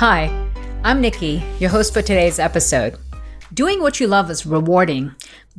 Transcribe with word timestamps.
Hi, 0.00 0.26
I'm 0.84 1.00
Nikki, 1.00 1.42
your 1.58 1.70
host 1.70 1.94
for 1.94 2.02
today's 2.02 2.38
episode. 2.38 2.98
Doing 3.54 3.80
what 3.80 3.98
you 3.98 4.06
love 4.06 4.30
is 4.30 4.44
rewarding. 4.44 5.14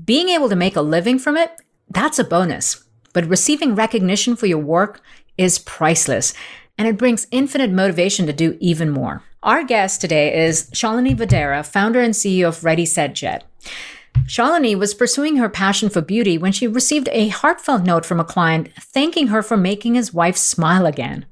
Being 0.05 0.30
able 0.30 0.48
to 0.50 0.55
make 0.55 0.76
a 0.76 0.82
living 0.82 1.18
from 1.18 1.36
it, 1.36 1.54
that's 1.90 2.20
a 2.20 2.23
bonus. 2.23 2.86
But 3.14 3.26
receiving 3.26 3.73
recognition 3.73 4.36
for 4.36 4.45
your 4.45 4.59
work 4.59 5.02
is 5.40 5.58
priceless, 5.58 6.36
and 6.78 6.88
it 6.88 7.00
brings 7.00 7.26
infinite 7.31 7.72
motivation 7.72 8.28
to 8.28 8.31
do 8.31 8.55
even 8.59 8.92
more. 8.92 9.23
Our 9.42 9.64
guest 9.64 10.02
today 10.02 10.45
is 10.45 10.70
Shalini 10.70 11.17
Vadhera, 11.17 11.66
founder 11.66 12.00
and 12.00 12.14
CEO 12.14 12.50
of 12.50 12.64
Ready 12.64 12.86
Set 12.86 13.16
Jet. 13.16 13.44
Shalini 14.28 14.78
was 14.78 14.94
pursuing 14.94 15.38
her 15.38 15.50
passion 15.50 15.90
for 15.90 16.02
beauty 16.02 16.38
when 16.38 16.52
she 16.52 16.67
received 16.67 17.09
a 17.12 17.30
heartfelt 17.30 17.81
note 17.81 18.06
from 18.06 18.20
a 18.20 18.23
client 18.23 18.70
thanking 18.80 19.30
her 19.30 19.42
for 19.42 19.58
making 19.58 19.95
his 19.95 20.14
wife 20.14 20.38
smile 20.38 20.86
again. 20.86 21.26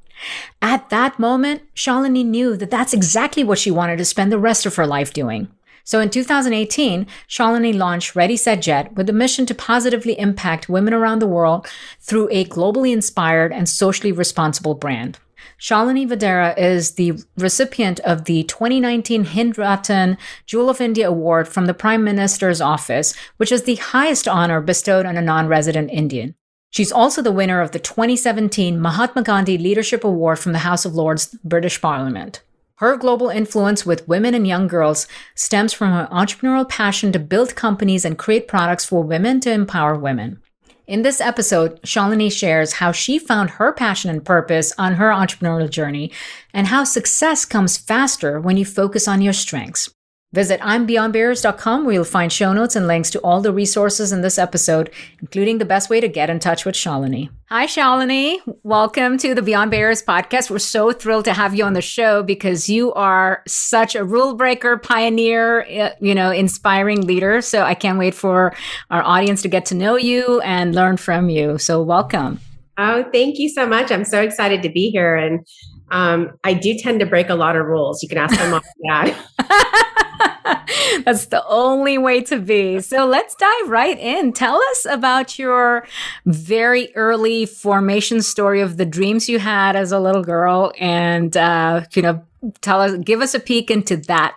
At 0.62 0.90
that 0.90 1.20
moment, 1.20 1.62
Shalini 1.76 2.26
knew 2.26 2.55
that 2.58 2.71
that's 2.71 2.94
exactly 2.94 3.44
what 3.44 3.60
she 3.60 3.71
wanted 3.71 3.98
to 3.98 4.05
spend 4.05 4.32
the 4.32 4.40
rest 4.40 4.66
of 4.66 4.76
her 4.76 4.88
life 4.88 5.13
doing. 5.13 5.49
So 5.84 5.99
in 5.99 6.10
2018, 6.10 7.05
Shalini 7.30 7.76
launched 7.76 8.16
Ready 8.16 8.36
Set 8.36 8.62
Jet 8.62 8.93
with 8.96 9.08
a 9.08 9.13
mission 9.13 9.46
to 9.46 9.54
positively 9.54 10.18
impact 10.20 10.68
women 10.68 10.96
around 10.96 11.20
the 11.20 11.27
world 11.27 11.68
through 11.99 12.27
a 12.32 12.46
globally 12.46 12.91
inspired 12.91 13.54
and 13.54 13.70
socially 13.70 14.12
responsible 14.12 14.74
brand. 14.74 15.20
Shalini 15.60 16.08
Vadhera 16.08 16.58
is 16.58 16.93
the 16.93 17.13
recipient 17.38 17.99
of 18.02 18.26
the 18.26 18.43
2019 18.43 19.26
Hind 19.26 19.58
Ratan 19.58 20.18
Jewel 20.48 20.70
of 20.70 20.82
India 20.82 21.08
Award 21.08 21.48
from 21.48 21.68
the 21.68 21.74
Prime 21.74 22.04
Minister's 22.04 22.62
Office, 22.62 23.13
which 23.38 23.52
is 23.52 23.63
the 23.63 23.76
highest 23.76 24.27
honor 24.27 24.62
bestowed 24.62 25.05
on 25.05 25.18
a 25.18 25.21
non 25.21 25.48
resident 25.48 25.91
Indian. 25.91 26.36
She's 26.70 26.91
also 26.91 27.21
the 27.21 27.32
winner 27.32 27.62
of 27.62 27.71
the 27.71 27.80
2017 27.80 28.80
Mahatma 28.80 29.24
Gandhi 29.24 29.58
Leadership 29.58 30.04
Award 30.04 30.40
from 30.40 30.52
the 30.52 30.60
House 30.60 30.85
of 30.85 30.94
Lords, 30.94 31.35
British 31.44 31.82
Parliament. 31.82 32.41
Her 32.80 32.98
global 32.98 33.30
influence 33.30 33.85
with 33.85 34.08
women 34.08 34.34
and 34.34 34.46
young 34.46 34.68
girls 34.68 35.08
stems 35.34 35.71
from 35.71 35.93
her 35.93 36.10
entrepreneurial 36.12 36.68
passion 36.68 37.13
to 37.13 37.20
build 37.20 37.55
companies 37.55 38.04
and 38.04 38.18
create 38.18 38.49
products 38.49 38.84
for 38.84 39.02
women 39.02 39.40
to 39.41 39.52
empower 39.52 39.98
women. 39.98 40.41
In 40.86 41.02
this 41.02 41.21
episode, 41.21 41.82
Shalini 41.82 42.30
shares 42.32 42.74
how 42.74 42.91
she 42.91 43.18
found 43.18 43.52
her 43.52 43.71
passion 43.71 44.12
and 44.12 44.26
purpose 44.26 44.74
on 44.77 44.96
her 44.96 45.10
entrepreneurial 45.10 45.70
journey 45.70 46.12
and 46.54 46.68
how 46.68 46.84
success 46.84 47.46
comes 47.46 47.77
faster 47.77 48.41
when 48.41 48.58
you 48.58 48.66
focus 48.66 49.08
on 49.08 49.21
your 49.21 49.34
strengths. 49.34 49.95
Visit 50.36 50.60
I'mBeyondBarriers.com 50.60 51.86
where 51.86 51.94
you'll 51.94 52.04
find 52.04 52.30
show 52.30 52.52
notes 52.52 52.76
and 52.76 52.88
links 52.88 53.10
to 53.12 53.20
all 53.20 53.40
the 53.40 53.54
resources 53.54 54.12
in 54.12 54.20
this 54.20 54.38
episode, 54.38 54.92
including 55.22 55.60
the 55.60 55.66
best 55.66 55.90
way 55.90 56.02
to 56.02 56.10
get 56.10 56.30
in 56.30 56.40
touch 56.40 56.66
with 56.66 56.76
Shalini. 56.76 57.30
Hi, 57.46 57.68
Shalini. 57.68 58.40
Welcome 58.64 59.18
to 59.20 59.34
the 59.34 59.42
Beyond 59.42 59.72
Barriers 59.72 60.04
podcast. 60.04 60.50
We're 60.50 60.60
so 60.60 60.92
thrilled 60.92 61.24
to 61.24 61.34
have 61.34 61.55
you 61.55 61.64
on 61.64 61.72
the 61.72 61.82
show 61.82 62.22
because 62.22 62.68
you 62.68 62.92
are 62.96 63.44
such 63.48 63.96
a 63.96 64.03
rule 64.03 64.34
breaker, 64.34 64.75
pioneer, 64.75 65.66
eh, 65.69 65.94
you 66.02 66.14
know, 66.14 66.32
inspiring 66.32 67.08
leader. 67.08 67.40
So 67.40 67.64
I 67.64 67.74
can't 67.74 67.98
wait 67.98 68.14
for 68.14 68.54
our 68.90 69.04
audience 69.04 69.42
to 69.44 69.48
get 69.48 69.66
to 69.68 69.76
know 69.76 69.96
you 69.96 70.42
and 70.42 70.76
learn 70.76 70.98
from 70.98 71.30
you. 71.30 71.58
So 71.59 71.82
welcome. 71.82 72.42
Oh, 72.78 73.06
thank 73.14 73.40
you 73.40 73.48
so 73.48 73.66
much. 73.66 73.90
I'm 73.90 74.04
so 74.04 74.22
excited 74.22 74.64
to 74.64 74.70
be 74.70 74.90
here. 74.90 75.16
And 75.16 75.48
um, 75.92 76.32
I 76.44 76.54
do 76.56 76.78
tend 76.78 77.00
to 77.00 77.06
break 77.06 77.30
a 77.30 77.36
lot 77.36 77.56
of 77.56 77.66
rules. 77.68 78.04
You 78.04 78.09
can 78.09 78.18
ask 78.18 78.38
my 78.38 78.50
mom 78.50 78.62
and 78.84 79.16
dad. 79.40 79.86
That's 81.06 81.28
the 81.28 81.44
only 81.48 81.98
way 81.98 82.22
to 82.24 82.40
be. 82.40 82.80
So 82.81 83.06
let's 83.06 83.36
dive 83.36 83.70
right 83.70 83.98
in. 83.98 84.34
Tell 84.34 84.56
us 84.56 84.86
about 84.90 85.38
your 85.38 85.88
very 86.26 86.96
early 86.96 87.46
formation 87.46 88.22
story 88.22 88.62
of 88.62 88.78
the 88.78 88.86
dreams 88.86 89.30
you 89.30 89.40
had 89.40 89.76
as 89.76 89.92
a 89.92 90.00
little 90.00 90.24
girl, 90.24 90.72
and 90.80 91.36
uh, 91.36 91.86
you 91.94 92.02
know, 92.02 92.24
tell 92.62 92.81
us, 92.81 92.98
give 93.03 93.22
us 93.22 93.34
a 93.34 93.40
peek 93.40 93.70
into 93.70 93.98
that, 93.98 94.36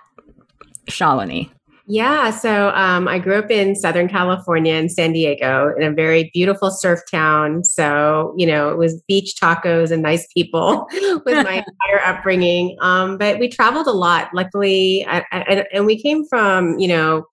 Shalini. 0.86 1.50
Yeah, 1.90 2.30
so 2.30 2.68
um, 2.74 3.08
I 3.08 3.18
grew 3.18 3.36
up 3.36 3.50
in 3.50 3.74
Southern 3.74 4.08
California 4.08 4.74
in 4.74 4.90
San 4.90 5.14
Diego 5.14 5.72
in 5.74 5.82
a 5.82 5.90
very 5.90 6.30
beautiful 6.34 6.70
surf 6.70 7.00
town. 7.10 7.64
So, 7.64 8.34
you 8.36 8.46
know, 8.46 8.68
it 8.68 8.76
was 8.76 9.00
beach 9.08 9.36
tacos 9.40 9.90
and 9.90 10.02
nice 10.02 10.30
people 10.34 10.86
with 10.92 11.46
my 11.46 11.64
entire 11.88 12.04
upbringing. 12.04 12.76
Um, 12.82 13.16
but 13.16 13.38
we 13.38 13.48
traveled 13.48 13.86
a 13.86 13.92
lot, 13.92 14.28
luckily. 14.34 15.06
I, 15.08 15.24
I, 15.32 15.64
and 15.72 15.86
we 15.86 16.00
came 16.00 16.26
from, 16.26 16.78
you 16.78 16.88
know, 16.88 17.24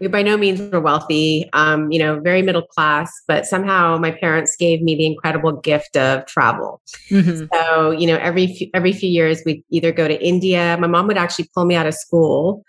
we 0.00 0.08
by 0.08 0.22
no 0.22 0.36
means 0.36 0.60
were 0.60 0.80
wealthy, 0.80 1.48
um, 1.52 1.92
you 1.92 1.98
know, 2.00 2.18
very 2.18 2.42
middle 2.42 2.62
class, 2.62 3.08
but 3.28 3.46
somehow 3.46 3.98
my 3.98 4.10
parents 4.10 4.56
gave 4.56 4.82
me 4.82 4.96
the 4.96 5.06
incredible 5.06 5.52
gift 5.52 5.96
of 5.96 6.26
travel. 6.26 6.82
Mm-hmm. 7.08 7.44
So, 7.54 7.92
you 7.92 8.08
know, 8.08 8.16
every 8.16 8.68
every 8.74 8.92
few 8.92 9.08
years 9.08 9.42
we'd 9.46 9.62
either 9.70 9.92
go 9.92 10.08
to 10.08 10.20
India. 10.20 10.76
My 10.80 10.88
mom 10.88 11.06
would 11.06 11.18
actually 11.18 11.48
pull 11.54 11.66
me 11.66 11.76
out 11.76 11.86
of 11.86 11.94
school 11.94 12.64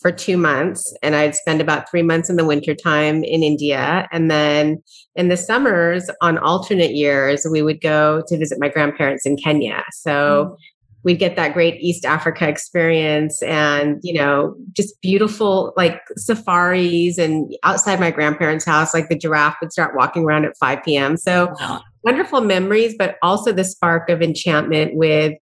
for 0.00 0.10
two 0.10 0.36
months 0.36 0.94
and 1.02 1.14
I'd 1.14 1.34
spend 1.34 1.60
about 1.60 1.90
three 1.90 2.02
months 2.02 2.30
in 2.30 2.36
the 2.36 2.44
wintertime 2.44 3.22
in 3.22 3.42
India. 3.42 4.08
And 4.10 4.30
then 4.30 4.82
in 5.14 5.28
the 5.28 5.36
summers 5.36 6.08
on 6.22 6.38
alternate 6.38 6.94
years, 6.94 7.46
we 7.50 7.60
would 7.60 7.80
go 7.82 8.22
to 8.26 8.38
visit 8.38 8.58
my 8.58 8.68
grandparents 8.68 9.26
in 9.26 9.36
Kenya. 9.36 9.84
So 9.92 10.10
mm. 10.10 10.56
we'd 11.02 11.18
get 11.18 11.36
that 11.36 11.52
great 11.52 11.80
East 11.82 12.06
Africa 12.06 12.48
experience 12.48 13.42
and, 13.42 14.00
you 14.02 14.14
know, 14.14 14.54
just 14.72 14.98
beautiful 15.02 15.74
like 15.76 16.00
safaris 16.16 17.18
and 17.18 17.54
outside 17.62 18.00
my 18.00 18.10
grandparents' 18.10 18.64
house, 18.64 18.94
like 18.94 19.10
the 19.10 19.18
giraffe 19.18 19.56
would 19.60 19.70
start 19.72 19.94
walking 19.94 20.24
around 20.24 20.46
at 20.46 20.56
5 20.56 20.82
p.m. 20.82 21.18
So 21.18 21.54
wow. 21.60 21.82
wonderful 22.04 22.40
memories, 22.40 22.94
but 22.98 23.16
also 23.22 23.52
the 23.52 23.64
spark 23.64 24.08
of 24.08 24.22
enchantment 24.22 24.94
with 24.94 25.34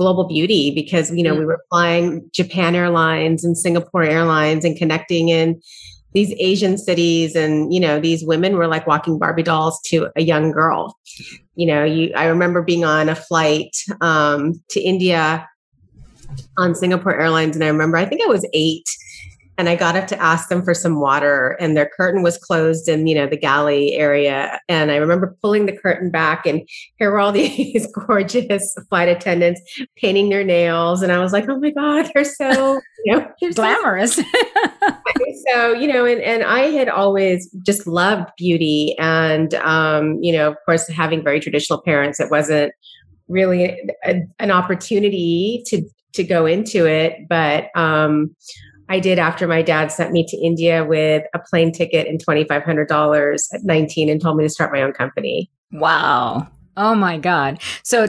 global 0.00 0.24
beauty 0.24 0.70
because 0.70 1.14
you 1.14 1.22
know 1.22 1.34
we 1.34 1.44
were 1.44 1.62
flying 1.68 2.26
Japan 2.32 2.74
Airlines 2.74 3.44
and 3.44 3.56
Singapore 3.56 4.02
Airlines 4.02 4.64
and 4.64 4.74
connecting 4.74 5.28
in 5.28 5.60
these 6.14 6.32
Asian 6.38 6.78
cities 6.78 7.36
and 7.36 7.72
you 7.72 7.78
know 7.78 8.00
these 8.00 8.24
women 8.24 8.56
were 8.56 8.66
like 8.66 8.86
walking 8.86 9.18
Barbie 9.18 9.42
dolls 9.42 9.78
to 9.88 10.08
a 10.16 10.22
young 10.22 10.52
girl. 10.52 10.98
You 11.54 11.66
know, 11.66 11.84
you 11.84 12.14
I 12.16 12.24
remember 12.24 12.62
being 12.62 12.82
on 12.82 13.10
a 13.10 13.14
flight 13.14 13.76
um, 14.00 14.54
to 14.70 14.80
India 14.80 15.46
on 16.56 16.74
Singapore 16.74 17.20
Airlines 17.20 17.54
and 17.54 17.62
I 17.62 17.68
remember 17.68 17.98
I 17.98 18.06
think 18.06 18.22
I 18.22 18.26
was 18.26 18.48
8 18.54 18.82
and 19.60 19.68
I 19.68 19.76
got 19.76 19.94
up 19.94 20.06
to 20.06 20.20
ask 20.20 20.48
them 20.48 20.64
for 20.64 20.72
some 20.72 21.00
water 21.00 21.50
and 21.60 21.76
their 21.76 21.90
curtain 21.94 22.22
was 22.22 22.38
closed 22.38 22.88
in, 22.88 23.06
you 23.06 23.14
know, 23.14 23.26
the 23.26 23.36
galley 23.36 23.92
area. 23.92 24.58
And 24.70 24.90
I 24.90 24.96
remember 24.96 25.36
pulling 25.42 25.66
the 25.66 25.76
curtain 25.76 26.10
back 26.10 26.46
and 26.46 26.66
here 26.96 27.10
were 27.10 27.18
all 27.18 27.30
these 27.42 27.86
gorgeous 27.92 28.74
flight 28.88 29.10
attendants 29.10 29.60
painting 29.96 30.30
their 30.30 30.44
nails. 30.44 31.02
And 31.02 31.12
I 31.12 31.18
was 31.18 31.34
like, 31.34 31.46
oh 31.46 31.60
my 31.60 31.72
God, 31.72 32.10
they're 32.14 32.24
so, 32.24 32.80
you 33.04 33.12
know, 33.12 33.30
they're 33.40 33.52
glamorous. 33.52 34.18
So, 34.82 35.24
so, 35.52 35.72
you 35.74 35.92
know, 35.92 36.06
and, 36.06 36.20
and 36.22 36.42
I 36.42 36.70
had 36.70 36.88
always 36.88 37.50
just 37.62 37.86
loved 37.86 38.30
beauty. 38.38 38.96
And, 38.98 39.52
um, 39.54 40.18
you 40.22 40.32
know, 40.32 40.48
of 40.48 40.56
course, 40.64 40.88
having 40.88 41.22
very 41.22 41.40
traditional 41.40 41.82
parents, 41.82 42.18
it 42.18 42.30
wasn't 42.30 42.72
really 43.28 43.78
a, 44.04 44.22
an 44.38 44.50
opportunity 44.50 45.62
to, 45.66 45.82
to 46.14 46.24
go 46.24 46.46
into 46.46 46.86
it. 46.86 47.28
But, 47.28 47.68
um, 47.76 48.34
I 48.90 48.98
did 48.98 49.18
after 49.20 49.46
my 49.46 49.62
dad 49.62 49.92
sent 49.92 50.10
me 50.10 50.26
to 50.26 50.36
India 50.36 50.84
with 50.84 51.24
a 51.32 51.38
plane 51.38 51.70
ticket 51.70 52.08
and 52.08 52.22
$2,500 52.24 53.54
at 53.54 53.64
19 53.64 54.08
and 54.08 54.20
told 54.20 54.36
me 54.36 54.44
to 54.44 54.50
start 54.50 54.72
my 54.72 54.82
own 54.82 54.92
company. 54.92 55.48
Wow. 55.72 56.48
Oh 56.76 56.96
my 56.96 57.16
God. 57.16 57.62
So, 57.84 58.08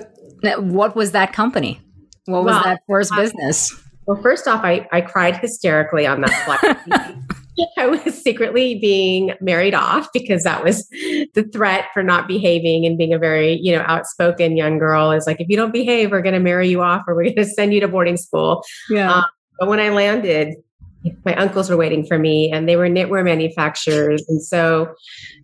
what 0.58 0.96
was 0.96 1.12
that 1.12 1.34
company? 1.34 1.80
What 2.26 2.44
was 2.44 2.56
well, 2.56 2.64
that 2.64 2.82
first 2.88 3.16
business? 3.16 3.80
Well, 4.08 4.20
first 4.24 4.48
off, 4.48 4.64
I, 4.64 4.88
I 4.92 5.02
cried 5.02 5.38
hysterically 5.38 6.08
on 6.08 6.22
that 6.22 6.46
flight. 6.46 7.16
I 7.78 7.88
was 7.88 8.22
secretly 8.22 8.80
being 8.80 9.34
married 9.40 9.74
off 9.74 10.08
because 10.14 10.44
that 10.44 10.64
was 10.64 10.88
the 10.90 11.48
threat 11.54 11.86
for 11.94 12.02
not 12.02 12.28
behaving 12.28 12.86
and 12.86 12.98
being 12.98 13.14
a 13.14 13.20
very, 13.20 13.60
you 13.62 13.76
know, 13.76 13.84
outspoken 13.88 14.58
young 14.58 14.78
girl 14.78 15.12
is 15.12 15.28
like, 15.28 15.40
if 15.40 15.50
you 15.50 15.58
don't 15.58 15.74
behave, 15.74 16.12
we're 16.12 16.22
going 16.22 16.34
to 16.34 16.40
marry 16.40 16.70
you 16.70 16.82
off 16.82 17.04
or 17.08 17.16
we're 17.16 17.26
going 17.26 17.36
to 17.36 17.46
send 17.46 17.74
you 17.74 17.80
to 17.82 17.88
boarding 17.88 18.18
school. 18.18 18.64
Yeah. 18.90 19.12
Um, 19.12 19.26
but 19.60 19.68
when 19.68 19.80
I 19.80 19.90
landed, 19.90 20.56
my 21.26 21.36
uncles 21.36 21.70
were 21.70 21.78
waiting 21.78 22.06
for 22.06 22.20
me 22.20 22.52
and 22.52 22.68
they 22.68 22.76
were 22.76 22.88
knitwear 22.88 23.24
manufacturers. 23.24 24.24
And 24.28 24.42
so 24.42 24.94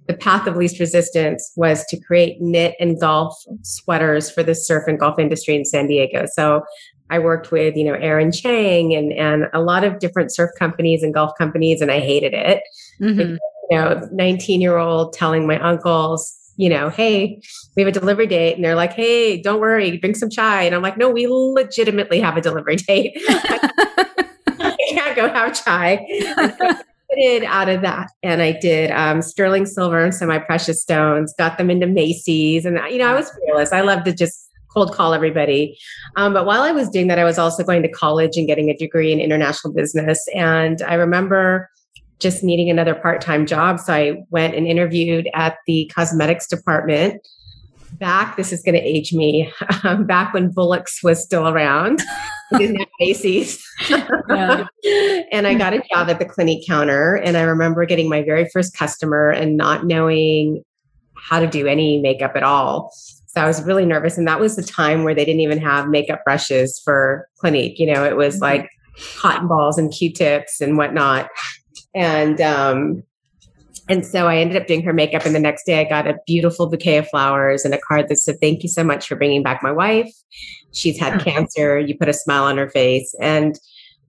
the 0.08 0.14
path 0.14 0.48
of 0.48 0.56
least 0.56 0.80
resistance 0.80 1.52
was 1.56 1.86
to 1.86 2.00
create 2.00 2.42
knit 2.42 2.76
and 2.80 3.00
golf 3.00 3.36
sweaters 3.62 4.30
for 4.30 4.44
the 4.44 4.56
surf 4.56 4.84
and 4.88 5.00
golf 5.00 5.20
industry 5.20 5.56
in 5.56 5.66
San 5.66 5.88
Diego. 5.88 6.26
So 6.32 6.64
I 7.10 7.20
worked 7.20 7.52
with, 7.52 7.76
you 7.76 7.86
know, 7.86 7.94
Erin 7.94 8.32
Chang 8.32 8.94
and, 8.94 9.14
and 9.14 9.46
a 9.54 9.62
lot 9.62 9.84
of 9.84 10.00
different 10.00 10.34
surf 10.34 10.52
companies 10.58 11.04
and 11.04 11.14
golf 11.14 11.32
companies, 11.38 11.82
and 11.82 11.92
I 11.92 12.00
hated 12.00 12.34
it. 12.34 12.62
Mm-hmm. 13.02 13.36
You 13.70 13.78
know, 13.78 14.10
19 14.12 14.62
year 14.62 14.78
old 14.78 15.14
telling 15.14 15.48
my 15.48 15.60
uncles, 15.60 16.34
you 16.58 16.70
know, 16.70 16.90
hey, 16.90 17.42
we 17.76 17.84
have 17.84 17.90
a 17.90 17.98
delivery 17.98 18.28
date. 18.28 18.56
And 18.56 18.64
they're 18.64 18.76
like, 18.76 18.94
hey, 18.94 19.42
don't 19.42 19.60
worry, 19.60 19.98
bring 19.98 20.16
some 20.16 20.30
chai. 20.30 20.64
And 20.64 20.74
I'm 20.74 20.82
like, 20.82 20.98
no, 20.98 21.10
we 21.10 21.28
legitimately 21.28 22.20
have 22.20 22.36
a 22.36 22.42
delivery 22.42 22.78
date. 22.78 23.18
Can't 24.98 25.16
go 25.16 25.30
have 25.30 25.64
chai. 25.64 26.06
I 27.10 27.16
did 27.16 27.44
out 27.46 27.70
of 27.70 27.82
that 27.84 28.12
and 28.22 28.42
i 28.42 28.52
did 28.52 28.92
um, 28.92 29.22
sterling 29.22 29.66
silver 29.66 30.04
and 30.04 30.14
semi 30.14 30.40
precious 30.40 30.82
stones 30.82 31.34
got 31.38 31.58
them 31.58 31.70
into 31.70 31.88
macy's 31.88 32.66
and 32.66 32.78
you 32.92 32.98
know 32.98 33.08
i 33.08 33.14
was 33.14 33.32
fearless 33.46 33.72
i 33.72 33.80
love 33.80 34.04
to 34.04 34.12
just 34.12 34.48
cold 34.78 34.94
call 34.94 35.14
everybody. 35.14 35.76
Um, 36.18 36.34
but 36.34 36.46
while 36.46 36.62
I 36.62 36.72
was 36.72 36.90
doing 36.90 37.08
that, 37.08 37.18
I 37.18 37.24
was 37.24 37.40
also 37.40 37.64
going 37.64 37.82
to 37.82 37.90
college 37.90 38.38
and 38.38 38.46
getting 38.46 38.70
a 38.70 38.78
degree 38.78 39.12
in 39.12 39.20
international 39.20 39.74
business. 39.74 40.24
And 40.36 40.84
I 40.84 40.94
remember 40.94 41.70
just 42.20 42.44
needing 42.44 42.70
another 42.70 42.94
part 42.94 43.20
time 43.20 43.48
job. 43.48 43.80
So 43.80 43.94
I 43.94 44.24
went 44.30 44.54
and 44.54 44.68
interviewed 44.68 45.30
at 45.34 45.58
the 45.66 45.90
cosmetics 45.94 46.48
department 46.48 47.28
back. 47.94 48.38
This 48.38 48.52
is 48.52 48.62
going 48.64 48.76
to 48.76 48.82
age 48.82 49.14
me. 49.14 49.52
Um, 49.84 50.06
back 50.06 50.34
when 50.34 50.50
Bullock's 50.50 51.04
was 51.04 51.22
still 51.22 51.48
around. 51.48 52.02
didn't 52.58 52.78
have 52.78 52.88
Macy's. 53.00 53.64
and 53.90 55.48
I 55.48 55.54
got 55.56 55.74
a 55.74 55.84
job 55.94 56.10
at 56.10 56.20
the 56.20 56.26
Clinique 56.26 56.68
counter. 56.68 57.16
And 57.16 57.38
I 57.38 57.42
remember 57.42 57.86
getting 57.86 58.10
my 58.10 58.24
very 58.24 58.50
first 58.50 58.76
customer 58.76 59.30
and 59.30 59.56
not 59.56 59.86
knowing 59.86 60.64
how 61.16 61.40
to 61.40 61.48
do 61.48 61.68
any 61.68 62.00
makeup 62.00 62.36
at 62.36 62.44
all. 62.44 62.92
So 63.28 63.42
I 63.42 63.46
was 63.46 63.62
really 63.64 63.86
nervous. 63.86 64.18
And 64.18 64.28
that 64.28 64.40
was 64.40 64.56
the 64.56 64.64
time 64.64 65.04
where 65.04 65.14
they 65.14 65.26
didn't 65.26 65.42
even 65.42 65.60
have 65.60 65.90
makeup 65.90 66.24
brushes 66.26 66.82
for 66.84 67.28
Clinique. 67.38 67.78
You 67.78 67.94
know, 67.94 68.04
it 68.04 68.18
was 68.18 68.36
mm-hmm. 68.36 68.44
like 68.44 68.70
cotton 69.18 69.48
balls 69.48 69.78
and 69.78 69.92
Q-tips 69.92 70.60
and 70.60 70.78
whatnot. 70.78 71.30
And 71.94 72.42
um, 72.42 73.04
and 73.90 74.06
so 74.06 74.28
I 74.28 74.38
ended 74.38 74.62
up 74.62 74.68
doing 74.68 74.84
her 74.84 74.94
makeup. 74.94 75.26
And 75.26 75.34
the 75.34 75.40
next 75.40 75.66
day 75.66 75.80
I 75.80 75.86
got 75.86 76.08
a 76.08 76.18
beautiful 76.26 76.68
bouquet 76.68 76.98
of 76.98 77.08
flowers 77.08 77.64
and 77.64 77.74
a 77.74 77.80
card 77.80 78.10
that 78.10 78.18
said, 78.18 78.38
Thank 78.42 78.64
you 78.64 78.70
so 78.70 78.84
much 78.84 79.08
for 79.08 79.16
bringing 79.16 79.44
back 79.44 79.64
my 79.64 79.72
wife. 79.72 80.12
She's 80.74 81.00
had 81.00 81.22
cancer. 81.22 81.80
You 81.80 81.98
put 81.98 82.10
a 82.10 82.14
smile 82.14 82.44
on 82.44 82.58
her 82.58 82.70
face. 82.70 83.16
And 83.22 83.58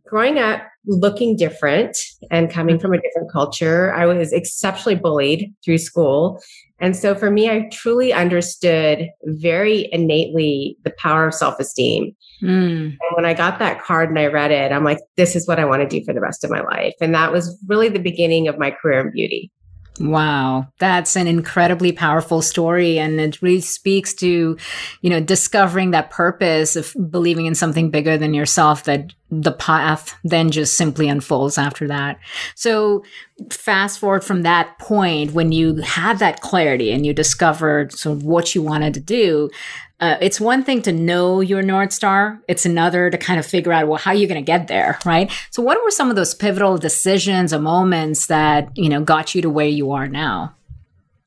growing 0.07 0.39
up 0.39 0.63
looking 0.87 1.37
different 1.37 1.97
and 2.31 2.51
coming 2.51 2.77
mm-hmm. 2.77 2.83
from 2.83 2.95
a 2.95 3.01
different 3.01 3.31
culture, 3.31 3.93
I 3.95 4.07
was 4.07 4.33
exceptionally 4.33 4.97
bullied 4.97 5.55
through 5.65 5.79
school. 5.79 6.41
And 6.81 6.97
so 6.97 7.15
for 7.15 7.31
me, 7.31 7.51
I 7.51 7.69
truly 7.73 8.13
understood 8.13 9.09
very 9.25 9.89
innately 9.93 10.77
the 10.85 10.95
power 10.99 11.27
of 11.27 11.35
self 11.35 11.61
esteem. 11.61 12.17
Mm. 12.43 12.87
And 12.87 13.17
when 13.17 13.27
I 13.27 13.35
got 13.35 13.59
that 13.59 13.83
card 13.83 14.09
and 14.09 14.19
I 14.19 14.27
read 14.27 14.51
it, 14.51 14.73
I'm 14.73 14.85
like, 14.85 15.01
this 15.17 15.35
is 15.35 15.47
what 15.47 15.59
I 15.59 15.65
want 15.65 15.83
to 15.83 15.89
do 15.89 16.05
for 16.05 16.15
the 16.15 16.21
rest 16.21 16.45
of 16.45 16.51
my 16.51 16.63
life. 16.63 16.95
And 17.01 17.15
that 17.15 17.33
was 17.33 17.59
really 17.67 17.89
the 17.89 17.99
beginning 17.99 18.49
of 18.49 18.59
my 18.59 18.71
career 18.71 19.01
in 19.01 19.13
beauty. 19.13 19.51
Wow, 20.01 20.69
that's 20.79 21.17
an 21.17 21.27
incredibly 21.27 21.91
powerful 21.91 22.41
story. 22.41 22.99
And 22.99 23.21
it 23.21 23.43
really 23.43 23.61
speaks 23.61 24.15
to, 24.15 24.57
you 25.01 25.11
know, 25.11 25.21
discovering 25.21 25.91
that 25.91 26.11
purpose 26.11 26.77
of 26.77 26.95
believing 27.11 27.47
in 27.47 27.55
something 27.55 27.91
bigger 27.91 28.17
than 28.17 28.33
yourself 28.33 28.85
that 28.85 29.13
the 29.31 29.53
path 29.53 30.17
then 30.25 30.51
just 30.51 30.77
simply 30.77 31.09
unfolds 31.09 31.59
after 31.59 31.89
that. 31.89 32.19
So 32.55 33.05
fast 33.51 33.99
forward 33.99 34.25
from 34.25 34.43
that 34.43 34.79
point 34.79 35.33
when 35.33 35.53
you 35.53 35.77
had 35.77 36.19
that 36.21 36.41
clarity 36.41 36.93
and 36.93 37.05
you 37.05 37.13
discovered 37.13 37.93
sort 37.93 38.19
of 38.19 38.23
what 38.23 38.55
you 38.55 38.63
wanted 38.63 38.95
to 38.95 39.01
do, 39.01 39.51
uh, 40.01 40.17
it's 40.21 40.41
one 40.41 40.63
thing 40.63 40.81
to 40.83 40.93
know 40.93 41.41
your 41.41 41.63
North 41.63 41.93
Star. 41.93 42.41
It's 42.47 42.65
another 42.65 43.11
to 43.11 43.19
kind 43.19 43.41
of 43.41 43.47
figure 43.47 43.73
out, 43.73 43.89
well, 43.89 43.99
how 43.99 44.13
are 44.13 44.15
you're 44.15 44.29
going 44.29 44.43
to 44.43 44.47
get 44.47 44.69
there, 44.69 44.99
right? 45.05 45.31
So 45.51 45.61
what 45.63 45.83
were 45.83 45.91
some 45.91 46.09
of 46.09 46.17
those 46.17 46.35
pivotal 46.35 46.79
decisions 46.79 47.53
or 47.53 47.59
moments 47.59 48.27
that, 48.27 48.71
you 48.77 48.89
know, 48.89 49.03
got 49.03 49.35
you 49.35 49.43
to 49.43 49.51
where 49.51 49.67
you 49.67 49.91
are 49.93 50.07
now? 50.07 50.55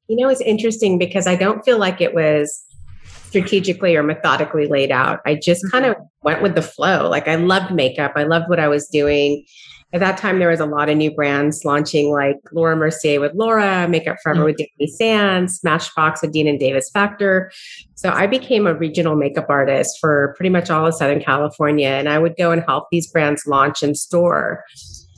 You 0.07 0.17
know, 0.17 0.29
it's 0.29 0.41
interesting 0.41 0.97
because 0.97 1.27
I 1.27 1.35
don't 1.35 1.63
feel 1.63 1.77
like 1.77 1.99
it 1.99 2.13
was 2.13 2.65
strategically 3.05 3.95
or 3.95 4.03
methodically 4.03 4.67
laid 4.67 4.91
out. 4.91 5.19
I 5.25 5.35
just 5.35 5.69
kind 5.71 5.85
of 5.85 5.95
mm-hmm. 5.95 6.05
went 6.23 6.41
with 6.41 6.55
the 6.55 6.61
flow. 6.61 7.09
Like 7.09 7.27
I 7.27 7.35
loved 7.35 7.73
makeup. 7.73 8.13
I 8.15 8.23
loved 8.23 8.49
what 8.49 8.59
I 8.59 8.67
was 8.67 8.87
doing 8.87 9.45
at 9.93 9.99
that 9.99 10.17
time 10.17 10.39
there 10.39 10.49
was 10.49 10.59
a 10.59 10.65
lot 10.65 10.89
of 10.89 10.97
new 10.97 11.11
brands 11.11 11.65
launching 11.65 12.11
like 12.11 12.37
Laura 12.51 12.75
Mercier 12.75 13.19
with 13.19 13.33
Laura, 13.33 13.87
Makeup 13.89 14.17
Forever 14.23 14.39
mm-hmm. 14.39 14.45
with 14.45 14.57
Dany 14.57 14.87
Sanz, 14.87 15.59
Smashbox 15.59 16.21
with 16.21 16.31
Dean 16.31 16.47
and 16.47 16.59
Davis 16.59 16.89
Factor. 16.93 17.51
So 17.95 18.09
I 18.09 18.25
became 18.25 18.67
a 18.67 18.73
regional 18.73 19.15
makeup 19.15 19.47
artist 19.49 19.97
for 19.99 20.33
pretty 20.37 20.49
much 20.49 20.69
all 20.69 20.87
of 20.87 20.93
Southern 20.93 21.21
California. 21.21 21.89
And 21.89 22.07
I 22.07 22.19
would 22.19 22.35
go 22.37 22.51
and 22.51 22.63
help 22.63 22.87
these 22.91 23.07
brands 23.07 23.45
launch 23.45 23.83
in 23.83 23.93
store. 23.93 24.63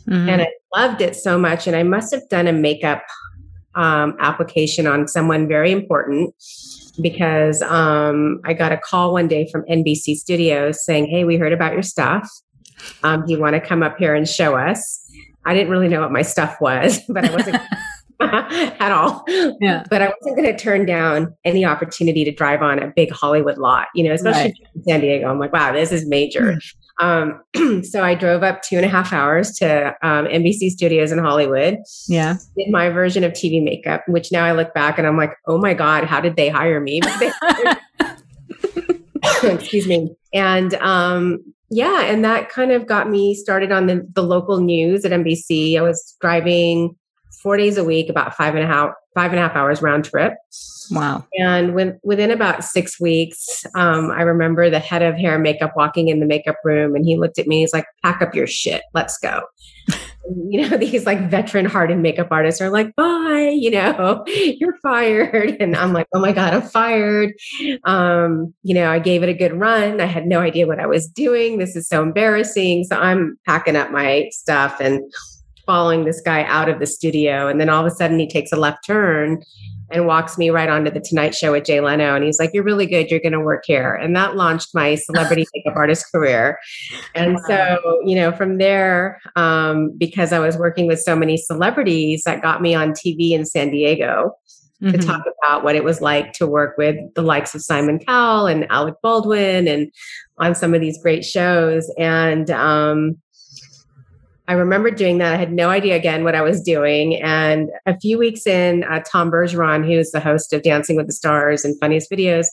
Mm-hmm. 0.07 0.29
And 0.29 0.41
I 0.41 0.47
loved 0.75 1.01
it 1.01 1.15
so 1.15 1.37
much. 1.37 1.67
And 1.67 1.75
I 1.75 1.83
must 1.83 2.13
have 2.13 2.27
done 2.29 2.47
a 2.47 2.53
makeup 2.53 3.03
um, 3.75 4.15
application 4.19 4.87
on 4.87 5.07
someone 5.07 5.47
very 5.47 5.71
important 5.71 6.33
because 7.01 7.61
um, 7.61 8.39
I 8.43 8.53
got 8.53 8.71
a 8.71 8.77
call 8.77 9.13
one 9.13 9.27
day 9.27 9.47
from 9.51 9.63
NBC 9.63 10.15
Studios 10.15 10.83
saying, 10.83 11.07
Hey, 11.07 11.23
we 11.23 11.37
heard 11.37 11.53
about 11.53 11.73
your 11.73 11.83
stuff. 11.83 12.29
Um, 13.03 13.25
do 13.25 13.33
you 13.33 13.39
want 13.39 13.55
to 13.55 13.61
come 13.61 13.83
up 13.83 13.97
here 13.97 14.15
and 14.15 14.27
show 14.27 14.55
us? 14.55 14.99
I 15.45 15.53
didn't 15.53 15.69
really 15.69 15.87
know 15.87 16.01
what 16.01 16.11
my 16.11 16.21
stuff 16.21 16.59
was, 16.61 16.99
but 17.09 17.25
I 17.25 17.35
wasn't 17.35 17.61
at 18.19 18.91
all. 18.91 19.23
Yeah. 19.27 19.83
But 19.89 20.01
I 20.01 20.13
wasn't 20.19 20.37
going 20.37 20.55
to 20.55 20.57
turn 20.57 20.85
down 20.85 21.35
any 21.43 21.65
opportunity 21.65 22.23
to 22.23 22.31
drive 22.31 22.61
on 22.61 22.79
a 22.79 22.87
big 22.87 23.11
Hollywood 23.11 23.57
lot, 23.57 23.87
you 23.95 24.03
know, 24.03 24.13
especially 24.13 24.51
right. 24.51 24.69
in 24.75 24.83
San 24.83 25.01
Diego. 25.01 25.29
I'm 25.29 25.39
like, 25.39 25.51
wow, 25.51 25.73
this 25.73 25.91
is 25.91 26.07
major. 26.07 26.57
Mm. 27.01 27.41
Um, 27.55 27.83
so 27.83 28.03
I 28.03 28.15
drove 28.15 28.43
up 28.43 28.61
two 28.61 28.77
and 28.77 28.85
a 28.85 28.89
half 28.89 29.11
hours 29.11 29.51
to 29.57 29.95
um, 30.03 30.25
NBC 30.25 30.69
Studios 30.69 31.11
in 31.11 31.17
Hollywood. 31.17 31.79
Yeah. 32.07 32.37
Did 32.57 32.69
my 32.69 32.89
version 32.89 33.23
of 33.23 33.33
TV 33.33 33.63
makeup, 33.63 34.03
which 34.07 34.31
now 34.31 34.45
I 34.45 34.51
look 34.53 34.73
back 34.73 34.97
and 34.97 35.07
I'm 35.07 35.17
like, 35.17 35.33
oh 35.47 35.57
my 35.57 35.73
God, 35.73 36.05
how 36.05 36.21
did 36.21 36.35
they 36.35 36.49
hire 36.49 36.79
me? 36.79 37.01
Excuse 39.43 39.87
me. 39.87 40.15
And 40.33 40.75
um, 40.75 41.52
yeah, 41.73 42.01
and 42.01 42.23
that 42.23 42.49
kind 42.49 42.71
of 42.71 42.85
got 42.85 43.09
me 43.09 43.33
started 43.33 43.71
on 43.71 43.87
the, 43.87 44.07
the 44.13 44.21
local 44.21 44.59
news 44.59 45.03
at 45.05 45.11
NBC. 45.11 45.77
I 45.77 45.81
was 45.81 46.15
driving 46.21 46.95
four 47.41 47.57
days 47.57 47.77
a 47.77 47.83
week, 47.83 48.09
about 48.09 48.35
five 48.35 48.53
and 48.53 48.63
a 48.63 48.67
half 48.67 48.91
five 49.15 49.31
and 49.31 49.39
a 49.39 49.41
half 49.41 49.55
hours 49.55 49.81
round 49.81 50.05
trip. 50.05 50.33
Wow. 50.91 51.25
And 51.39 51.75
when, 51.75 51.99
within 52.03 52.31
about 52.31 52.63
six 52.63 52.99
weeks, 52.99 53.63
um, 53.75 54.11
I 54.11 54.21
remember 54.21 54.69
the 54.69 54.79
head 54.79 55.01
of 55.01 55.15
hair 55.15 55.35
and 55.35 55.43
makeup 55.43 55.73
walking 55.75 56.09
in 56.09 56.19
the 56.19 56.25
makeup 56.25 56.57
room 56.63 56.95
and 56.95 57.05
he 57.05 57.17
looked 57.17 57.39
at 57.39 57.47
me. 57.47 57.61
He's 57.61 57.73
like, 57.73 57.85
pack 58.03 58.21
up 58.21 58.35
your 58.35 58.47
shit. 58.47 58.81
Let's 58.93 59.17
go. 59.17 59.41
You 60.29 60.61
know, 60.61 60.77
these 60.77 61.05
like 61.05 61.29
veteran 61.29 61.65
hardened 61.65 62.01
makeup 62.01 62.27
artists 62.31 62.61
are 62.61 62.69
like, 62.69 62.95
bye, 62.95 63.53
you 63.53 63.71
know, 63.71 64.23
you're 64.27 64.77
fired. 64.81 65.57
And 65.63 65.77
I'm 65.77 65.93
like, 65.93 66.07
oh 66.13 66.19
my 66.19 66.33
God, 66.33 66.53
I'm 66.53 66.61
fired. 66.61 67.33
Um, 67.85 68.53
you 68.63 68.73
know, 68.73 68.91
I 68.91 68.99
gave 68.99 69.23
it 69.23 69.29
a 69.29 69.33
good 69.33 69.53
run. 69.53 70.01
I 70.01 70.05
had 70.05 70.25
no 70.25 70.39
idea 70.39 70.67
what 70.67 70.79
I 70.79 70.87
was 70.87 71.07
doing. 71.07 71.57
This 71.57 71.75
is 71.75 71.87
so 71.87 72.01
embarrassing. 72.01 72.83
So 72.85 72.97
I'm 72.97 73.37
packing 73.45 73.77
up 73.77 73.91
my 73.91 74.27
stuff 74.31 74.81
and 74.81 75.01
following 75.65 76.03
this 76.03 76.19
guy 76.19 76.43
out 76.43 76.67
of 76.67 76.79
the 76.79 76.85
studio. 76.85 77.47
And 77.47 77.61
then 77.61 77.69
all 77.69 77.85
of 77.85 77.91
a 77.91 77.95
sudden 77.95 78.19
he 78.19 78.27
takes 78.27 78.51
a 78.51 78.57
left 78.57 78.85
turn 78.85 79.41
and 79.93 80.07
walks 80.07 80.37
me 80.37 80.49
right 80.49 80.69
onto 80.69 80.91
the 80.91 80.99
Tonight 80.99 81.35
Show 81.35 81.51
with 81.51 81.65
Jay 81.65 81.79
Leno. 81.79 82.15
And 82.15 82.23
he's 82.23 82.39
like, 82.39 82.49
You're 82.53 82.63
really 82.63 82.87
good. 82.87 83.09
You're 83.09 83.19
going 83.19 83.33
to 83.33 83.39
work 83.39 83.63
here. 83.65 83.93
And 83.93 84.15
that 84.15 84.35
launched 84.35 84.73
my 84.73 84.95
celebrity 84.95 85.45
makeup 85.55 85.75
artist 85.77 86.05
career. 86.11 86.57
And 87.15 87.37
so, 87.47 88.01
you 88.03 88.15
know, 88.15 88.31
from 88.31 88.57
there, 88.57 89.21
um, 89.35 89.95
because 89.97 90.33
I 90.33 90.39
was 90.39 90.57
working 90.57 90.87
with 90.87 90.99
so 90.99 91.15
many 91.15 91.37
celebrities, 91.37 92.23
that 92.25 92.41
got 92.41 92.61
me 92.61 92.73
on 92.73 92.91
TV 92.91 93.31
in 93.31 93.45
San 93.45 93.69
Diego. 93.69 94.35
Mm-hmm. 94.81 94.99
To 94.99 95.07
talk 95.07 95.23
about 95.41 95.63
what 95.63 95.77
it 95.77 95.85
was 95.85 96.01
like 96.01 96.33
to 96.33 96.45
work 96.45 96.77
with 96.77 96.97
the 97.15 97.21
likes 97.21 97.55
of 97.55 97.61
Simon 97.61 97.99
Cowell 97.99 98.47
and 98.47 98.69
Alec 98.69 98.95
Baldwin 99.01 99.65
and 99.65 99.89
on 100.39 100.55
some 100.55 100.73
of 100.73 100.81
these 100.81 101.01
great 101.01 101.23
shows. 101.23 101.89
And 101.97 102.51
um, 102.51 103.21
I 104.47 104.53
remember 104.53 104.91
doing 104.91 105.19
that. 105.19 105.33
I 105.33 105.37
had 105.37 105.53
no 105.53 105.69
idea 105.69 105.95
again 105.95 106.23
what 106.23 106.35
I 106.35 106.41
was 106.41 106.61
doing. 106.61 107.15
And 107.21 107.69
a 107.85 107.97
few 107.97 108.17
weeks 108.17 108.45
in, 108.45 108.83
uh, 108.83 109.01
Tom 109.09 109.31
Bergeron, 109.31 109.85
who's 109.85 110.11
the 110.11 110.19
host 110.19 110.51
of 110.51 110.63
Dancing 110.63 110.97
with 110.97 111.07
the 111.07 111.13
Stars 111.13 111.63
and 111.63 111.79
Funniest 111.79 112.11
Videos, 112.11 112.47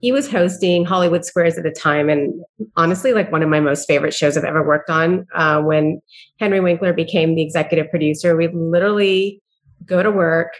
he 0.00 0.12
was 0.12 0.30
hosting 0.30 0.84
Hollywood 0.84 1.24
Squares 1.24 1.56
at 1.56 1.64
the 1.64 1.70
time. 1.70 2.08
And 2.08 2.42
honestly, 2.76 3.12
like 3.12 3.30
one 3.32 3.42
of 3.42 3.48
my 3.48 3.60
most 3.60 3.86
favorite 3.86 4.14
shows 4.14 4.36
I've 4.36 4.44
ever 4.44 4.62
worked 4.62 4.90
on. 4.90 5.26
Uh, 5.34 5.60
when 5.62 6.00
Henry 6.38 6.60
Winkler 6.60 6.92
became 6.92 7.34
the 7.34 7.42
executive 7.42 7.90
producer, 7.90 8.36
we 8.36 8.48
literally 8.48 9.42
go 9.86 10.02
to 10.02 10.10
work, 10.10 10.52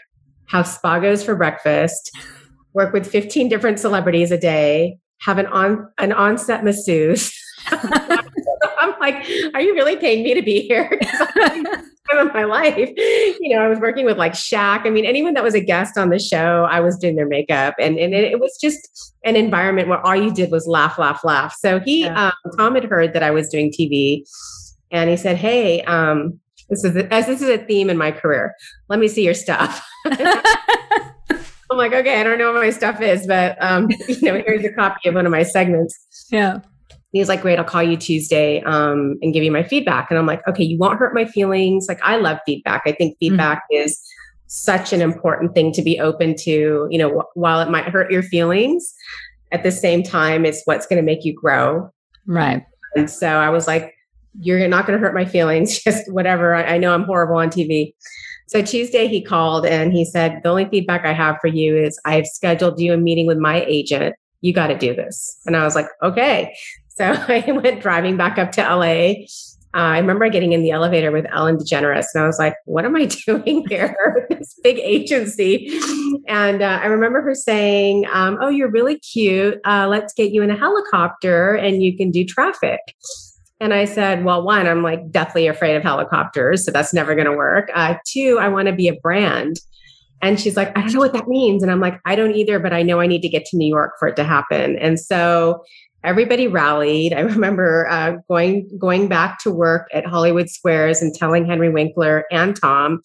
have 0.47 0.65
spagos 0.65 1.23
for 1.23 1.35
breakfast, 1.35 2.11
work 2.73 2.93
with 2.93 3.07
15 3.07 3.49
different 3.49 3.79
celebrities 3.79 4.31
a 4.31 4.37
day, 4.37 4.97
have 5.21 5.37
an 5.37 5.47
on 5.47 5.89
an 5.97 6.11
on-set 6.11 6.63
masseuse. 6.63 7.33
like, 9.05 9.53
are 9.53 9.61
you 9.61 9.73
really 9.73 9.95
paying 9.95 10.23
me 10.23 10.33
to 10.33 10.41
be 10.41 10.61
here? 10.61 10.99
of 12.13 12.33
my 12.33 12.43
life. 12.43 12.91
You 12.97 13.49
know, 13.49 13.61
I 13.61 13.67
was 13.67 13.79
working 13.79 14.05
with 14.05 14.17
like 14.17 14.33
Shaq. 14.33 14.85
I 14.85 14.89
mean, 14.89 15.05
anyone 15.05 15.33
that 15.33 15.43
was 15.43 15.55
a 15.55 15.59
guest 15.59 15.97
on 15.97 16.09
the 16.09 16.19
show, 16.19 16.67
I 16.69 16.79
was 16.79 16.97
doing 16.97 17.15
their 17.15 17.27
makeup. 17.27 17.75
And, 17.79 17.97
and 17.97 18.13
it, 18.13 18.23
it 18.31 18.39
was 18.39 18.57
just 18.61 19.13
an 19.23 19.35
environment 19.35 19.87
where 19.87 20.05
all 20.05 20.15
you 20.15 20.33
did 20.33 20.51
was 20.51 20.67
laugh, 20.67 20.97
laugh, 20.97 21.23
laugh. 21.23 21.55
So 21.57 21.79
he, 21.79 22.01
yeah. 22.01 22.27
um, 22.27 22.51
Tom 22.57 22.75
had 22.75 22.85
heard 22.85 23.13
that 23.13 23.23
I 23.23 23.31
was 23.31 23.49
doing 23.49 23.71
TV 23.71 24.23
and 24.91 25.09
he 25.09 25.17
said, 25.17 25.37
Hey, 25.37 25.81
um, 25.83 26.39
this 26.69 26.83
is 26.83 26.95
a, 26.95 27.13
as 27.13 27.27
this 27.27 27.41
is 27.41 27.49
a 27.49 27.57
theme 27.57 27.89
in 27.89 27.97
my 27.97 28.11
career. 28.11 28.55
Let 28.87 28.99
me 28.99 29.07
see 29.07 29.23
your 29.23 29.33
stuff. 29.33 29.85
I'm 30.05 31.77
like, 31.77 31.93
okay, 31.93 32.21
I 32.21 32.23
don't 32.23 32.37
know 32.37 32.53
what 32.53 32.61
my 32.61 32.69
stuff 32.69 33.01
is, 33.01 33.25
but 33.25 33.57
um, 33.61 33.89
you 34.07 34.21
know, 34.21 34.41
here's 34.45 34.63
a 34.63 34.71
copy 34.71 35.09
of 35.09 35.15
one 35.15 35.25
of 35.25 35.31
my 35.31 35.43
segments. 35.43 36.27
Yeah. 36.31 36.59
He's 37.15 37.29
like, 37.29 37.41
great, 37.41 37.57
I'll 37.57 37.63
call 37.63 37.81
you 37.81 37.95
Tuesday 37.95 38.61
um, 38.63 39.17
and 39.21 39.33
give 39.33 39.41
you 39.41 39.51
my 39.51 39.63
feedback. 39.63 40.07
And 40.09 40.19
I'm 40.19 40.25
like, 40.25 40.45
okay, 40.49 40.65
you 40.65 40.77
won't 40.77 40.99
hurt 40.99 41.15
my 41.15 41.23
feelings. 41.23 41.87
Like, 41.87 41.99
I 42.03 42.17
love 42.17 42.39
feedback. 42.45 42.81
I 42.85 42.91
think 42.91 43.13
mm-hmm. 43.13 43.29
feedback 43.29 43.59
mm-hmm. 43.71 43.85
is 43.85 44.01
such 44.47 44.91
an 44.91 45.01
important 45.01 45.53
thing 45.53 45.71
to 45.71 45.81
be 45.81 45.97
open 45.97 46.35
to. 46.39 46.89
You 46.91 46.97
know, 46.97 47.19
wh- 47.21 47.37
while 47.37 47.61
it 47.61 47.69
might 47.69 47.85
hurt 47.85 48.11
your 48.11 48.21
feelings, 48.21 48.93
at 49.53 49.63
the 49.63 49.71
same 49.71 50.03
time, 50.03 50.45
it's 50.45 50.61
what's 50.65 50.85
going 50.85 50.97
to 50.97 51.05
make 51.05 51.23
you 51.23 51.33
grow. 51.33 51.89
Right. 52.25 52.65
And 52.97 53.09
so 53.09 53.27
I 53.27 53.49
was 53.49 53.65
like, 53.65 53.95
you're 54.41 54.67
not 54.67 54.85
going 54.85 54.99
to 54.99 55.05
hurt 55.05 55.15
my 55.15 55.23
feelings, 55.23 55.79
just 55.83 56.11
whatever. 56.11 56.53
I, 56.53 56.75
I 56.75 56.77
know 56.77 56.93
I'm 56.93 57.05
horrible 57.05 57.37
on 57.37 57.49
TV. 57.49 57.93
So 58.47 58.61
Tuesday 58.61 59.07
he 59.07 59.21
called 59.21 59.65
and 59.65 59.93
he 59.93 60.03
said, 60.03 60.41
The 60.43 60.49
only 60.49 60.65
feedback 60.65 61.05
I 61.05 61.13
have 61.13 61.37
for 61.39 61.47
you 61.47 61.77
is 61.77 61.97
I've 62.03 62.27
scheduled 62.27 62.77
you 62.77 62.93
a 62.93 62.97
meeting 62.97 63.25
with 63.25 63.37
my 63.37 63.63
agent. 63.63 64.15
You 64.41 64.53
got 64.53 64.67
to 64.67 64.77
do 64.77 64.93
this. 64.93 65.39
And 65.45 65.55
I 65.55 65.63
was 65.63 65.75
like, 65.75 65.87
Okay. 66.03 66.53
So 66.95 67.05
I 67.27 67.51
went 67.51 67.81
driving 67.81 68.17
back 68.17 68.37
up 68.37 68.51
to 68.53 68.61
LA. 68.61 69.25
Uh, 69.73 69.91
I 69.91 69.97
remember 69.99 70.29
getting 70.29 70.53
in 70.53 70.63
the 70.63 70.71
elevator 70.71 71.11
with 71.11 71.25
Ellen 71.33 71.57
DeGeneres, 71.57 72.05
and 72.13 72.23
I 72.23 72.27
was 72.27 72.39
like, 72.39 72.55
"What 72.63 72.85
am 72.85 72.95
I 72.95 73.05
doing 73.25 73.65
here 73.67 74.25
this 74.29 74.57
big 74.63 74.79
agency?" 74.79 75.77
And 76.27 76.61
uh, 76.61 76.79
I 76.81 76.85
remember 76.85 77.21
her 77.21 77.35
saying, 77.35 78.05
um, 78.11 78.37
"Oh, 78.41 78.49
you're 78.49 78.71
really 78.71 78.99
cute. 78.99 79.59
Uh, 79.65 79.87
let's 79.89 80.13
get 80.13 80.31
you 80.31 80.41
in 80.43 80.49
a 80.49 80.57
helicopter, 80.57 81.55
and 81.55 81.83
you 81.83 81.95
can 81.97 82.09
do 82.09 82.23
traffic." 82.23 82.79
And 83.61 83.73
I 83.73 83.85
said, 83.85 84.25
well, 84.25 84.43
one, 84.43 84.67
I'm 84.67 84.83
like 84.83 85.11
deathly 85.11 85.47
afraid 85.47 85.75
of 85.75 85.83
helicopters. 85.83 86.65
So 86.65 86.71
that's 86.71 86.93
never 86.93 87.15
going 87.15 87.25
to 87.25 87.33
work. 87.33 87.69
Uh, 87.73 87.95
two, 88.05 88.37
I 88.37 88.49
want 88.49 88.67
to 88.67 88.73
be 88.73 88.89
a 88.89 88.93
brand. 88.95 89.61
And 90.21 90.39
she's 90.39 90.57
like, 90.57 90.77
I 90.77 90.81
don't 90.81 90.93
know 90.93 90.99
what 90.99 91.13
that 91.13 91.27
means. 91.27 91.63
And 91.63 91.71
I'm 91.71 91.79
like, 91.79 91.99
I 92.05 92.15
don't 92.15 92.35
either, 92.35 92.59
but 92.59 92.73
I 92.73 92.83
know 92.83 92.99
I 92.99 93.07
need 93.07 93.21
to 93.21 93.29
get 93.29 93.45
to 93.45 93.57
New 93.57 93.67
York 93.67 93.93
for 93.97 94.07
it 94.07 94.15
to 94.17 94.23
happen. 94.23 94.77
And 94.77 94.99
so 94.99 95.63
everybody 96.05 96.47
rallied. 96.47 97.13
I 97.13 97.19
remember 97.35 97.87
uh, 97.89 98.17
going 98.29 98.69
going 98.77 99.07
back 99.07 99.39
to 99.43 99.51
work 99.51 99.87
at 99.93 100.05
Hollywood 100.05 100.49
Squares 100.49 101.01
and 101.01 101.13
telling 101.13 101.45
Henry 101.45 101.69
Winkler 101.69 102.25
and 102.31 102.59
Tom, 102.59 103.01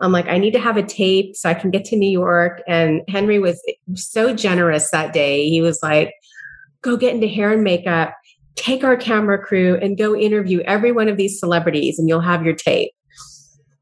I'm 0.00 0.12
like, 0.12 0.26
I 0.26 0.38
need 0.38 0.52
to 0.52 0.60
have 0.60 0.76
a 0.76 0.82
tape 0.82 1.36
so 1.36 1.50
I 1.50 1.54
can 1.54 1.70
get 1.70 1.84
to 1.86 1.96
New 1.96 2.10
York. 2.10 2.62
And 2.66 3.02
Henry 3.08 3.38
was 3.38 3.60
so 3.94 4.34
generous 4.34 4.90
that 4.90 5.12
day. 5.12 5.48
He 5.48 5.60
was 5.60 5.80
like, 5.82 6.14
go 6.82 6.96
get 6.96 7.14
into 7.14 7.28
hair 7.28 7.52
and 7.52 7.64
makeup 7.64 8.14
take 8.58 8.84
our 8.84 8.96
camera 8.96 9.38
crew 9.38 9.78
and 9.80 9.96
go 9.96 10.14
interview 10.16 10.60
every 10.60 10.92
one 10.92 11.08
of 11.08 11.16
these 11.16 11.38
celebrities 11.38 11.98
and 11.98 12.08
you'll 12.08 12.20
have 12.20 12.44
your 12.44 12.54
tape. 12.54 12.90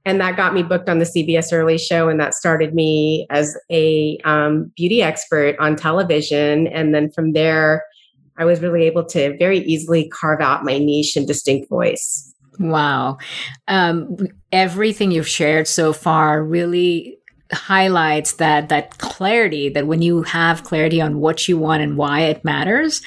And 0.05 0.21
that 0.21 0.37
got 0.37 0.55
me 0.55 0.63
booked 0.63 0.89
on 0.89 1.01
the 1.01 1.05
CBS 1.05 1.53
Early 1.53 1.79
Show, 1.79 2.09
and 2.09 2.21
that 2.21 2.33
started 2.33 2.75
me 2.75 3.27
as 3.29 3.57
a 3.73 4.19
um, 4.23 4.71
beauty 4.77 5.03
expert 5.03 5.57
on 5.59 5.75
television. 5.75 6.69
And 6.69 6.95
then 6.95 7.11
from 7.11 7.33
there, 7.33 7.83
I 8.39 8.45
was 8.45 8.61
really 8.61 8.85
able 8.85 9.05
to 9.07 9.37
very 9.39 9.59
easily 9.61 10.09
carve 10.09 10.41
out 10.41 10.65
my 10.65 10.79
niche 10.79 11.17
and 11.17 11.27
distinct 11.27 11.69
voice. 11.69 12.33
Wow. 12.59 13.19
Um, 13.69 14.17
everything 14.53 15.11
you've 15.11 15.29
shared 15.29 15.69
so 15.69 15.93
far 15.93 16.43
really 16.43 17.19
highlights 17.53 18.35
that 18.35 18.69
that 18.71 18.99
clarity 18.99 19.69
that 19.69 19.87
when 19.87 20.03
you 20.03 20.23
have 20.23 20.65
clarity 20.65 21.01
on 21.01 21.21
what 21.21 21.47
you 21.47 21.57
want 21.57 21.83
and 21.83 21.97
why 21.97 22.21
it 22.23 22.45
matters 22.45 23.03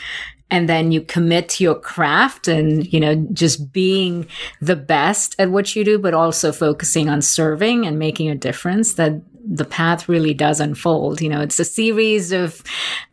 and 0.52 0.68
then 0.68 0.92
you 0.92 1.02
commit 1.02 1.50
to 1.50 1.64
your 1.64 1.76
craft 1.76 2.48
and 2.48 2.92
you 2.92 3.00
know 3.02 3.16
just 3.34 3.74
being 3.74 4.26
the 4.62 4.78
best 4.78 5.36
at 5.40 5.52
what 5.52 5.76
you 5.76 5.84
do 5.84 6.00
but 6.00 6.14
also 6.14 6.54
focusing 6.54 7.10
on 7.10 7.22
serving 7.22 7.86
and 7.86 8.00
making 8.00 8.30
a 8.30 8.36
difference 8.36 8.94
that 8.94 9.22
the 9.48 9.66
path 9.66 10.10
really 10.10 10.34
does 10.34 10.60
unfold 10.60 11.22
you 11.22 11.30
know 11.30 11.42
it's 11.42 11.60
a 11.60 11.66
series 11.66 12.32
of 12.32 12.64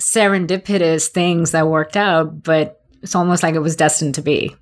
serendipitous 0.01 1.09
things 1.09 1.53
that 1.53 1.69
worked 1.69 1.97
out 1.97 2.43
but 2.43 2.83
it's 3.03 3.15
almost 3.15 3.43
like 3.43 3.55
it 3.55 3.61
was 3.61 3.77
destined 3.77 4.15
to 4.15 4.23
be 4.23 4.55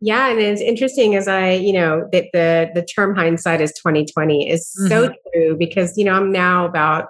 yeah 0.00 0.28
and 0.28 0.38
it's 0.38 0.60
interesting 0.60 1.14
as 1.14 1.28
i 1.28 1.52
you 1.52 1.72
know 1.72 2.08
that 2.12 2.26
the 2.32 2.70
the 2.74 2.82
term 2.82 3.14
hindsight 3.14 3.60
is 3.60 3.72
2020 3.72 4.48
is 4.48 4.72
mm-hmm. 4.78 4.88
so 4.88 5.14
true 5.32 5.56
because 5.56 5.96
you 5.96 6.04
know 6.04 6.14
i'm 6.14 6.32
now 6.32 6.64
about 6.64 7.08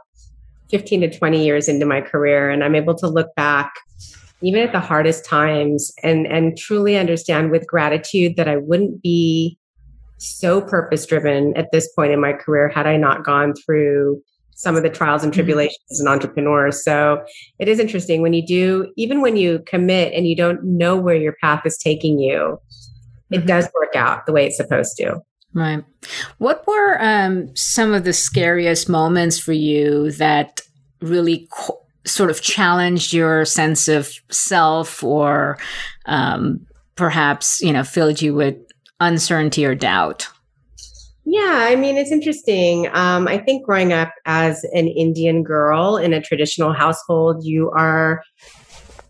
15 0.71 1.01
to 1.03 1.19
20 1.19 1.45
years 1.45 1.69
into 1.69 1.87
my 1.87 2.01
career 2.01 2.51
and 2.51 2.65
i'm 2.65 2.75
able 2.75 2.95
to 2.95 3.09
look 3.09 3.35
back 3.35 3.73
even 4.41 4.63
at 4.63 4.73
the 4.73 4.81
hardest 4.81 5.25
times 5.25 5.93
and 6.03 6.27
and 6.27 6.57
truly 6.57 6.97
understand 6.97 7.51
with 7.51 7.67
gratitude 7.67 8.37
that 8.37 8.49
I 8.49 8.57
wouldn't 8.57 9.03
be 9.03 9.59
so 10.19 10.61
purpose 10.61 11.07
driven 11.07 11.57
at 11.57 11.73
this 11.73 11.91
point 11.95 12.13
in 12.13 12.21
my 12.21 12.33
career 12.33 12.69
had 12.69 12.87
I 12.87 12.97
not 12.97 13.25
gone 13.25 13.55
through 13.55 14.23
some 14.59 14.75
of 14.75 14.83
the 14.83 14.91
trials 14.91 15.23
and 15.23 15.33
mm-hmm. 15.33 15.39
tribulations 15.39 15.79
mm-hmm. 15.85 15.95
as 15.95 16.01
an 16.01 16.09
entrepreneur. 16.09 16.73
So 16.73 17.25
it 17.59 17.69
is 17.69 17.79
interesting 17.79 18.23
when 18.23 18.33
you 18.33 18.45
do, 18.45 18.93
even 18.97 19.21
when 19.21 19.37
you 19.37 19.61
commit 19.67 20.13
and 20.13 20.27
you 20.27 20.35
don't 20.35 20.63
know 20.65 20.97
where 20.97 21.15
your 21.15 21.35
path 21.41 21.63
is 21.65 21.79
taking 21.79 22.19
you, 22.19 22.61
it 23.31 23.39
mm-hmm. 23.39 23.47
does 23.47 23.69
work 23.75 23.95
out 23.95 24.27
the 24.27 24.33
way 24.33 24.47
it's 24.47 24.57
supposed 24.57 24.97
to. 24.97 25.21
Right. 25.55 25.85
What 26.39 26.67
were 26.67 27.01
um, 27.01 27.55
some 27.57 27.95
of 27.95 28.05
the 28.05 28.13
scariest 28.13 28.89
moments 28.89 29.39
for 29.39 29.53
you 29.53 30.11
that 30.13 30.61
really 31.01 31.49
co- 31.53 31.81
sort 32.05 32.31
of 32.31 32.43
challenged 32.43 33.13
your 33.13 33.45
sense 33.45 33.87
of 33.87 34.11
self 34.31 35.03
or 35.05 35.57
um, 36.07 36.67
perhaps, 36.97 37.61
you 37.61 37.73
know, 37.73 37.85
filled 37.85 38.21
you 38.21 38.35
with 38.35 38.57
uncertainty 39.01 39.65
or 39.65 39.75
doubt? 39.75 40.29
Yeah, 41.31 41.67
I 41.69 41.77
mean, 41.77 41.99
it's 41.99 42.11
interesting. 42.11 42.89
Um, 42.95 43.29
I 43.29 43.37
think 43.37 43.67
growing 43.67 43.93
up 43.93 44.15
as 44.25 44.65
an 44.73 44.89
Indian 44.89 45.43
girl 45.43 45.99
in 45.99 46.15
a 46.15 46.23
traditional 46.23 46.73
household, 46.73 47.45
you 47.45 47.71
are 47.73 48.23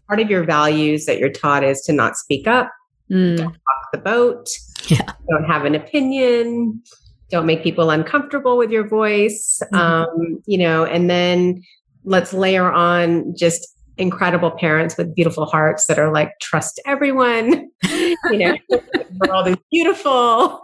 part 0.09 0.19
of 0.19 0.29
your 0.29 0.43
values 0.43 1.07
that 1.07 1.19
you're 1.19 1.31
taught 1.31 1.63
is 1.63 1.81
to 1.83 1.93
not 1.93 2.17
speak 2.17 2.49
up, 2.49 2.73
mm. 3.09 3.37
don't 3.37 3.53
talk 3.53 3.93
the 3.93 3.99
boat, 3.99 4.49
yeah. 4.89 5.13
don't 5.31 5.45
have 5.45 5.65
an 5.65 5.77
opinion, 5.77 6.83
don't 7.31 7.47
make 7.47 7.63
people 7.63 7.91
uncomfortable 7.91 8.57
with 8.57 8.71
your 8.71 8.89
voice. 8.89 9.63
Mm-hmm. 9.73 9.75
Um, 9.77 10.43
you 10.47 10.59
know, 10.59 10.85
and 10.85 11.09
then 11.09 11.63
let's 12.05 12.33
layer 12.33 12.73
on 12.73 13.35
just 13.37 13.78
incredible 13.99 14.51
parents 14.51 14.97
with 14.97 15.15
beautiful 15.15 15.45
hearts 15.45 15.87
that 15.87 15.99
are 15.99 16.13
like 16.13 16.33
trust 16.41 16.81
everyone. 16.87 17.69
You 17.83 18.39
know 18.39 18.57
the 18.69 19.29
world 19.29 19.49
is 19.49 19.57
beautiful. 19.71 20.61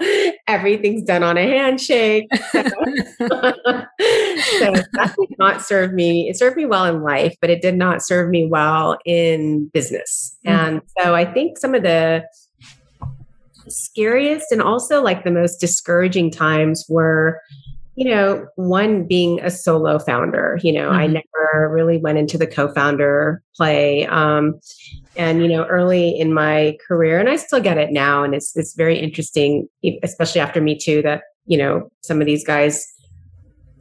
Everything's 0.47 1.03
done 1.03 1.23
on 1.23 1.37
a 1.37 1.43
handshake. 1.43 2.27
So, 2.53 2.63
so 3.21 4.73
that 4.93 5.15
did 5.19 5.39
not 5.39 5.63
serve 5.63 5.93
me 5.93 6.29
it 6.29 6.37
served 6.37 6.57
me 6.57 6.67
well 6.67 6.85
in 6.85 7.03
life 7.03 7.37
but 7.41 7.51
it 7.51 7.63
did 7.63 7.77
not 7.77 8.03
serve 8.03 8.29
me 8.31 8.47
well 8.47 8.99
in 9.05 9.67
business. 9.73 10.37
Mm-hmm. 10.47 10.55
and 10.55 10.83
so 10.99 11.15
i 11.15 11.25
think 11.25 11.59
some 11.59 11.75
of 11.75 11.83
the 11.83 12.25
scariest 13.69 14.53
and 14.53 14.61
also 14.61 15.03
like 15.03 15.25
the 15.25 15.31
most 15.31 15.57
discouraging 15.57 16.31
times 16.31 16.85
were 16.89 17.41
you 17.97 18.11
know, 18.11 18.47
one 18.57 19.07
being 19.07 19.41
a 19.41 19.51
solo 19.51 19.99
founder, 19.99 20.59
you 20.63 20.73
know, 20.73 20.89
mm-hmm. 20.89 20.99
I 20.99 21.07
never 21.07 21.73
really 21.73 21.99
went 21.99 22.19
into 22.19 22.37
the 22.37 22.47
co 22.47 22.73
founder 22.73 23.43
play. 23.57 24.07
Um, 24.07 24.59
and, 25.17 25.43
you 25.43 25.49
know, 25.49 25.65
early 25.67 26.19
in 26.19 26.35
my 26.35 26.77
career, 26.87 27.21
and 27.21 27.29
I 27.29 27.37
still 27.37 27.61
get 27.61 27.79
it 27.79 27.93
now. 27.93 28.25
And 28.25 28.35
it's, 28.35 28.57
it's 28.57 28.75
very 28.75 28.99
interesting, 28.99 29.69
especially 30.03 30.41
after 30.41 30.61
Me 30.61 30.77
Too, 30.77 31.03
that, 31.03 31.23
you 31.47 31.57
know, 31.57 31.91
some 32.03 32.21
of 32.21 32.27
these 32.27 32.45
guys 32.45 32.85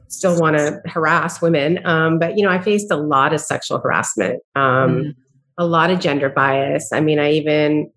still 0.10 0.40
want 0.40 0.58
to 0.58 0.80
harass 0.86 1.42
women. 1.42 1.84
Um, 1.86 2.20
but, 2.20 2.38
you 2.38 2.44
know, 2.44 2.52
I 2.52 2.62
faced 2.62 2.92
a 2.92 2.98
lot 2.98 3.34
of 3.34 3.42
sexual 3.42 3.80
harassment, 3.80 4.44
um, 4.56 4.64
mm-hmm. 4.64 5.10
a 5.58 5.66
lot 5.66 5.90
of 5.90 6.00
gender 6.00 6.30
bias. 6.30 6.92
I 6.94 7.00
mean, 7.00 7.18
I 7.18 7.32
even, 7.32 7.92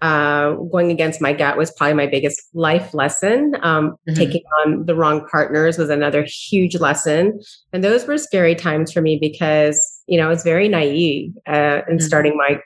uh, 0.00 0.52
going 0.70 0.90
against 0.90 1.20
my 1.20 1.32
gut 1.32 1.56
was 1.56 1.72
probably 1.72 1.94
my 1.94 2.06
biggest 2.06 2.40
life 2.54 2.94
lesson. 2.94 3.56
Um, 3.62 3.90
mm-hmm. 3.90 4.14
Taking 4.14 4.42
on 4.60 4.86
the 4.86 4.94
wrong 4.94 5.26
partners 5.28 5.76
was 5.76 5.90
another 5.90 6.24
huge 6.24 6.76
lesson. 6.76 7.40
And 7.72 7.82
those 7.82 8.06
were 8.06 8.16
scary 8.18 8.54
times 8.54 8.92
for 8.92 9.00
me 9.00 9.18
because, 9.20 9.80
you 10.06 10.16
know, 10.16 10.26
I 10.26 10.28
was 10.28 10.44
very 10.44 10.68
naive 10.68 11.32
uh, 11.48 11.82
in 11.88 11.96
mm-hmm. 11.96 11.98
starting 11.98 12.36
my 12.36 12.60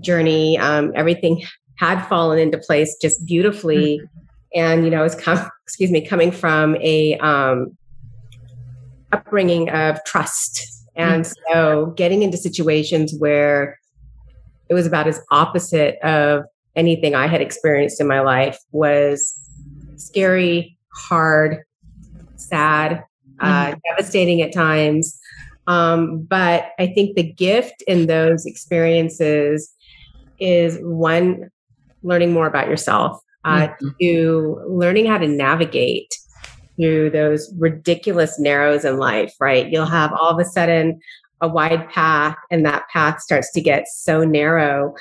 journey. 0.00 0.58
Um, 0.58 0.92
everything 0.94 1.42
had 1.76 2.04
fallen 2.06 2.38
into 2.38 2.58
place 2.58 2.96
just 3.00 3.26
beautifully. 3.26 3.98
Mm-hmm. 3.98 4.60
And, 4.60 4.84
you 4.84 4.90
know, 4.90 5.02
it's 5.02 5.16
com- 5.16 5.50
excuse 5.64 5.90
me, 5.90 6.06
coming 6.06 6.30
from 6.30 6.76
a 6.76 7.16
um, 7.18 7.76
upbringing 9.12 9.70
of 9.70 10.02
trust. 10.04 10.86
And 10.94 11.24
mm-hmm. 11.24 11.52
so 11.52 11.86
getting 11.96 12.22
into 12.22 12.36
situations 12.36 13.12
where 13.18 13.80
it 14.68 14.74
was 14.74 14.86
about 14.86 15.08
as 15.08 15.20
opposite 15.32 15.98
of 16.04 16.44
anything 16.76 17.14
I 17.14 17.26
had 17.26 17.40
experienced 17.40 18.00
in 18.00 18.06
my 18.06 18.20
life 18.20 18.58
was 18.72 19.38
scary, 19.96 20.76
hard, 20.94 21.64
sad, 22.36 23.04
uh, 23.40 23.66
mm-hmm. 23.66 23.78
devastating 23.88 24.42
at 24.42 24.52
times. 24.52 25.18
Um, 25.66 26.22
but 26.22 26.72
I 26.78 26.88
think 26.88 27.16
the 27.16 27.22
gift 27.22 27.82
in 27.86 28.06
those 28.06 28.46
experiences 28.46 29.72
is 30.38 30.78
one, 30.82 31.50
learning 32.02 32.32
more 32.32 32.46
about 32.46 32.68
yourself, 32.68 33.20
uh, 33.44 33.68
mm-hmm. 33.68 33.88
to 34.00 34.62
learning 34.66 35.06
how 35.06 35.18
to 35.18 35.28
navigate 35.28 36.14
through 36.76 37.10
those 37.10 37.52
ridiculous 37.58 38.38
narrows 38.38 38.84
in 38.84 38.96
life, 38.96 39.34
right? 39.38 39.68
You'll 39.70 39.84
have 39.86 40.12
all 40.12 40.30
of 40.30 40.38
a 40.38 40.44
sudden 40.44 41.00
a 41.40 41.48
wide 41.48 41.88
path, 41.90 42.36
and 42.50 42.64
that 42.66 42.88
path 42.92 43.20
starts 43.20 43.52
to 43.52 43.60
get 43.60 43.86
so 43.88 44.24
narrow. 44.24 44.94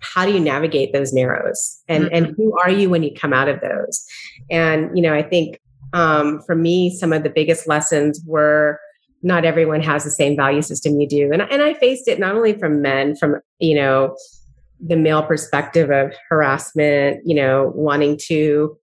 How 0.00 0.26
do 0.26 0.32
you 0.32 0.40
navigate 0.40 0.92
those 0.92 1.12
narrows? 1.12 1.82
And 1.88 2.04
mm-hmm. 2.04 2.14
and 2.14 2.34
who 2.36 2.56
are 2.58 2.70
you 2.70 2.90
when 2.90 3.02
you 3.02 3.12
come 3.14 3.32
out 3.32 3.48
of 3.48 3.60
those? 3.60 4.04
And 4.50 4.96
you 4.96 5.02
know, 5.02 5.14
I 5.14 5.22
think 5.22 5.60
um, 5.92 6.40
for 6.42 6.54
me, 6.54 6.94
some 6.94 7.12
of 7.12 7.22
the 7.22 7.30
biggest 7.30 7.66
lessons 7.66 8.20
were 8.26 8.80
not 9.22 9.44
everyone 9.44 9.82
has 9.82 10.04
the 10.04 10.10
same 10.10 10.36
value 10.36 10.62
system 10.62 10.98
you 10.98 11.08
do. 11.08 11.30
And, 11.32 11.42
and 11.42 11.62
I 11.62 11.74
faced 11.74 12.08
it 12.08 12.18
not 12.18 12.34
only 12.34 12.58
from 12.58 12.80
men, 12.80 13.16
from, 13.16 13.36
you 13.58 13.74
know, 13.74 14.16
the 14.80 14.96
male 14.96 15.22
perspective 15.22 15.90
of 15.90 16.14
harassment, 16.28 17.20
you 17.26 17.34
know, 17.34 17.72
wanting 17.74 18.18
to 18.28 18.76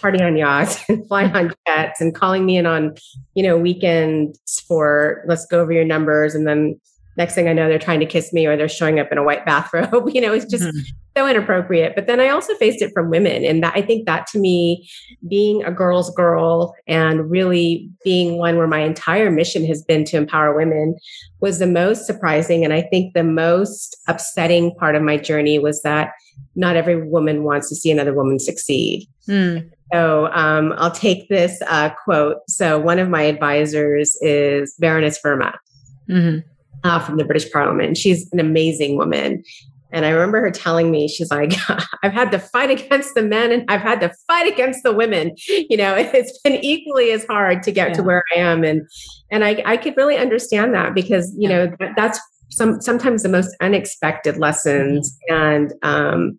party 0.00 0.22
on 0.22 0.36
yachts 0.36 0.82
and 0.88 1.06
fly 1.08 1.24
on 1.24 1.52
jets 1.66 2.00
and 2.00 2.14
calling 2.14 2.46
me 2.46 2.56
in 2.56 2.64
on, 2.64 2.94
you 3.34 3.42
know, 3.42 3.58
weekends 3.58 4.60
for 4.66 5.22
let's 5.26 5.44
go 5.46 5.60
over 5.60 5.72
your 5.72 5.84
numbers. 5.84 6.34
And 6.34 6.46
then 6.46 6.80
next 7.16 7.34
thing 7.34 7.48
I 7.48 7.52
know, 7.52 7.68
they're 7.68 7.78
trying 7.78 8.00
to 8.00 8.06
kiss 8.06 8.32
me 8.32 8.46
or 8.46 8.56
they're 8.56 8.68
showing 8.68 8.98
up 8.98 9.12
in 9.12 9.18
a 9.18 9.22
white 9.22 9.44
bathrobe. 9.44 10.10
you 10.14 10.20
know, 10.20 10.32
it's 10.32 10.44
just 10.44 10.64
mm-hmm. 10.64 10.78
so 11.16 11.28
inappropriate. 11.28 11.94
But 11.94 12.06
then 12.06 12.20
I 12.20 12.28
also 12.28 12.54
faced 12.54 12.82
it 12.82 12.92
from 12.92 13.10
women. 13.10 13.44
And 13.44 13.62
that 13.62 13.74
I 13.76 13.82
think 13.82 14.06
that 14.06 14.26
to 14.28 14.38
me, 14.38 14.88
being 15.28 15.62
a 15.64 15.70
girl's 15.70 16.10
girl 16.14 16.74
and 16.86 17.30
really 17.30 17.90
being 18.04 18.38
one 18.38 18.56
where 18.56 18.66
my 18.66 18.80
entire 18.80 19.30
mission 19.30 19.64
has 19.66 19.82
been 19.82 20.04
to 20.06 20.16
empower 20.16 20.56
women 20.56 20.96
was 21.40 21.58
the 21.58 21.66
most 21.66 22.06
surprising. 22.06 22.64
And 22.64 22.72
I 22.72 22.82
think 22.82 23.14
the 23.14 23.24
most 23.24 23.96
upsetting 24.08 24.74
part 24.74 24.96
of 24.96 25.02
my 25.02 25.16
journey 25.16 25.58
was 25.58 25.82
that 25.82 26.12
not 26.56 26.76
every 26.76 27.08
woman 27.08 27.44
wants 27.44 27.68
to 27.68 27.76
see 27.76 27.90
another 27.90 28.14
woman 28.14 28.38
succeed. 28.38 29.08
Mm. 29.28 29.70
So 29.92 30.26
um, 30.32 30.74
I'll 30.78 30.90
take 30.90 31.28
this 31.28 31.60
uh, 31.68 31.90
quote. 31.90 32.38
So 32.48 32.80
one 32.80 32.98
of 32.98 33.08
my 33.08 33.22
advisors 33.22 34.16
is 34.20 34.74
Baroness 34.80 35.20
Verma. 35.24 35.54
Mm-hmm 36.08 36.50
uh, 36.84 36.98
from 37.00 37.16
the 37.16 37.24
British 37.24 37.50
Parliament. 37.50 37.96
She's 37.96 38.30
an 38.32 38.38
amazing 38.38 38.96
woman. 38.96 39.42
And 39.92 40.04
I 40.04 40.10
remember 40.10 40.40
her 40.40 40.50
telling 40.50 40.90
me, 40.90 41.06
she's 41.08 41.30
like, 41.30 41.52
I've 42.02 42.12
had 42.12 42.32
to 42.32 42.38
fight 42.38 42.70
against 42.70 43.14
the 43.14 43.22
men 43.22 43.52
and 43.52 43.64
I've 43.68 43.80
had 43.80 44.00
to 44.00 44.12
fight 44.26 44.52
against 44.52 44.82
the 44.82 44.92
women. 44.92 45.34
You 45.46 45.78
know, 45.78 45.94
it's 45.98 46.38
been 46.40 46.62
equally 46.64 47.10
as 47.12 47.24
hard 47.24 47.62
to 47.62 47.72
get 47.72 47.88
yeah. 47.88 47.94
to 47.94 48.02
where 48.02 48.22
I 48.36 48.40
am. 48.40 48.64
And 48.64 48.86
and 49.30 49.44
I, 49.44 49.62
I 49.64 49.76
could 49.76 49.96
really 49.96 50.16
understand 50.16 50.74
that 50.74 50.94
because, 50.94 51.32
you 51.38 51.48
yeah. 51.48 51.56
know, 51.56 51.76
that, 51.78 51.92
that's 51.96 52.20
some 52.50 52.80
sometimes 52.80 53.22
the 53.22 53.28
most 53.28 53.56
unexpected 53.60 54.36
lessons 54.36 55.16
mm-hmm. 55.30 55.42
and 55.42 55.72
um, 55.82 56.38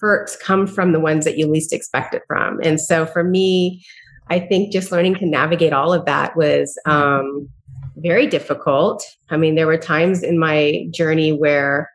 hurts 0.00 0.36
come 0.36 0.66
from 0.66 0.92
the 0.92 1.00
ones 1.00 1.24
that 1.24 1.38
you 1.38 1.46
least 1.46 1.72
expect 1.72 2.14
it 2.14 2.22
from. 2.26 2.60
And 2.62 2.80
so 2.80 3.06
for 3.06 3.22
me, 3.22 3.84
I 4.28 4.40
think 4.40 4.72
just 4.72 4.90
learning 4.90 5.16
to 5.16 5.26
navigate 5.26 5.72
all 5.72 5.92
of 5.92 6.04
that 6.06 6.36
was 6.36 6.78
mm-hmm. 6.86 6.90
um, 6.90 7.48
very 7.96 8.26
difficult. 8.26 9.04
I 9.30 9.36
mean, 9.36 9.54
there 9.54 9.66
were 9.66 9.78
times 9.78 10.22
in 10.22 10.38
my 10.38 10.86
journey 10.90 11.32
where 11.32 11.90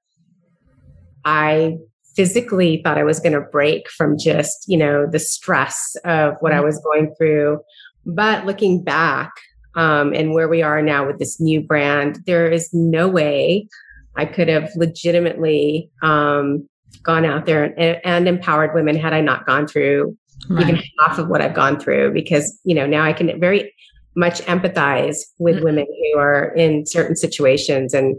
I 1.26 1.78
physically 2.16 2.82
thought 2.84 2.98
I 2.98 3.04
was 3.04 3.20
going 3.20 3.34
to 3.34 3.42
break 3.42 3.90
from 3.90 4.18
just, 4.18 4.66
you 4.68 4.78
know, 4.78 5.08
the 5.10 5.20
stress 5.20 5.96
of 6.04 6.36
what 6.40 6.52
I 6.52 6.58
mm-hmm. 6.58 6.66
was 6.66 6.82
going 6.84 7.14
through. 7.18 7.60
But 8.06 8.46
looking 8.46 8.84
back 8.84 9.32
um, 9.76 10.14
and 10.14 10.34
where 10.34 10.50
we 10.50 10.62
are 10.62 10.82
now 10.82 11.06
with 11.06 11.20
this 11.20 11.40
new 11.40 11.62
brand, 11.62 12.20
there 12.26 12.52
is 12.52 12.70
no 12.74 13.08
way 13.08 13.68
I 14.16 14.26
could 14.26 14.50
have 14.50 14.70
legitimately 14.76 15.90
um, 16.02 16.68
gone 17.04 17.26
out 17.26 17.46
there 17.46 17.66
and, 17.80 18.02
and, 18.04 18.28
empowered 18.28 18.74
women 18.74 18.98
had 18.98 19.14
I 19.14 19.22
not 19.22 19.46
gone 19.46 19.66
through 19.66 20.18
right. 20.50 20.64
even 20.68 20.84
half 21.00 21.18
of 21.18 21.30
what 21.30 21.42
I've 21.42 21.54
gone 21.54 21.80
through. 21.80 22.12
Because, 22.12 22.60
you 22.66 22.76
know, 22.76 22.86
now 22.86 23.04
I 23.04 23.14
can 23.14 23.40
very 23.40 23.74
much 24.16 24.42
empathize 24.42 25.18
with 25.40 25.56
mm-hmm. 25.56 25.66
women 25.66 25.86
who 25.88 26.20
are 26.20 26.54
in 26.56 26.86
certain 26.86 27.16
situations 27.16 27.94
and 27.94 28.16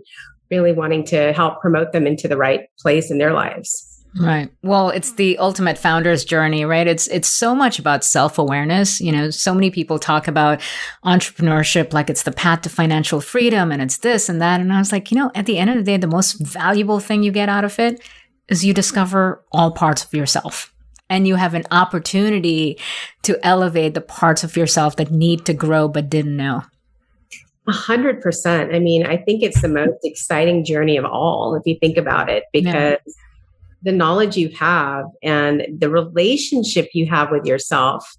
really 0.50 0.72
wanting 0.72 1.04
to 1.04 1.32
help 1.32 1.60
promote 1.60 1.92
them 1.92 2.06
into 2.06 2.28
the 2.28 2.36
right 2.36 2.68
place 2.78 3.10
in 3.10 3.18
their 3.18 3.32
lives. 3.32 3.88
Right. 4.20 4.50
Well, 4.62 4.90
it's 4.90 5.12
the 5.12 5.38
ultimate 5.38 5.78
founder's 5.78 6.24
journey, 6.24 6.66
right? 6.66 6.86
It's 6.86 7.08
it's 7.08 7.28
so 7.28 7.54
much 7.54 7.78
about 7.78 8.04
self-awareness. 8.04 9.00
You 9.00 9.10
know, 9.10 9.30
so 9.30 9.54
many 9.54 9.70
people 9.70 9.98
talk 9.98 10.28
about 10.28 10.60
entrepreneurship 11.02 11.94
like 11.94 12.10
it's 12.10 12.24
the 12.24 12.32
path 12.32 12.60
to 12.62 12.68
financial 12.68 13.22
freedom 13.22 13.72
and 13.72 13.80
it's 13.80 13.98
this 13.98 14.28
and 14.28 14.40
that. 14.42 14.60
And 14.60 14.70
I 14.70 14.78
was 14.78 14.92
like, 14.92 15.10
you 15.10 15.16
know, 15.16 15.30
at 15.34 15.46
the 15.46 15.56
end 15.56 15.70
of 15.70 15.76
the 15.76 15.82
day, 15.82 15.96
the 15.96 16.06
most 16.06 16.34
valuable 16.34 17.00
thing 17.00 17.22
you 17.22 17.32
get 17.32 17.48
out 17.48 17.64
of 17.64 17.78
it 17.78 18.02
is 18.48 18.64
you 18.64 18.74
discover 18.74 19.42
all 19.50 19.70
parts 19.70 20.04
of 20.04 20.12
yourself 20.12 20.71
and 21.12 21.28
you 21.28 21.34
have 21.34 21.52
an 21.52 21.64
opportunity 21.70 22.78
to 23.20 23.38
elevate 23.46 23.92
the 23.92 24.00
parts 24.00 24.42
of 24.42 24.56
yourself 24.56 24.96
that 24.96 25.10
need 25.10 25.44
to 25.44 25.52
grow 25.52 25.86
but 25.86 26.08
didn't 26.08 26.38
know. 26.38 26.62
A 27.68 27.72
hundred 27.72 28.22
percent. 28.22 28.74
I 28.74 28.78
mean, 28.78 29.06
I 29.06 29.18
think 29.18 29.42
it's 29.42 29.60
the 29.60 29.68
most 29.68 29.98
exciting 30.04 30.64
journey 30.64 30.96
of 30.96 31.04
all, 31.04 31.54
if 31.54 31.64
you 31.66 31.76
think 31.78 31.98
about 31.98 32.30
it, 32.30 32.44
because 32.50 32.72
yeah. 32.72 33.12
the 33.82 33.92
knowledge 33.92 34.38
you 34.38 34.48
have 34.58 35.04
and 35.22 35.66
the 35.78 35.90
relationship 35.90 36.88
you 36.94 37.06
have 37.06 37.30
with 37.30 37.44
yourself 37.44 38.16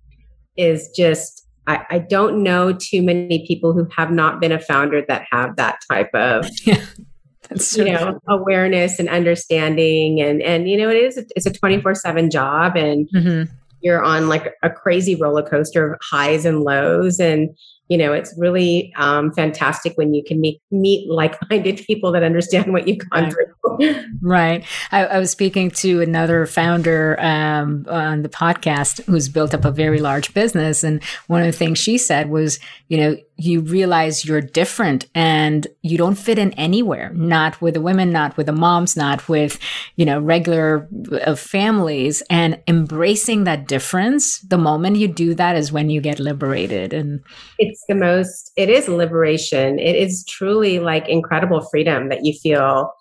is 0.56 0.88
just 0.96 1.48
I, 1.66 1.86
I, 1.90 2.00
don't 2.00 2.44
know 2.44 2.74
too 2.74 3.02
many 3.02 3.48
people 3.48 3.74
who 3.74 3.88
have 3.96 4.12
not 4.12 4.40
been 4.40 4.52
a 4.52 4.60
founder 4.60 5.02
that 5.08 5.26
have 5.32 5.56
that 5.56 5.80
type 5.90 6.14
of. 6.14 6.46
That's 7.50 7.78
you 7.78 7.86
know 7.86 8.20
awareness 8.28 9.00
and 9.00 9.10
understanding 9.10 10.22
and 10.22 10.42
and 10.42 10.70
you 10.70 10.78
know 10.78 10.90
it 10.90 10.98
is 10.98 11.18
it's 11.18 11.46
a 11.46 11.52
24/7 11.52 12.32
job 12.32 12.76
and 12.76 13.10
mm-hmm. 13.10 13.54
you're 13.82 14.02
on 14.02 14.30
like 14.30 14.54
a 14.64 14.70
crazy 14.70 15.16
roller 15.16 15.44
coaster 15.44 15.94
of 15.94 16.00
highs 16.02 16.46
and 16.46 16.62
lows 16.62 17.20
and 17.20 17.50
you 17.90 17.98
know 17.98 18.14
it's 18.14 18.34
really 18.38 18.94
um, 18.98 19.32
fantastic 19.34 19.94
when 19.98 20.14
you 20.14 20.24
can 20.24 20.40
meet 20.40 20.62
meet 20.72 21.10
like-minded 21.10 21.78
people 21.88 22.12
that 22.12 22.24
understand 22.24 22.72
what 22.72 22.88
you've 22.88 23.08
gone 23.10 23.26
right. 23.26 23.34
through 23.34 24.04
right 24.22 24.66
I, 24.92 25.06
I, 25.06 25.20
was 25.20 25.32
speaking 25.32 25.70
to 25.72 26.02
another 26.02 26.46
founder 26.46 27.18
um, 27.20 27.86
on 27.90 28.24
the 28.24 28.30
podcast 28.30 29.04
who's 29.06 29.30
built 29.30 29.54
up 29.54 29.66
a 29.66 29.72
very 29.72 30.00
large 30.00 30.34
business 30.34 30.84
and 30.84 31.04
one 31.28 31.42
of 31.42 31.48
the 31.48 31.58
things 31.58 31.78
she 31.78 31.98
said 31.98 32.30
was 32.30 32.60
you 32.88 32.98
know 32.98 33.18
you 33.38 33.62
realize 33.62 34.26
you're 34.26 34.42
different 34.42 35.08
and 35.16 35.68
you 35.82 35.98
don't 35.98 36.16
fit 36.16 36.38
in 36.38 36.52
anywhere 36.54 37.12
not 37.14 37.60
with 37.62 37.74
the 37.74 37.82
women 37.82 38.12
not 38.12 38.38
with 38.38 38.46
the 38.46 38.52
moms 38.52 38.96
not 38.96 39.28
with 39.28 39.60
you 39.96 40.06
know 40.06 40.20
regular 40.20 40.88
uh, 41.26 41.36
families. 41.36 42.24
And 42.30 42.60
embracing 42.68 43.44
that 43.44 43.68
difference 43.68 44.40
the 44.42 44.58
moment 44.58 44.98
you 44.98 45.08
do 45.08 45.34
that 45.36 45.56
is 45.56 45.72
when 45.72 45.90
you 45.90 46.02
get 46.02 46.20
liberated. 46.20 46.94
And 46.94 47.22
it's 47.60 47.84
the 47.88 47.96
most 47.96 48.52
it 48.56 48.70
is 48.70 48.88
liberation. 48.88 49.80
It 49.80 49.96
is 49.96 50.26
truly 50.26 50.80
like 50.80 51.08
incredible 51.08 51.62
freedom 51.72 52.10
that 52.10 52.26
you 52.26 52.34
feel. 52.34 52.94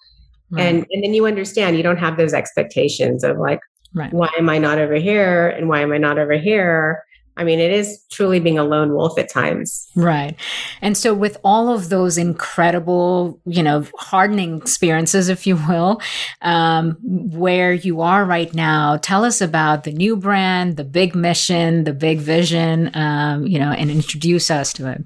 Right. 0.51 0.65
and 0.65 0.87
and 0.91 1.03
then 1.03 1.15
you 1.15 1.25
understand 1.25 1.79
you 1.79 1.83
don't 1.83 1.97
have 1.97 2.19
those 2.19 2.35
expectations 2.35 3.25
of 3.25 3.39
like 3.39 3.61
right. 3.95 4.13
why 4.13 4.29
am 4.37 4.51
i 4.51 4.59
not 4.59 4.77
over 4.77 4.97
here 4.97 5.49
and 5.49 5.67
why 5.67 5.81
am 5.81 5.93
i 5.93 5.97
not 5.97 6.19
over 6.19 6.35
here 6.35 7.03
I 7.37 7.45
mean, 7.45 7.59
it 7.61 7.73
is 7.73 8.03
truly 8.11 8.41
being 8.41 8.59
a 8.59 8.65
lone 8.65 8.93
wolf 8.93 9.19
at 9.19 9.31
times. 9.31 9.89
Right. 9.97 10.37
And 10.83 10.97
so, 10.97 11.15
with 11.15 11.39
all 11.43 11.75
of 11.75 11.89
those 11.89 12.19
incredible, 12.19 13.41
you 13.47 13.63
know, 13.63 13.87
hardening 13.97 14.59
experiences, 14.59 15.29
if 15.29 15.47
you 15.47 15.57
will, 15.57 16.01
um, 16.43 16.99
where 17.03 17.73
you 17.73 18.03
are 18.03 18.25
right 18.25 18.53
now, 18.55 18.99
tell 18.99 19.25
us 19.25 19.41
about 19.41 19.85
the 19.85 19.93
new 19.93 20.15
brand, 20.15 20.77
the 20.77 20.85
big 20.85 21.15
mission, 21.15 21.85
the 21.85 21.95
big 21.95 22.19
vision, 22.19 22.91
um, 22.95 23.47
you 23.47 23.59
know, 23.59 23.73
and 23.73 23.91
introduce 23.91 24.51
us 24.51 24.73
to 24.75 24.91
it. 24.91 25.03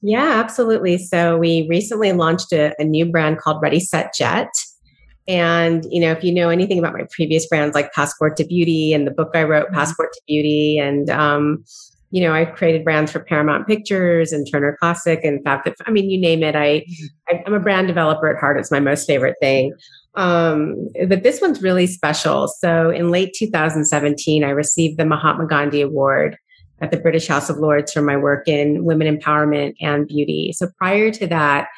Yeah, 0.00 0.40
absolutely. 0.42 0.96
So, 0.98 1.38
we 1.38 1.66
recently 1.68 2.12
launched 2.12 2.52
a, 2.52 2.72
a 2.80 2.84
new 2.84 3.04
brand 3.04 3.38
called 3.38 3.60
Ready 3.60 3.80
Set 3.80 4.14
Jet. 4.16 4.48
And, 5.28 5.84
you 5.90 6.00
know, 6.00 6.10
if 6.10 6.24
you 6.24 6.32
know 6.32 6.48
anything 6.48 6.78
about 6.78 6.94
my 6.94 7.06
previous 7.10 7.46
brands 7.46 7.74
like 7.74 7.92
Passport 7.92 8.36
to 8.38 8.44
Beauty 8.44 8.94
and 8.94 9.06
the 9.06 9.10
book 9.10 9.30
I 9.34 9.44
wrote, 9.44 9.66
mm-hmm. 9.66 9.74
Passport 9.74 10.12
to 10.14 10.20
Beauty, 10.26 10.78
and, 10.78 11.10
um, 11.10 11.64
you 12.10 12.22
know, 12.22 12.32
I've 12.32 12.54
created 12.54 12.82
brands 12.82 13.12
for 13.12 13.20
Paramount 13.20 13.66
Pictures 13.66 14.32
and 14.32 14.50
Turner 14.50 14.78
Classic 14.80 15.20
and 15.22 15.44
Fab. 15.44 15.60
I 15.86 15.90
mean, 15.90 16.08
you 16.08 16.18
name 16.18 16.42
it. 16.42 16.56
I, 16.56 16.80
mm-hmm. 16.80 17.36
I'm 17.46 17.52
a 17.52 17.60
brand 17.60 17.88
developer 17.88 18.26
at 18.34 18.40
heart. 18.40 18.58
It's 18.58 18.70
my 18.70 18.80
most 18.80 19.06
favorite 19.06 19.36
thing. 19.40 19.74
Um, 20.14 20.88
but 21.06 21.22
this 21.22 21.40
one's 21.42 21.62
really 21.62 21.86
special. 21.86 22.48
So 22.48 22.90
in 22.90 23.10
late 23.10 23.34
2017, 23.36 24.42
I 24.42 24.50
received 24.50 24.98
the 24.98 25.04
Mahatma 25.04 25.46
Gandhi 25.46 25.82
Award 25.82 26.38
at 26.80 26.90
the 26.90 26.96
British 26.96 27.26
House 27.26 27.50
of 27.50 27.58
Lords 27.58 27.92
for 27.92 28.02
my 28.02 28.16
work 28.16 28.48
in 28.48 28.84
women 28.84 29.14
empowerment 29.14 29.74
and 29.80 30.06
beauty. 30.06 30.52
So 30.52 30.68
prior 30.78 31.10
to 31.10 31.26
that, 31.26 31.68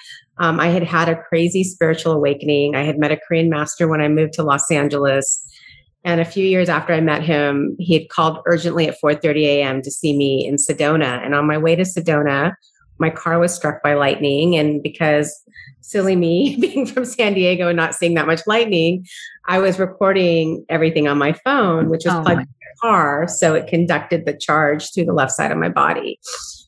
um, 0.41 0.59
I 0.59 0.69
had 0.69 0.83
had 0.83 1.09
a 1.09 1.23
crazy 1.23 1.63
spiritual 1.63 2.13
awakening. 2.13 2.75
I 2.75 2.83
had 2.83 2.99
met 2.99 3.13
a 3.13 3.17
Korean 3.17 3.51
master 3.51 3.87
when 3.87 4.01
I 4.01 4.09
moved 4.09 4.33
to 4.35 4.43
Los 4.43 4.71
Angeles. 4.71 5.47
And 6.03 6.19
a 6.19 6.25
few 6.25 6.47
years 6.47 6.71
after 6.71 6.95
I 6.95 7.01
met 7.03 7.23
him, 7.23 7.77
he 7.79 7.93
had 7.93 8.09
called 8.09 8.39
urgently 8.47 8.89
at 8.89 8.97
4:30 8.99 9.45
a.m. 9.45 9.83
to 9.83 9.91
see 9.91 10.17
me 10.17 10.47
in 10.47 10.57
Sedona. 10.57 11.25
And 11.25 11.35
on 11.35 11.47
my 11.47 11.59
way 11.59 11.77
to 11.77 11.83
Sedona, 11.83 12.55
my 12.99 13.11
car 13.11 13.39
was 13.39 13.55
struck 13.55 13.83
by 13.83 13.93
lightning. 13.95 14.57
And 14.57 14.83
because 14.83 15.43
silly 15.83 16.17
me 16.17 16.57
being 16.61 16.87
from 16.87 17.05
San 17.05 17.35
Diego 17.35 17.69
and 17.69 17.77
not 17.77 17.95
seeing 17.95 18.15
that 18.15 18.27
much 18.27 18.41
lightning, 18.47 19.07
I 19.47 19.59
was 19.59 19.79
recording 19.79 20.65
everything 20.71 21.07
on 21.07 21.19
my 21.19 21.35
phone, 21.35 21.91
which 21.91 22.07
was 22.07 22.15
oh 22.15 22.23
plugged 22.23 22.41
in 22.41 22.47
the 22.47 22.81
car. 22.81 23.29
So 23.29 23.53
it 23.53 23.67
conducted 23.67 24.25
the 24.25 24.37
charge 24.37 24.95
through 24.95 25.05
the 25.05 25.13
left 25.13 25.33
side 25.33 25.53
of 25.53 25.59
my 25.59 25.69
body, 25.69 26.19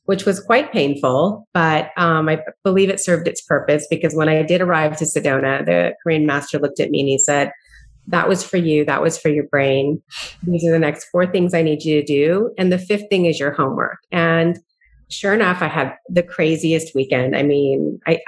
which 0.07 0.25
was 0.25 0.41
quite 0.41 0.73
painful. 0.73 1.47
But 1.55 1.91
um, 1.97 2.29
I 2.29 2.41
believe 2.65 2.91
it 2.91 3.01
served 3.01 3.29
its 3.29 3.41
purpose 3.41 3.87
because 3.89 4.15
when 4.15 4.29
I 4.29 4.43
did 4.43 4.61
arrive 4.61 4.97
to 4.99 5.05
Sedona, 5.05 5.65
the 5.65 5.95
Korean 6.03 6.27
master 6.27 6.59
looked 6.59 6.81
at 6.81 6.91
me 6.91 7.01
and 7.01 7.09
he 7.09 7.19
said, 7.19 7.53
that 8.09 8.29
was 8.29 8.43
for 8.43 8.57
you. 8.57 8.85
That 8.85 9.01
was 9.01 9.17
for 9.17 9.29
your 9.29 9.45
brain. 9.45 10.03
These 10.43 10.67
are 10.67 10.73
the 10.73 10.79
next 10.79 11.05
four 11.07 11.25
things 11.25 11.55
I 11.55 11.63
need 11.63 11.85
you 11.85 12.01
to 12.01 12.07
do. 12.07 12.53
And 12.59 12.73
the 12.73 12.79
fifth 12.79 13.09
thing 13.09 13.27
is 13.27 13.39
your 13.39 13.53
homework. 13.53 13.99
And 14.11 14.59
sure 15.09 15.33
enough, 15.33 15.63
I 15.63 15.69
had 15.69 15.95
the 16.09 16.23
craziest 16.25 16.95
weekend. 16.97 17.37
I 17.37 17.45
mean, 17.45 18.01
I, 18.07 18.19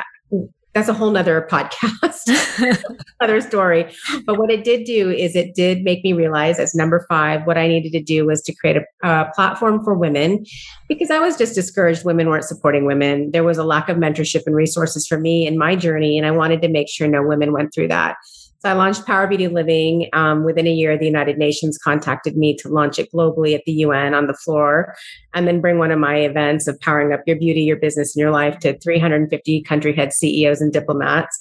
that's 0.74 0.88
a 0.88 0.92
whole 0.92 1.10
nother 1.10 1.46
podcast, 1.50 2.82
other 3.20 3.40
story. 3.40 3.94
But 4.26 4.38
what 4.38 4.50
it 4.50 4.64
did 4.64 4.84
do 4.84 5.10
is 5.10 5.36
it 5.36 5.54
did 5.54 5.82
make 5.82 6.02
me 6.02 6.12
realize 6.12 6.58
as 6.58 6.74
number 6.74 7.06
five, 7.08 7.46
what 7.46 7.56
I 7.56 7.68
needed 7.68 7.92
to 7.92 8.02
do 8.02 8.26
was 8.26 8.42
to 8.42 8.54
create 8.54 8.76
a, 8.76 9.08
a, 9.08 9.30
platform 9.34 9.84
for 9.84 9.94
women 9.94 10.44
because 10.88 11.10
I 11.10 11.20
was 11.20 11.36
just 11.36 11.54
discouraged 11.54 12.04
women 12.04 12.28
weren't 12.28 12.44
supporting 12.44 12.86
women. 12.86 13.30
There 13.30 13.44
was 13.44 13.56
a 13.56 13.64
lack 13.64 13.88
of 13.88 13.96
mentorship 13.96 14.42
and 14.46 14.54
resources 14.54 15.06
for 15.06 15.18
me 15.18 15.46
in 15.46 15.56
my 15.56 15.76
journey. 15.76 16.18
And 16.18 16.26
I 16.26 16.32
wanted 16.32 16.60
to 16.62 16.68
make 16.68 16.88
sure 16.88 17.06
no 17.06 17.22
women 17.22 17.52
went 17.52 17.72
through 17.72 17.88
that. 17.88 18.16
So 18.64 18.70
I 18.70 18.72
launched 18.72 19.04
Power 19.04 19.26
Beauty 19.26 19.48
Living. 19.48 20.08
Um, 20.14 20.42
within 20.42 20.66
a 20.66 20.72
year, 20.72 20.96
the 20.96 21.04
United 21.04 21.36
Nations 21.36 21.76
contacted 21.76 22.34
me 22.34 22.56
to 22.56 22.68
launch 22.70 22.98
it 22.98 23.12
globally 23.12 23.54
at 23.54 23.62
the 23.66 23.72
UN 23.72 24.14
on 24.14 24.26
the 24.26 24.32
floor, 24.32 24.94
and 25.34 25.46
then 25.46 25.60
bring 25.60 25.76
one 25.76 25.90
of 25.90 25.98
my 25.98 26.16
events 26.16 26.66
of 26.66 26.80
powering 26.80 27.12
up 27.12 27.20
your 27.26 27.36
beauty, 27.36 27.60
your 27.60 27.76
business, 27.76 28.16
and 28.16 28.22
your 28.22 28.30
life 28.30 28.58
to 28.60 28.78
350 28.78 29.62
country 29.64 29.94
head 29.94 30.14
CEOs 30.14 30.62
and 30.62 30.72
diplomats. 30.72 31.38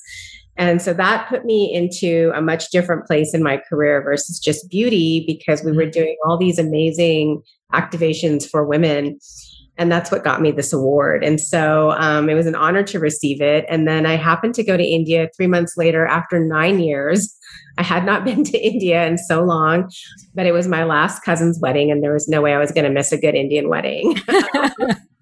And 0.57 0.81
so 0.81 0.93
that 0.95 1.29
put 1.29 1.45
me 1.45 1.73
into 1.73 2.33
a 2.35 2.41
much 2.41 2.71
different 2.71 3.07
place 3.07 3.33
in 3.33 3.41
my 3.41 3.55
career 3.69 4.01
versus 4.03 4.37
just 4.37 4.69
beauty 4.69 5.23
because 5.25 5.63
we 5.63 5.71
were 5.71 5.83
mm-hmm. 5.83 5.91
doing 5.91 6.17
all 6.25 6.37
these 6.37 6.59
amazing 6.59 7.41
activations 7.71 8.45
for 8.45 8.65
women 8.65 9.17
and 9.77 9.91
that's 9.91 10.11
what 10.11 10.23
got 10.23 10.41
me 10.41 10.51
this 10.51 10.71
award. 10.71 11.23
And 11.23 11.39
so 11.39 11.91
um, 11.91 12.29
it 12.29 12.35
was 12.35 12.45
an 12.45 12.55
honor 12.55 12.83
to 12.83 12.99
receive 12.99 13.41
it. 13.41 13.65
And 13.67 13.87
then 13.87 14.05
I 14.05 14.15
happened 14.15 14.53
to 14.55 14.63
go 14.63 14.77
to 14.77 14.83
India 14.83 15.29
three 15.35 15.47
months 15.47 15.75
later 15.77 16.05
after 16.05 16.39
nine 16.39 16.79
years. 16.79 17.35
I 17.77 17.83
had 17.83 18.05
not 18.05 18.23
been 18.25 18.43
to 18.43 18.57
India 18.57 19.05
in 19.05 19.17
so 19.17 19.43
long, 19.43 19.91
but 20.35 20.45
it 20.45 20.51
was 20.51 20.67
my 20.67 20.83
last 20.83 21.23
cousin's 21.23 21.59
wedding, 21.59 21.91
and 21.91 22.03
there 22.03 22.13
was 22.13 22.27
no 22.27 22.41
way 22.41 22.53
I 22.53 22.59
was 22.59 22.71
going 22.71 22.85
to 22.85 22.91
miss 22.91 23.11
a 23.11 23.17
good 23.17 23.35
Indian 23.35 23.69
wedding. 23.69 24.19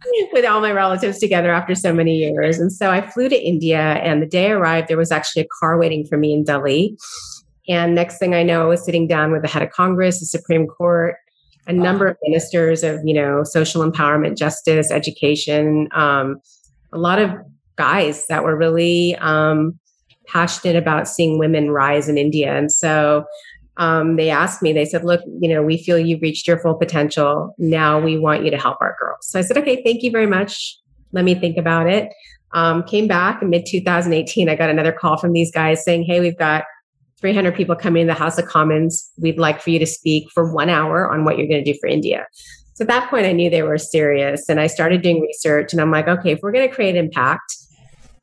with 0.34 0.46
all 0.46 0.62
my 0.62 0.72
relatives 0.72 1.20
together 1.20 1.52
after 1.52 1.76
so 1.76 1.94
many 1.94 2.16
years. 2.18 2.60
And 2.60 2.72
so 2.72 2.92
I 2.92 3.08
flew 3.08 3.30
to 3.30 3.40
India, 3.40 3.80
and 3.80 4.22
the 4.22 4.28
day 4.28 4.48
I 4.48 4.54
arrived, 4.54 4.88
there 4.88 4.98
was 4.98 5.12
actually 5.12 5.44
a 5.44 5.48
car 5.60 5.80
waiting 5.80 6.06
for 6.06 6.18
me 6.18 6.34
in 6.34 6.44
Delhi. 6.44 6.98
And 7.68 7.96
next 7.96 8.18
thing 8.18 8.34
I 8.34 8.44
know, 8.44 8.64
I 8.64 8.66
was 8.66 8.84
sitting 8.84 9.08
down 9.08 9.32
with 9.32 9.44
the 9.44 9.48
head 9.48 9.62
of 9.62 9.70
Congress, 9.70 10.20
the 10.20 10.26
Supreme 10.26 10.68
Court, 10.68 11.16
a 11.68 11.76
wow. 11.76 11.84
number 11.84 12.08
of 12.08 12.18
ministers 12.24 12.84
of 12.84 13.00
you 13.04 13.14
know 13.14 13.44
social 13.44 13.90
empowerment 13.90 14.38
justice 14.38 14.92
education 14.92 15.88
um, 15.94 16.40
a 16.94 16.98
lot 16.98 17.20
of 17.20 17.32
guys 17.76 18.28
that 18.28 18.44
were 18.44 18.56
really 18.56 19.16
um, 19.18 19.80
passionate 20.28 20.76
about 20.76 21.08
seeing 21.08 21.38
women 21.38 21.72
rise 21.72 22.08
in 22.10 22.18
india. 22.18 22.56
And 22.56 22.72
so 22.72 23.26
um, 23.78 24.16
they 24.18 24.30
asked 24.30 24.62
me 24.62 24.74
they 24.74 24.86
said 24.86 25.04
look 25.04 25.22
you 25.40 25.50
know 25.50 25.64
we 25.64 25.78
feel 25.78 25.98
you've 25.98 26.22
reached 26.22 26.48
your 26.48 26.60
full 26.60 26.76
potential. 26.76 27.56
Now 27.58 28.00
we 28.00 28.18
want 28.18 28.44
you 28.44 28.52
to 28.52 28.58
help 28.58 28.78
our 28.82 28.96
girls. 29.00 29.28
So 29.28 29.40
i 29.40 29.42
said 29.42 29.58
okay 29.58 29.82
thank 29.84 30.04
you 30.04 30.12
very 30.12 30.28
much. 30.28 30.78
Let 31.14 31.26
me 31.26 31.36
think 31.36 31.58
about 31.58 31.88
it. 31.88 32.10
Um, 32.54 32.84
came 32.84 33.08
back 33.08 33.42
in 33.42 33.50
mid 33.50 33.66
2018 33.66 34.50
i 34.50 34.56
got 34.56 34.70
another 34.70 34.92
call 34.92 35.16
from 35.16 35.32
these 35.32 35.52
guys 35.52 35.86
saying 35.86 36.04
hey 36.04 36.20
we've 36.20 36.38
got 36.38 36.66
300 37.22 37.56
people 37.56 37.76
coming 37.76 38.08
to 38.08 38.14
the 38.14 38.20
House 38.20 38.38
of 38.38 38.46
Commons. 38.48 39.12
We'd 39.18 39.38
like 39.40 39.62
for 39.62 39.70
you 39.70 39.80
to 39.80 39.86
speak 39.86 40.30
for 40.32 40.52
one 40.52 40.70
hour 40.70 41.12
on 41.12 41.24
what 41.24 41.38
you're 41.38 41.48
going 41.48 41.64
to 41.64 41.74
do 41.74 41.78
for 41.80 41.88
India. 41.88 42.26
So 42.74 42.84
at 42.84 42.88
that 42.88 43.10
point, 43.10 43.26
I 43.26 43.32
knew 43.32 43.50
they 43.50 43.64
were 43.64 43.78
serious. 43.78 44.50
And 44.50 44.60
I 44.60 44.68
started 44.68 45.02
doing 45.02 45.22
research. 45.22 45.72
And 45.72 45.82
I'm 45.82 45.92
like, 45.92 46.08
okay, 46.08 46.32
if 46.32 46.40
we're 46.42 46.52
going 46.52 46.68
to 46.68 46.74
create 46.74 46.96
impact, 46.96 47.56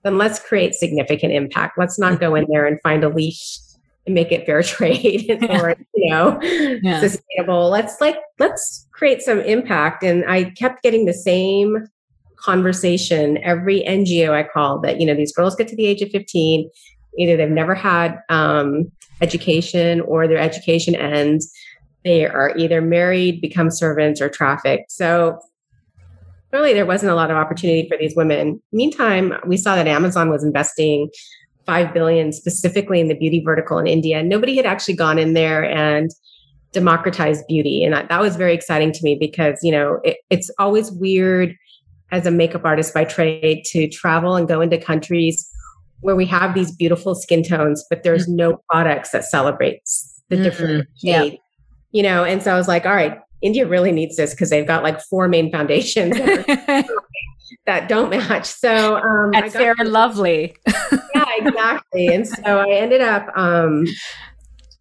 then 0.03 0.19
let's 0.19 0.39
create 0.41 0.75
significant 0.75 1.33
impact. 1.33 1.79
Let's 1.79 1.99
not 1.99 2.21
go 2.21 2.35
in 2.35 2.47
there 2.49 2.67
and 2.67 2.81
find 2.83 3.05
a 3.05 3.09
leash 3.09 3.59
and 4.07 4.15
make 4.15 4.33
it 4.33 4.47
fair 4.47 4.63
trade 4.65 5.39
or, 5.49 5.77
you 5.95 6.11
know, 6.11 6.41
yeah. 6.43 7.01
sustainable. 7.01 7.69
Let's 7.71 8.01
like, 8.01 8.17
let's 8.39 8.87
create 8.93 9.23
some 9.23 9.41
impact. 9.41 10.03
And 10.03 10.25
I 10.29 10.45
kept 10.51 10.83
getting 10.83 11.05
the 11.05 11.15
same 11.15 11.87
conversation 12.37 13.39
every 13.39 13.83
NGO 13.83 14.31
I 14.31 14.45
called 14.45 14.83
that, 14.85 15.01
you 15.01 15.07
know, 15.07 15.15
these 15.15 15.33
girls 15.33 15.57
get 15.57 15.69
to 15.69 15.77
the 15.77 15.87
age 15.87 16.03
of 16.03 16.11
15 16.11 16.71
either 17.19 17.37
they've 17.37 17.51
never 17.51 17.75
had 17.75 18.21
um, 18.29 18.91
education 19.21 20.01
or 20.03 20.29
their 20.29 20.39
education 20.39 20.95
ends. 20.95 21.51
They 22.05 22.27
are 22.27 22.57
either 22.57 22.81
married, 22.81 23.41
become 23.41 23.71
servants, 23.71 24.21
or 24.21 24.29
trafficked. 24.29 24.93
So 24.93 25.39
really, 26.53 26.73
there 26.73 26.87
wasn't 26.87 27.13
a 27.13 27.15
lot 27.15 27.31
of 27.31 27.37
opportunity 27.37 27.89
for 27.89 27.99
these 27.99 28.15
women. 28.17 28.63
Meantime, 28.73 29.35
we 29.47 29.57
saw 29.57 29.75
that 29.75 29.87
Amazon 29.87 30.31
was 30.31 30.45
investing 30.45 31.11
five 31.67 31.93
billion 31.93 32.33
specifically 32.33 33.01
in 33.01 33.09
the 33.09 33.15
beauty 33.15 33.43
vertical 33.45 33.79
in 33.79 33.87
India. 33.87 34.23
Nobody 34.23 34.57
had 34.57 34.65
actually 34.65 34.95
gone 34.95 35.19
in 35.19 35.35
there 35.35 35.65
and 35.65 36.11
democratized 36.73 37.45
beauty, 37.47 37.85
and 37.85 37.93
that, 37.93 38.09
that 38.09 38.21
was 38.21 38.37
very 38.37 38.55
exciting 38.55 38.93
to 38.93 39.01
me 39.03 39.17
because 39.19 39.59
you 39.63 39.73
know 39.73 40.01
it, 40.05 40.19
it's 40.31 40.51
always 40.59 40.91
weird 40.93 41.55
as 42.11 42.27
a 42.27 42.31
makeup 42.31 42.65
artist 42.65 42.95
by 42.95 43.05
trade 43.05 43.65
to 43.67 43.87
travel 43.89 44.35
and 44.35 44.49
go 44.49 44.63
into 44.63 44.79
countries 44.79 45.51
where 46.01 46.17
we 46.17 46.27
have 46.27 46.55
these 46.55 46.71
beautiful 46.75 47.15
skin 47.15 47.43
tones, 47.43 47.85
but 47.91 48.03
there's 48.03 48.27
mm-hmm. 48.27 48.37
no 48.37 48.61
products 48.71 49.11
that 49.11 49.25
celebrates 49.25 50.23
the 50.29 50.37
mm-hmm. 50.37 50.45
different 50.45 50.89
shade. 50.97 51.33
Yeah. 51.33 51.39
You 51.91 52.03
know, 52.03 52.25
and 52.25 52.43
so 52.43 52.53
I 52.53 52.57
was 52.57 52.69
like, 52.69 52.85
all 52.85 52.95
right, 52.95 53.19
India 53.41 53.67
really 53.67 53.93
needs 53.93 54.17
this 54.17 54.33
because 54.33 54.51
they've 54.51 54.67
got 54.67 54.83
like 54.83 55.01
four 55.01 55.29
main 55.29 55.51
foundations 55.51 56.17
that 57.67 57.89
don't 57.89 58.11
match. 58.11 58.47
So 58.47 58.97
um 58.97 59.31
That's 59.33 59.55
fair 59.55 59.75
and 59.79 59.91
lovely. 59.91 60.57
yeah, 61.15 61.25
exactly. 61.39 62.09
And 62.09 62.27
so 62.27 62.59
I 62.59 62.71
ended 62.71 63.01
up 63.01 63.27
um 63.37 63.87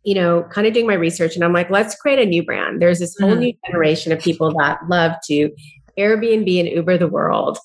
you 0.04 0.16
know, 0.16 0.44
kind 0.52 0.66
of 0.66 0.74
doing 0.74 0.88
my 0.88 0.94
research 0.94 1.36
and 1.36 1.44
I'm 1.44 1.52
like, 1.52 1.70
let's 1.70 1.94
create 1.96 2.18
a 2.18 2.26
new 2.26 2.42
brand. 2.42 2.82
There's 2.82 3.00
this 3.00 3.16
whole 3.20 3.32
mm-hmm. 3.32 3.40
new 3.40 3.54
generation 3.66 4.14
of 4.14 4.20
people 4.20 4.54
that 4.58 4.80
love 4.88 5.12
to 5.26 5.52
Airbnb 5.98 6.60
and 6.60 6.70
Uber 6.70 6.98
the 6.98 7.10
world 7.10 7.58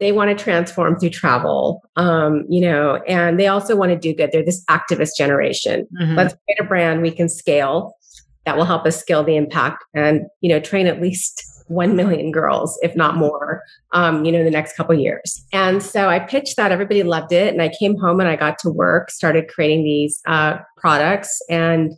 they 0.00 0.12
want 0.12 0.36
to 0.36 0.42
transform 0.42 0.98
through 0.98 1.10
travel 1.10 1.82
um, 1.96 2.44
you 2.48 2.60
know 2.60 2.96
and 3.06 3.38
they 3.38 3.46
also 3.46 3.76
want 3.76 3.90
to 3.90 3.98
do 3.98 4.14
good. 4.14 4.30
They're 4.32 4.44
this 4.44 4.64
activist 4.66 5.16
generation. 5.16 5.86
Mm-hmm. 6.00 6.14
let's 6.16 6.34
create 6.44 6.60
a 6.60 6.64
brand 6.64 7.02
we 7.02 7.10
can 7.10 7.28
scale 7.28 7.96
that 8.44 8.56
will 8.56 8.64
help 8.64 8.84
us 8.86 8.98
scale 8.98 9.24
the 9.24 9.36
impact 9.36 9.84
and 9.94 10.22
you 10.40 10.48
know 10.48 10.60
train 10.60 10.86
at 10.86 11.00
least 11.00 11.50
1 11.68 11.96
million 11.96 12.30
girls 12.30 12.78
if 12.82 12.94
not 12.94 13.16
more 13.16 13.62
um, 13.92 14.22
you 14.22 14.30
know 14.30 14.44
the 14.44 14.50
next 14.50 14.76
couple 14.76 14.94
years. 14.94 15.42
And 15.52 15.82
so 15.82 16.10
i 16.10 16.18
pitched 16.18 16.56
that. 16.56 16.72
Everybody 16.72 17.02
loved 17.02 17.32
it. 17.32 17.52
And 17.52 17.62
i 17.62 17.70
came 17.70 17.96
home 17.96 18.20
and 18.20 18.28
i 18.28 18.36
got 18.36 18.58
to 18.60 18.70
work 18.70 19.10
started 19.10 19.48
creating 19.48 19.84
these 19.84 20.20
uh, 20.26 20.58
products. 20.76 21.40
And 21.48 21.94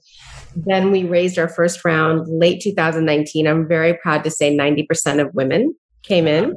then 0.56 0.90
we 0.90 1.04
raised 1.04 1.38
our 1.38 1.48
first 1.48 1.85
round 1.85 2.26
late 2.28 2.62
2019 2.62 3.46
i'm 3.46 3.68
very 3.68 3.94
proud 3.94 4.24
to 4.24 4.30
say 4.30 4.56
90% 4.56 5.20
of 5.20 5.35
women 5.35 5.74
came 6.02 6.26
in 6.26 6.56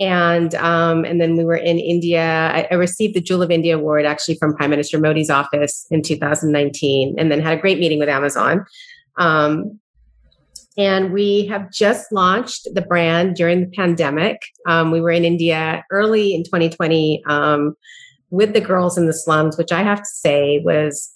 and 0.00 0.54
um, 0.54 1.04
and 1.04 1.20
then 1.20 1.36
we 1.36 1.44
were 1.44 1.56
in 1.56 1.78
India. 1.78 2.50
I, 2.54 2.68
I, 2.70 2.74
received 2.74 3.14
the 3.14 3.20
Jewel 3.20 3.42
of 3.42 3.50
India 3.50 3.76
award 3.76 4.06
actually 4.06 4.36
from 4.36 4.54
Prime 4.54 4.70
Minister 4.70 4.98
Modi's 4.98 5.30
office 5.30 5.86
in 5.90 6.02
2019, 6.02 7.16
and 7.18 7.32
then 7.32 7.40
had 7.40 7.58
a 7.58 7.60
great 7.60 7.78
meeting 7.78 7.98
with 7.98 8.08
Amazon. 8.08 8.64
Um, 9.16 9.80
and 10.76 11.12
we 11.12 11.46
have 11.46 11.72
just 11.72 12.12
launched 12.12 12.68
the 12.72 12.82
brand 12.82 13.34
during 13.34 13.62
the 13.62 13.76
pandemic. 13.76 14.40
Um, 14.68 14.92
we 14.92 15.00
were 15.00 15.10
in 15.10 15.24
India 15.24 15.84
early 15.90 16.32
in 16.32 16.44
2020 16.44 17.20
um, 17.26 17.74
with 18.30 18.52
the 18.52 18.60
girls 18.60 18.96
in 18.96 19.06
the 19.06 19.12
slums, 19.12 19.58
which 19.58 19.72
I 19.72 19.82
have 19.82 19.98
to 19.98 20.08
say 20.08 20.60
was 20.64 21.12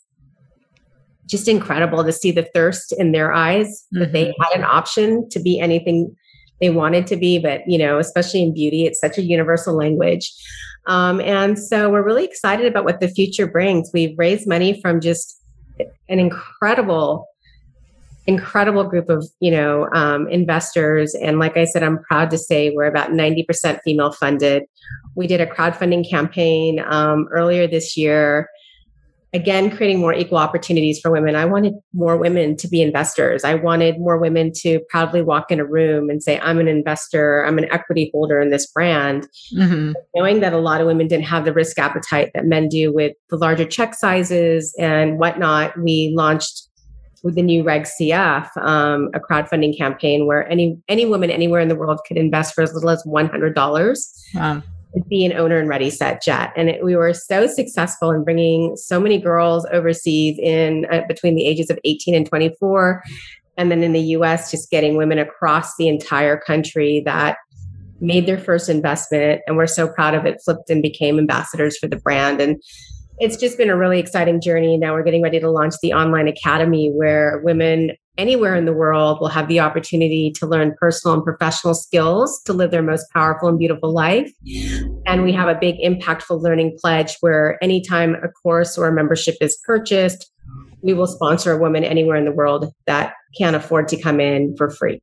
just 1.26 1.46
incredible 1.46 2.02
to 2.02 2.12
see 2.12 2.32
the 2.32 2.48
thirst 2.52 2.92
in 2.98 3.12
their 3.12 3.32
eyes 3.32 3.86
mm-hmm. 3.94 4.00
that 4.00 4.12
they 4.12 4.24
mm-hmm. 4.26 4.42
had 4.42 4.58
an 4.58 4.64
option 4.64 5.28
to 5.28 5.38
be 5.38 5.60
anything 5.60 6.16
they 6.62 6.70
wanted 6.70 7.08
to 7.08 7.16
be, 7.16 7.40
but 7.40 7.60
you 7.66 7.76
know, 7.76 7.98
especially 7.98 8.40
in 8.40 8.54
beauty, 8.54 8.86
it's 8.86 9.00
such 9.00 9.18
a 9.18 9.22
universal 9.22 9.74
language. 9.74 10.32
Um, 10.86 11.20
and 11.20 11.58
so 11.58 11.90
we're 11.90 12.04
really 12.04 12.24
excited 12.24 12.66
about 12.66 12.84
what 12.84 13.00
the 13.00 13.08
future 13.08 13.48
brings. 13.48 13.90
We've 13.92 14.16
raised 14.16 14.48
money 14.48 14.80
from 14.80 15.00
just 15.00 15.42
an 16.08 16.18
incredible 16.18 17.28
incredible 18.26 18.84
group 18.84 19.08
of 19.10 19.26
you 19.40 19.50
know 19.50 19.88
um, 19.92 20.28
investors 20.28 21.12
and 21.16 21.40
like 21.40 21.56
i 21.56 21.64
said 21.64 21.82
i'm 21.82 21.98
proud 22.04 22.30
to 22.30 22.38
say 22.38 22.70
we're 22.70 22.84
about 22.84 23.10
90% 23.10 23.80
female 23.82 24.12
funded 24.12 24.62
we 25.16 25.26
did 25.26 25.40
a 25.40 25.46
crowdfunding 25.46 26.08
campaign 26.08 26.78
um, 26.86 27.26
earlier 27.32 27.66
this 27.66 27.96
year 27.96 28.48
again 29.34 29.74
creating 29.74 29.98
more 29.98 30.12
equal 30.12 30.38
opportunities 30.38 31.00
for 31.00 31.10
women. 31.10 31.34
I 31.34 31.44
wanted 31.44 31.74
more 31.94 32.16
women 32.16 32.56
to 32.58 32.68
be 32.68 32.82
investors. 32.82 33.44
I 33.44 33.54
wanted 33.54 33.98
more 33.98 34.18
women 34.18 34.52
to 34.56 34.80
proudly 34.90 35.22
walk 35.22 35.50
in 35.50 35.58
a 35.58 35.64
room 35.64 36.10
and 36.10 36.22
say 36.22 36.38
i'm 36.40 36.58
an 36.58 36.68
investor. 36.68 37.44
I'm 37.44 37.58
an 37.58 37.72
equity 37.72 38.10
holder 38.12 38.40
in 38.40 38.50
this 38.50 38.66
brand. 38.66 39.28
Mm-hmm. 39.56 39.92
knowing 40.14 40.40
that 40.40 40.52
a 40.52 40.58
lot 40.58 40.80
of 40.80 40.86
women 40.86 41.08
didn't 41.08 41.24
have 41.24 41.44
the 41.44 41.52
risk 41.52 41.78
appetite 41.78 42.30
that 42.34 42.46
men 42.46 42.68
do 42.68 42.92
with 42.92 43.12
the 43.30 43.36
larger 43.36 43.64
check 43.64 43.94
sizes 43.94 44.74
and 44.78 45.18
whatnot 45.18 45.78
we 45.78 46.12
launched 46.14 46.68
with 47.22 47.36
the 47.36 47.42
new 47.42 47.62
Reg 47.62 47.82
CF, 47.82 48.56
um, 48.56 49.08
a 49.14 49.20
crowdfunding 49.20 49.76
campaign 49.76 50.26
where 50.26 50.48
any 50.48 50.76
any 50.88 51.06
woman 51.06 51.30
anywhere 51.30 51.60
in 51.60 51.68
the 51.68 51.76
world 51.76 52.00
could 52.06 52.16
invest 52.16 52.54
for 52.54 52.62
as 52.62 52.74
little 52.74 52.90
as 52.90 53.02
one 53.04 53.28
hundred 53.28 53.54
dollars. 53.54 54.12
Wow 54.34 54.62
be 55.08 55.24
an 55.24 55.32
owner 55.32 55.58
in 55.58 55.68
Ready 55.68 55.90
Set 55.90 56.22
Jet. 56.22 56.52
And 56.56 56.68
it, 56.68 56.84
we 56.84 56.96
were 56.96 57.14
so 57.14 57.46
successful 57.46 58.10
in 58.10 58.24
bringing 58.24 58.76
so 58.76 59.00
many 59.00 59.18
girls 59.18 59.66
overseas 59.72 60.38
in 60.38 60.86
uh, 60.90 61.02
between 61.08 61.34
the 61.34 61.46
ages 61.46 61.70
of 61.70 61.78
18 61.84 62.14
and 62.14 62.26
24. 62.26 63.02
And 63.56 63.70
then 63.70 63.82
in 63.82 63.92
the 63.92 64.00
US, 64.16 64.50
just 64.50 64.70
getting 64.70 64.96
women 64.96 65.18
across 65.18 65.76
the 65.76 65.88
entire 65.88 66.36
country 66.36 67.02
that 67.04 67.36
made 68.00 68.26
their 68.26 68.38
first 68.38 68.68
investment. 68.68 69.42
And 69.46 69.56
we're 69.56 69.66
so 69.66 69.88
proud 69.88 70.14
of 70.14 70.26
it, 70.26 70.40
flipped 70.44 70.68
and 70.70 70.82
became 70.82 71.18
ambassadors 71.18 71.78
for 71.78 71.86
the 71.86 71.96
brand. 71.96 72.40
And 72.40 72.60
it's 73.18 73.36
just 73.36 73.56
been 73.56 73.70
a 73.70 73.76
really 73.76 74.00
exciting 74.00 74.40
journey. 74.40 74.76
Now 74.76 74.94
we're 74.94 75.04
getting 75.04 75.22
ready 75.22 75.38
to 75.38 75.50
launch 75.50 75.74
the 75.82 75.92
online 75.92 76.26
academy 76.26 76.90
where 76.90 77.40
women 77.44 77.92
anywhere 78.18 78.54
in 78.54 78.66
the 78.66 78.72
world 78.72 79.18
will 79.20 79.28
have 79.28 79.48
the 79.48 79.60
opportunity 79.60 80.30
to 80.32 80.46
learn 80.46 80.74
personal 80.78 81.14
and 81.14 81.24
professional 81.24 81.74
skills 81.74 82.42
to 82.44 82.52
live 82.52 82.70
their 82.70 82.82
most 82.82 83.06
powerful 83.12 83.48
and 83.48 83.58
beautiful 83.58 83.92
life. 83.92 84.30
And 85.06 85.22
we 85.22 85.32
have 85.32 85.48
a 85.48 85.58
big 85.58 85.76
impactful 85.78 86.42
learning 86.42 86.76
pledge 86.80 87.16
where 87.20 87.62
anytime 87.62 88.14
a 88.16 88.28
course 88.28 88.76
or 88.76 88.86
a 88.86 88.92
membership 88.92 89.36
is 89.40 89.56
purchased, 89.64 90.30
we 90.82 90.92
will 90.94 91.06
sponsor 91.06 91.52
a 91.52 91.58
woman 91.58 91.84
anywhere 91.84 92.16
in 92.16 92.24
the 92.24 92.32
world 92.32 92.72
that 92.86 93.14
can't 93.38 93.56
afford 93.56 93.88
to 93.88 94.00
come 94.00 94.20
in 94.20 94.56
for 94.56 94.68
free. 94.68 95.00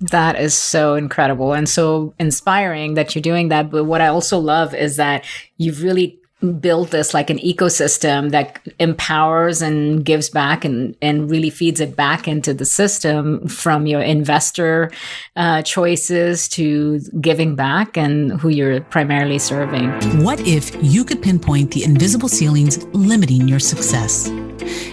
That 0.00 0.40
is 0.40 0.54
so 0.54 0.94
incredible 0.94 1.52
and 1.52 1.68
so 1.68 2.14
inspiring 2.18 2.94
that 2.94 3.14
you're 3.14 3.22
doing 3.22 3.48
that. 3.48 3.70
But 3.70 3.84
what 3.84 4.00
I 4.00 4.06
also 4.08 4.38
love 4.38 4.74
is 4.74 4.96
that 4.96 5.24
you've 5.58 5.82
really 5.82 6.18
build 6.60 6.88
this 6.88 7.12
like 7.12 7.28
an 7.28 7.38
ecosystem 7.38 8.30
that 8.30 8.58
empowers 8.78 9.60
and 9.60 10.04
gives 10.04 10.30
back 10.30 10.64
and, 10.64 10.96
and 11.02 11.30
really 11.30 11.50
feeds 11.50 11.80
it 11.80 11.94
back 11.94 12.26
into 12.26 12.54
the 12.54 12.64
system 12.64 13.46
from 13.46 13.86
your 13.86 14.00
investor 14.00 14.90
uh, 15.36 15.60
choices 15.62 16.48
to 16.48 16.98
giving 17.20 17.56
back 17.56 17.96
and 17.96 18.40
who 18.40 18.48
you're 18.48 18.80
primarily 18.80 19.38
serving. 19.38 19.90
What 20.22 20.40
if 20.40 20.74
you 20.82 21.04
could 21.04 21.22
pinpoint 21.22 21.72
the 21.72 21.84
invisible 21.84 22.28
ceilings 22.28 22.84
limiting 22.94 23.46
your 23.46 23.60
success? 23.60 24.28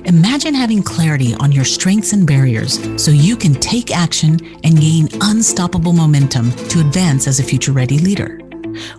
Imagine 0.06 0.54
having 0.54 0.84
clarity 0.84 1.34
on 1.36 1.52
your 1.52 1.66
strengths 1.66 2.14
and 2.14 2.28
barriers 2.28 2.80
so 3.02 3.12
you 3.12 3.38
can 3.38 3.54
take 3.54 3.96
action 3.96 4.40
and 4.64 4.80
gain 4.80 5.08
unstoppable 5.22 5.94
momentum 5.94 6.52
to 6.70 6.82
advance 6.82 7.28
as 7.28 7.40
a 7.40 7.44
future 7.44 7.72
ready 7.72 8.00
leader. 8.00 8.42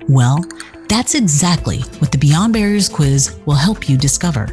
Well, 0.09 0.45
that's 0.89 1.15
exactly 1.15 1.81
what 1.99 2.11
the 2.11 2.19
Beyond 2.19 2.53
Barriers 2.53 2.89
quiz 2.89 3.37
will 3.47 3.55
help 3.55 3.89
you 3.89 3.99
discover. 3.99 4.49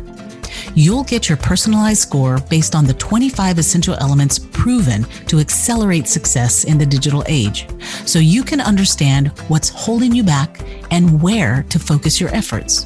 You'll 0.74 1.04
get 1.04 1.30
your 1.30 1.38
personalized 1.38 2.02
score 2.02 2.40
based 2.50 2.76
on 2.76 2.86
the 2.86 2.94
25 2.94 3.58
essential 3.58 3.96
elements 3.96 4.40
proven 4.40 5.04
to 5.28 5.40
accelerate 5.40 6.08
success 6.08 6.66
in 6.66 6.78
the 6.78 6.86
digital 6.86 7.24
age, 7.28 7.68
so 8.06 8.20
you 8.20 8.44
can 8.44 8.60
understand 8.60 9.30
what's 9.48 9.70
holding 9.70 10.14
you 10.14 10.24
back 10.24 10.62
and 10.92 11.22
where 11.22 11.64
to 11.70 11.80
focus 11.80 12.20
your 12.20 12.34
efforts. 12.36 12.86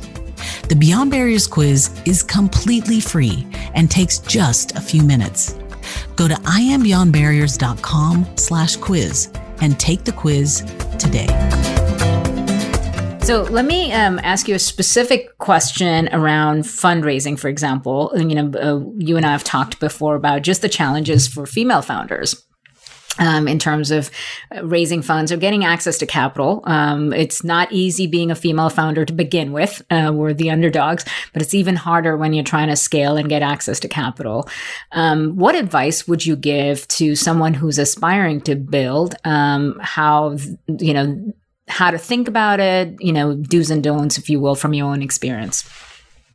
The 0.67 0.75
Beyond 0.75 1.12
Barriers 1.12 1.47
quiz 1.47 2.01
is 2.05 2.21
completely 2.21 2.99
free 2.99 3.47
and 3.73 3.89
takes 3.89 4.19
just 4.19 4.75
a 4.75 4.81
few 4.81 5.03
minutes. 5.03 5.55
Go 6.15 6.27
to 6.27 6.35
iambeyondbarriers.com 6.35 8.38
slash 8.38 8.75
quiz 8.77 9.31
and 9.62 9.79
take 9.79 10.03
the 10.03 10.12
quiz 10.12 10.63
today. 10.97 11.78
So 13.29 13.43
let 13.43 13.65
me 13.65 13.93
um, 13.93 14.19
ask 14.23 14.47
you 14.47 14.55
a 14.55 14.59
specific 14.59 15.37
question 15.37 16.09
around 16.11 16.63
fundraising, 16.63 17.37
for 17.37 17.47
example. 17.47 18.11
You 18.15 18.33
know, 18.33 18.59
uh, 18.59 18.91
you 18.97 19.17
and 19.17 19.25
I 19.25 19.33
have 19.33 19.43
talked 19.43 19.79
before 19.79 20.15
about 20.15 20.41
just 20.41 20.63
the 20.63 20.67
challenges 20.67 21.27
for 21.27 21.45
female 21.45 21.83
founders. 21.83 22.43
Um, 23.19 23.49
in 23.49 23.59
terms 23.59 23.91
of 23.91 24.09
raising 24.63 25.01
funds 25.01 25.31
or 25.31 25.35
getting 25.35 25.65
access 25.65 25.97
to 25.97 26.05
capital. 26.05 26.63
Um, 26.63 27.11
it's 27.11 27.43
not 27.43 27.69
easy 27.69 28.07
being 28.07 28.31
a 28.31 28.35
female 28.35 28.69
founder 28.69 29.03
to 29.03 29.11
begin 29.11 29.51
with. 29.51 29.81
Uh, 29.91 30.11
we're 30.15 30.33
the 30.33 30.51
underdogs, 30.51 31.03
but 31.33 31.41
it's 31.41 31.53
even 31.53 31.75
harder 31.75 32.15
when 32.15 32.31
you're 32.31 32.45
trying 32.45 32.69
to 32.69 32.77
scale 32.77 33.17
and 33.17 33.27
get 33.27 33.41
access 33.41 33.77
to 33.81 33.89
capital. 33.89 34.47
Um, 34.93 35.35
what 35.35 35.53
advice 35.53 36.07
would 36.07 36.25
you 36.25 36.37
give 36.37 36.87
to 36.89 37.13
someone 37.13 37.53
who's 37.53 37.77
aspiring 37.77 38.39
to 38.41 38.55
build? 38.55 39.15
Um, 39.25 39.77
how 39.81 40.37
you 40.67 40.93
know 40.93 41.33
how 41.69 41.91
to 41.91 41.97
think 41.97 42.27
about 42.27 42.60
it, 42.60 42.95
you 42.99 43.13
know, 43.13 43.36
do's 43.36 43.69
and 43.69 43.84
don'ts, 43.84 44.17
if 44.17 44.29
you 44.29 44.39
will, 44.39 44.55
from 44.55 44.73
your 44.73 44.88
own 44.88 45.01
experience? 45.01 45.69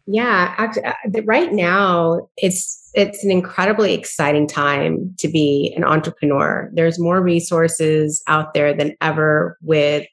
Yeah, 0.06 0.54
uh, 0.58 1.20
right 1.24 1.52
now 1.52 2.28
it's 2.36 2.80
it's 2.94 3.24
an 3.24 3.30
incredibly 3.30 3.92
exciting 3.94 4.46
time 4.46 5.14
to 5.18 5.28
be 5.28 5.74
an 5.76 5.82
entrepreneur. 5.82 6.70
There's 6.74 6.98
more 6.98 7.22
resources 7.22 8.22
out 8.28 8.54
there 8.54 8.74
than 8.74 8.94
ever 9.00 9.58
with 9.62 10.06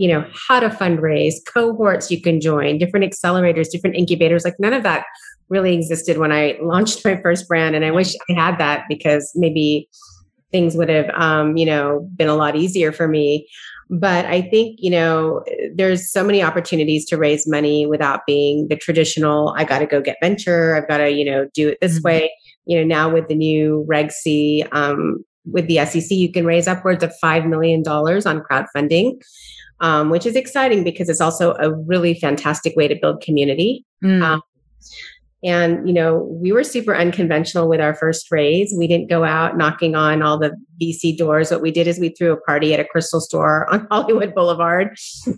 you 0.00 0.08
know 0.08 0.26
how 0.32 0.58
to 0.58 0.70
fundraise 0.70 1.34
cohorts 1.46 2.10
you 2.10 2.22
can 2.22 2.40
join 2.40 2.78
different 2.78 3.04
accelerators 3.04 3.70
different 3.70 3.94
incubators 3.94 4.46
like 4.46 4.54
none 4.58 4.72
of 4.72 4.82
that 4.82 5.04
really 5.50 5.74
existed 5.74 6.16
when 6.16 6.32
i 6.32 6.56
launched 6.62 7.04
my 7.04 7.20
first 7.20 7.46
brand 7.46 7.76
and 7.76 7.84
i 7.84 7.90
wish 7.90 8.14
i 8.30 8.32
had 8.32 8.56
that 8.56 8.84
because 8.88 9.30
maybe 9.34 9.86
things 10.52 10.74
would 10.74 10.88
have 10.88 11.10
um, 11.10 11.54
you 11.58 11.66
know 11.66 12.08
been 12.16 12.28
a 12.28 12.34
lot 12.34 12.56
easier 12.56 12.92
for 12.92 13.08
me 13.08 13.46
but 13.90 14.24
i 14.26 14.40
think 14.40 14.78
you 14.80 14.90
know 14.90 15.44
there's 15.74 16.10
so 16.10 16.22
many 16.22 16.42
opportunities 16.42 17.04
to 17.04 17.16
raise 17.16 17.46
money 17.46 17.86
without 17.86 18.20
being 18.26 18.68
the 18.68 18.76
traditional 18.76 19.52
i 19.56 19.64
got 19.64 19.80
to 19.80 19.86
go 19.86 20.00
get 20.00 20.16
venture 20.22 20.76
i've 20.76 20.88
got 20.88 20.98
to 20.98 21.10
you 21.10 21.24
know 21.24 21.48
do 21.52 21.68
it 21.68 21.78
this 21.80 21.96
mm-hmm. 21.96 22.06
way 22.06 22.32
you 22.66 22.78
know 22.78 22.84
now 22.84 23.12
with 23.12 23.26
the 23.28 23.34
new 23.34 23.84
reg 23.88 24.12
c 24.12 24.64
um, 24.72 25.24
with 25.44 25.66
the 25.66 25.76
sec 25.84 26.10
you 26.10 26.30
can 26.30 26.44
raise 26.44 26.68
upwards 26.68 27.02
of 27.02 27.12
$5 27.22 27.48
million 27.48 27.82
on 27.86 28.42
crowdfunding 28.48 29.20
um, 29.80 30.10
which 30.10 30.26
is 30.26 30.36
exciting 30.36 30.84
because 30.84 31.08
it's 31.08 31.20
also 31.20 31.54
a 31.54 31.74
really 31.74 32.14
fantastic 32.14 32.76
way 32.76 32.86
to 32.86 32.94
build 32.94 33.20
community 33.22 33.84
mm. 34.04 34.22
um, 34.22 34.42
and, 35.42 35.88
you 35.88 35.94
know, 35.94 36.18
we 36.18 36.52
were 36.52 36.64
super 36.64 36.94
unconventional 36.94 37.68
with 37.68 37.80
our 37.80 37.94
first 37.94 38.30
raise. 38.30 38.74
We 38.76 38.86
didn't 38.86 39.08
go 39.08 39.24
out 39.24 39.56
knocking 39.56 39.94
on 39.94 40.22
all 40.22 40.38
the 40.38 40.54
VC 40.80 41.16
doors. 41.16 41.50
What 41.50 41.62
we 41.62 41.70
did 41.70 41.86
is 41.86 41.98
we 41.98 42.10
threw 42.10 42.32
a 42.32 42.40
party 42.40 42.74
at 42.74 42.80
a 42.80 42.84
crystal 42.84 43.20
store 43.20 43.66
on 43.72 43.86
Hollywood 43.90 44.34
Boulevard 44.34 44.96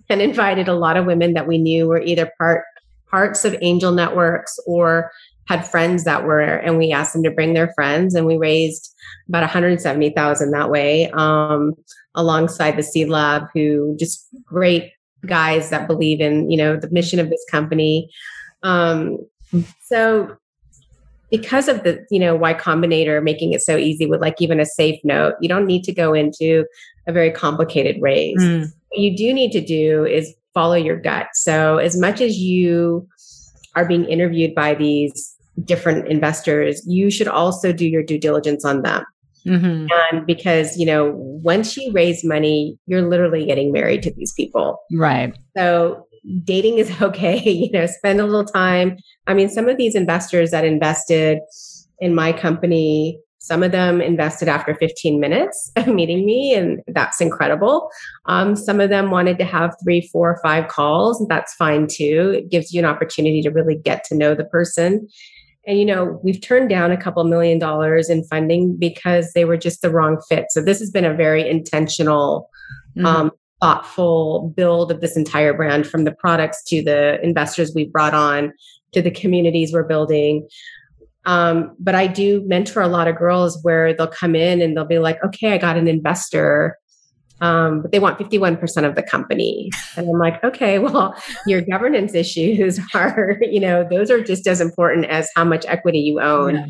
and 0.08 0.20
invited 0.20 0.68
a 0.68 0.74
lot 0.74 0.96
of 0.96 1.06
women 1.06 1.34
that 1.34 1.46
we 1.46 1.58
knew 1.58 1.86
were 1.86 2.00
either 2.00 2.30
part 2.38 2.64
parts 3.10 3.44
of 3.44 3.54
angel 3.60 3.92
networks 3.92 4.58
or 4.66 5.12
had 5.46 5.68
friends 5.68 6.04
that 6.04 6.24
were 6.24 6.40
and 6.40 6.78
we 6.78 6.92
asked 6.92 7.12
them 7.12 7.22
to 7.22 7.30
bring 7.30 7.52
their 7.52 7.70
friends 7.74 8.14
and 8.14 8.26
we 8.26 8.38
raised 8.38 8.94
about 9.28 9.42
170,000 9.42 10.50
that 10.50 10.70
way 10.70 11.10
um, 11.10 11.74
alongside 12.14 12.76
the 12.76 12.82
Seed 12.82 13.10
Lab 13.10 13.48
who 13.52 13.94
just 13.98 14.26
great 14.46 14.92
guys 15.26 15.70
that 15.70 15.86
believe 15.86 16.20
in, 16.20 16.50
you 16.50 16.56
know, 16.56 16.76
the 16.76 16.90
mission 16.90 17.18
of 17.18 17.30
this 17.30 17.44
company. 17.50 18.10
Um, 18.62 19.18
so 19.82 20.36
because 21.30 21.66
of 21.66 21.82
the, 21.82 22.04
you 22.10 22.18
know, 22.18 22.36
Y 22.36 22.52
Combinator 22.54 23.22
making 23.22 23.54
it 23.54 23.62
so 23.62 23.76
easy 23.76 24.06
with 24.06 24.20
like 24.20 24.40
even 24.40 24.60
a 24.60 24.66
safe 24.66 25.00
note, 25.02 25.34
you 25.40 25.48
don't 25.48 25.66
need 25.66 25.82
to 25.84 25.92
go 25.92 26.12
into 26.12 26.64
a 27.06 27.12
very 27.12 27.30
complicated 27.30 27.96
raise. 28.00 28.38
Mm. 28.38 28.66
What 28.88 29.00
you 29.00 29.16
do 29.16 29.32
need 29.32 29.50
to 29.52 29.60
do 29.60 30.04
is 30.04 30.34
follow 30.52 30.74
your 30.74 31.00
gut. 31.00 31.28
So 31.32 31.78
as 31.78 31.96
much 31.98 32.20
as 32.20 32.36
you 32.36 33.08
are 33.74 33.86
being 33.86 34.04
interviewed 34.04 34.54
by 34.54 34.74
these 34.74 35.34
different 35.64 36.08
investors, 36.08 36.82
you 36.86 37.10
should 37.10 37.28
also 37.28 37.72
do 37.72 37.88
your 37.88 38.02
due 38.02 38.18
diligence 38.18 38.64
on 38.64 38.82
them. 38.82 39.02
Mm-hmm. 39.46 39.86
And 40.10 40.26
because, 40.26 40.76
you 40.76 40.86
know, 40.86 41.12
once 41.16 41.76
you 41.76 41.90
raise 41.92 42.22
money, 42.24 42.78
you're 42.86 43.08
literally 43.08 43.46
getting 43.46 43.72
married 43.72 44.02
to 44.02 44.12
these 44.12 44.32
people. 44.32 44.78
Right. 44.92 45.34
So 45.56 46.06
dating 46.44 46.78
is 46.78 46.90
okay. 47.02 47.40
You 47.42 47.70
know, 47.70 47.86
spend 47.86 48.20
a 48.20 48.26
little 48.26 48.44
time. 48.44 48.96
I 49.26 49.34
mean, 49.34 49.48
some 49.48 49.68
of 49.68 49.76
these 49.76 49.94
investors 49.94 50.50
that 50.50 50.64
invested 50.64 51.40
in 52.00 52.14
my 52.14 52.32
company, 52.32 53.20
some 53.38 53.62
of 53.62 53.72
them 53.72 54.00
invested 54.00 54.48
after 54.48 54.74
15 54.74 55.20
minutes 55.20 55.70
of 55.76 55.88
meeting 55.88 56.24
me, 56.24 56.54
and 56.54 56.80
that's 56.88 57.20
incredible. 57.20 57.90
Um, 58.26 58.56
some 58.56 58.80
of 58.80 58.90
them 58.90 59.10
wanted 59.10 59.38
to 59.38 59.44
have 59.44 59.74
three, 59.82 60.08
four, 60.12 60.40
five 60.42 60.68
calls. 60.68 61.24
That's 61.28 61.54
fine 61.54 61.86
too. 61.88 62.34
It 62.36 62.50
gives 62.50 62.72
you 62.72 62.80
an 62.80 62.86
opportunity 62.86 63.42
to 63.42 63.50
really 63.50 63.76
get 63.76 64.04
to 64.04 64.16
know 64.16 64.34
the 64.34 64.44
person. 64.44 65.08
And, 65.64 65.78
you 65.78 65.84
know, 65.84 66.20
we've 66.24 66.40
turned 66.40 66.68
down 66.70 66.90
a 66.90 67.00
couple 67.00 67.22
million 67.22 67.60
dollars 67.60 68.10
in 68.10 68.24
funding 68.24 68.76
because 68.76 69.32
they 69.32 69.44
were 69.44 69.56
just 69.56 69.80
the 69.80 69.90
wrong 69.90 70.20
fit. 70.28 70.46
So 70.50 70.60
this 70.60 70.80
has 70.80 70.90
been 70.90 71.04
a 71.04 71.14
very 71.14 71.48
intentional 71.48 72.50
mm-hmm. 72.96 73.06
um, 73.06 73.30
thoughtful 73.62 74.52
build 74.56 74.90
of 74.90 75.00
this 75.00 75.16
entire 75.16 75.54
brand 75.54 75.86
from 75.86 76.02
the 76.02 76.10
products 76.10 76.64
to 76.64 76.82
the 76.82 77.22
investors 77.22 77.72
we 77.74 77.86
brought 77.86 78.12
on 78.12 78.52
to 78.92 79.00
the 79.00 79.10
communities 79.10 79.72
we're 79.72 79.84
building. 79.84 80.48
Um, 81.24 81.76
but 81.78 81.94
I 81.94 82.08
do 82.08 82.42
mentor 82.46 82.82
a 82.82 82.88
lot 82.88 83.06
of 83.06 83.16
girls 83.16 83.60
where 83.62 83.94
they'll 83.94 84.08
come 84.08 84.34
in 84.34 84.60
and 84.60 84.76
they'll 84.76 84.84
be 84.84 84.98
like, 84.98 85.22
okay, 85.24 85.52
I 85.52 85.58
got 85.58 85.76
an 85.76 85.86
investor. 85.86 86.76
Um, 87.40 87.82
but 87.82 87.92
they 87.92 88.00
want 88.00 88.18
51% 88.18 88.84
of 88.84 88.96
the 88.96 89.02
company. 89.02 89.70
And 89.96 90.08
I'm 90.08 90.18
like, 90.18 90.42
okay, 90.42 90.78
well, 90.80 91.14
your 91.46 91.60
governance 91.60 92.14
issues 92.14 92.80
are, 92.94 93.38
you 93.42 93.60
know, 93.60 93.86
those 93.88 94.10
are 94.10 94.22
just 94.22 94.48
as 94.48 94.60
important 94.60 95.06
as 95.06 95.30
how 95.36 95.44
much 95.44 95.64
equity 95.68 96.00
you 96.00 96.20
own. 96.20 96.56
Yeah. 96.56 96.66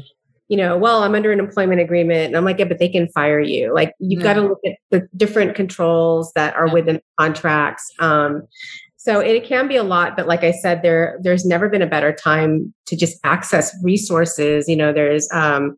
You 0.53 0.59
know, 0.59 0.77
well, 0.77 1.03
I'm 1.03 1.15
under 1.15 1.33
an 1.33 1.41
employment 1.41 1.81
agreement. 1.81 2.27
And 2.27 2.37
I'm 2.37 2.45
like, 2.45 2.59
yeah, 2.59 2.67
but 2.67 2.79
they 2.79 2.91
can 2.91 3.09
fire 3.09 3.41
you. 3.41 3.73
Like, 3.73 3.95
you've 3.99 4.21
yeah. 4.21 4.35
got 4.35 4.41
to 4.41 4.49
look 4.49 4.61
at 4.67 4.77
the 4.91 5.09
different 5.17 5.55
controls 5.55 6.31
that 6.35 6.55
are 6.57 6.67
yeah. 6.67 6.75
within 6.75 7.01
contracts. 7.19 7.91
Um, 7.99 8.43
so 8.99 9.19
it 9.19 9.45
can 9.45 9.67
be 9.67 9.77
a 9.77 9.83
lot, 9.83 10.15
but 10.15 10.29
like 10.29 10.45
I 10.45 10.53
said, 10.53 10.83
there 10.83 11.19
there's 11.23 11.47
never 11.47 11.71
been 11.71 11.81
a 11.81 11.87
better 11.87 12.13
time 12.13 12.75
to 12.85 12.95
just 12.95 13.19
access 13.25 13.75
resources. 13.83 14.69
You 14.69 14.77
know, 14.77 14.93
there's 14.93 15.27
um, 15.33 15.75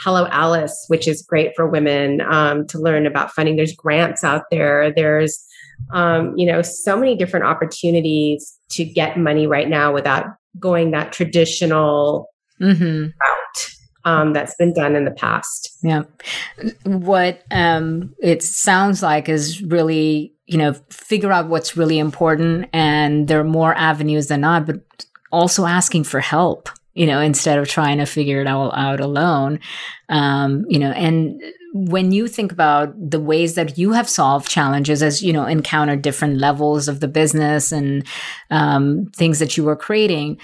Hello 0.00 0.26
Alice, 0.32 0.84
which 0.88 1.06
is 1.06 1.22
great 1.22 1.52
for 1.54 1.68
women 1.68 2.22
um, 2.22 2.66
to 2.66 2.78
learn 2.80 3.06
about 3.06 3.30
funding. 3.30 3.54
There's 3.54 3.72
grants 3.72 4.24
out 4.24 4.42
there. 4.50 4.92
There's 4.92 5.46
um, 5.92 6.36
you 6.36 6.44
know 6.44 6.60
so 6.60 6.96
many 6.96 7.16
different 7.16 7.46
opportunities 7.46 8.58
to 8.70 8.84
get 8.84 9.16
money 9.16 9.46
right 9.46 9.68
now 9.68 9.94
without 9.94 10.26
going 10.58 10.90
that 10.90 11.12
traditional 11.12 12.28
mm-hmm. 12.60 13.04
route 13.04 13.41
um, 14.04 14.32
that's 14.32 14.54
been 14.56 14.72
done 14.72 14.96
in 14.96 15.04
the 15.04 15.10
past. 15.10 15.76
Yeah. 15.82 16.02
What 16.84 17.42
um, 17.50 18.14
it 18.20 18.42
sounds 18.42 19.02
like 19.02 19.28
is 19.28 19.62
really, 19.62 20.34
you 20.46 20.58
know, 20.58 20.74
figure 20.90 21.32
out 21.32 21.48
what's 21.48 21.76
really 21.76 21.98
important. 21.98 22.68
And 22.72 23.28
there 23.28 23.40
are 23.40 23.44
more 23.44 23.74
avenues 23.74 24.28
than 24.28 24.40
not, 24.40 24.66
but 24.66 24.80
also 25.30 25.66
asking 25.66 26.04
for 26.04 26.20
help, 26.20 26.68
you 26.94 27.06
know, 27.06 27.20
instead 27.20 27.58
of 27.58 27.68
trying 27.68 27.98
to 27.98 28.06
figure 28.06 28.40
it 28.40 28.46
all 28.46 28.72
out 28.74 29.00
alone. 29.00 29.60
Um, 30.08 30.64
you 30.68 30.78
know, 30.78 30.90
and 30.90 31.40
when 31.74 32.12
you 32.12 32.28
think 32.28 32.52
about 32.52 32.92
the 32.98 33.20
ways 33.20 33.54
that 33.54 33.78
you 33.78 33.92
have 33.92 34.08
solved 34.08 34.46
challenges 34.46 35.02
as 35.02 35.22
you 35.22 35.32
know 35.32 35.46
encountered 35.46 36.02
different 36.02 36.36
levels 36.36 36.86
of 36.86 37.00
the 37.00 37.08
business 37.08 37.72
and 37.72 38.06
um, 38.50 39.06
things 39.16 39.38
that 39.38 39.56
you 39.56 39.64
were 39.64 39.74
creating 39.74 40.38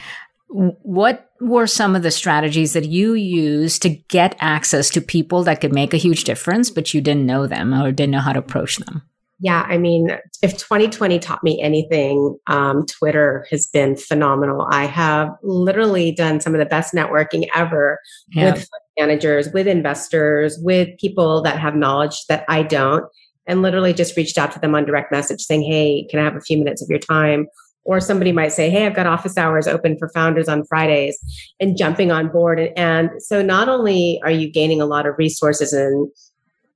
what 0.48 1.27
were 1.40 1.66
some 1.66 1.94
of 1.94 2.03
the 2.03 2.11
strategies 2.11 2.72
that 2.72 2.87
you 2.87 3.14
used 3.14 3.83
to 3.83 3.90
get 3.90 4.37
access 4.40 4.90
to 4.90 5.01
people 5.01 5.44
that 5.44 5.61
could 5.61 5.72
make 5.72 5.94
a 5.94 5.98
huge 5.98 6.24
difference, 6.24 6.70
but 6.70 6.92
you 6.92 7.01
didn't 7.01 7.27
know 7.27 7.46
them 7.46 7.74
or 7.74 7.92
didn't 7.92 8.12
know 8.12 8.20
how 8.20 8.33
to 8.33 8.38
approach 8.38 8.77
them? 8.79 9.03
Yeah, 9.40 9.64
I 9.68 9.79
mean, 9.79 10.11
if 10.42 10.59
2020 10.59 11.20
taught 11.20 11.44
me 11.44 11.61
anything, 11.62 12.37
um, 12.48 12.85
Twitter 12.87 13.46
has 13.51 13.68
been 13.68 13.96
phenomenal. 13.96 14.66
I 14.68 14.87
have 14.87 15.31
literally 15.44 16.11
done 16.11 16.40
some 16.40 16.55
of 16.55 16.59
the 16.59 16.66
best 16.66 16.92
networking 16.92 17.46
ever 17.55 18.01
yeah. 18.31 18.53
with 18.53 18.68
managers, 18.98 19.48
with 19.53 19.68
investors, 19.68 20.59
with 20.61 20.98
people 20.98 21.40
that 21.42 21.61
have 21.61 21.77
knowledge 21.77 22.27
that 22.29 22.44
I 22.48 22.64
don't, 22.64 23.05
and 23.46 23.62
literally 23.62 23.94
just 23.94 24.16
reached 24.16 24.38
out 24.38 24.51
to 24.53 24.59
them 24.59 24.74
on 24.74 24.85
direct 24.85 25.12
message 25.12 25.40
saying, 25.40 25.62
Hey, 25.62 26.09
can 26.11 26.18
I 26.18 26.24
have 26.24 26.37
a 26.37 26.40
few 26.40 26.59
minutes 26.59 26.83
of 26.83 26.88
your 26.88 26.98
time? 26.98 27.46
Or 27.88 28.01
somebody 28.01 28.33
might 28.33 28.53
say 28.53 28.68
hey 28.70 28.87
i've 28.87 28.94
got 28.94 29.07
office 29.07 29.37
hours 29.37 29.66
open 29.66 29.96
for 29.98 30.09
founders 30.11 30.46
on 30.46 30.64
fridays 30.66 31.18
and 31.59 31.77
jumping 31.77 32.12
on 32.12 32.29
board. 32.29 32.61
And, 32.61 32.77
and 32.77 33.22
so 33.22 33.42
not 33.42 33.68
only 33.68 34.20
are 34.22 34.31
you 34.31 34.48
gaining 34.51 34.81
a 34.81 34.87
lot 34.87 35.07
of 35.07 35.14
resources 35.18 35.72
and 35.72 36.09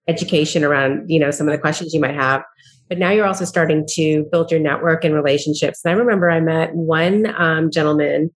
education 0.09 0.65
around 0.65 1.09
you 1.09 1.21
know 1.21 1.31
some 1.31 1.47
of 1.47 1.53
the 1.53 1.59
questions 1.59 1.95
you 1.95 2.01
might 2.01 2.15
have 2.15 2.43
but 2.89 2.99
now 2.99 3.11
you're 3.11 3.27
also 3.27 3.45
starting 3.45 3.87
to 3.91 4.25
build 4.33 4.51
your 4.51 4.61
network 4.61 5.05
and 5.05 5.15
relationships. 5.15 5.81
And 5.85 5.95
i 5.95 5.97
remember 5.97 6.31
i 6.31 6.41
met 6.41 6.75
one 6.75 7.33
um, 7.37 7.71
gentleman 7.71 8.31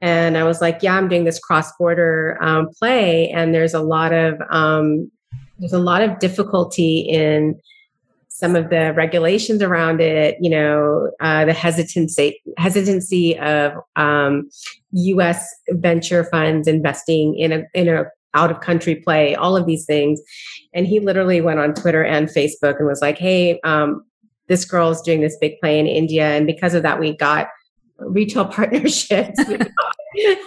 and 0.00 0.36
i 0.36 0.42
was 0.42 0.60
like 0.60 0.82
yeah 0.82 0.96
i'm 0.96 1.08
doing 1.08 1.24
this 1.24 1.38
cross-border 1.38 2.36
um, 2.42 2.68
play 2.78 3.30
and 3.30 3.54
there's 3.54 3.74
a 3.74 3.82
lot 3.82 4.12
of 4.12 4.34
um, 4.50 5.10
there's 5.58 5.72
a 5.72 5.78
lot 5.78 6.02
of 6.02 6.18
difficulty 6.18 7.00
in 7.00 7.58
some 8.34 8.56
of 8.56 8.68
the 8.68 8.92
regulations 8.94 9.62
around 9.62 10.00
it, 10.00 10.36
you 10.40 10.50
know, 10.50 11.08
uh, 11.20 11.44
the 11.44 11.52
hesitancy 11.52 12.42
hesitancy 12.58 13.38
of 13.38 13.74
um, 13.94 14.50
U.S. 14.90 15.54
venture 15.70 16.24
funds 16.24 16.66
investing 16.66 17.38
in 17.38 17.52
a 17.52 17.64
in 17.74 17.88
a 17.88 18.06
out 18.34 18.50
of 18.50 18.60
country 18.60 18.96
play, 18.96 19.36
all 19.36 19.56
of 19.56 19.66
these 19.66 19.84
things. 19.86 20.20
And 20.72 20.84
he 20.84 20.98
literally 20.98 21.40
went 21.40 21.60
on 21.60 21.74
Twitter 21.74 22.02
and 22.02 22.26
Facebook 22.28 22.78
and 22.78 22.88
was 22.88 23.00
like, 23.00 23.18
"Hey, 23.18 23.60
um, 23.62 24.04
this 24.48 24.64
girl 24.64 24.90
is 24.90 25.00
doing 25.02 25.20
this 25.20 25.36
big 25.40 25.60
play 25.60 25.78
in 25.78 25.86
India," 25.86 26.26
and 26.26 26.44
because 26.44 26.74
of 26.74 26.82
that, 26.82 26.98
we 26.98 27.16
got 27.16 27.46
retail 28.06 28.44
partnerships. 28.44 29.38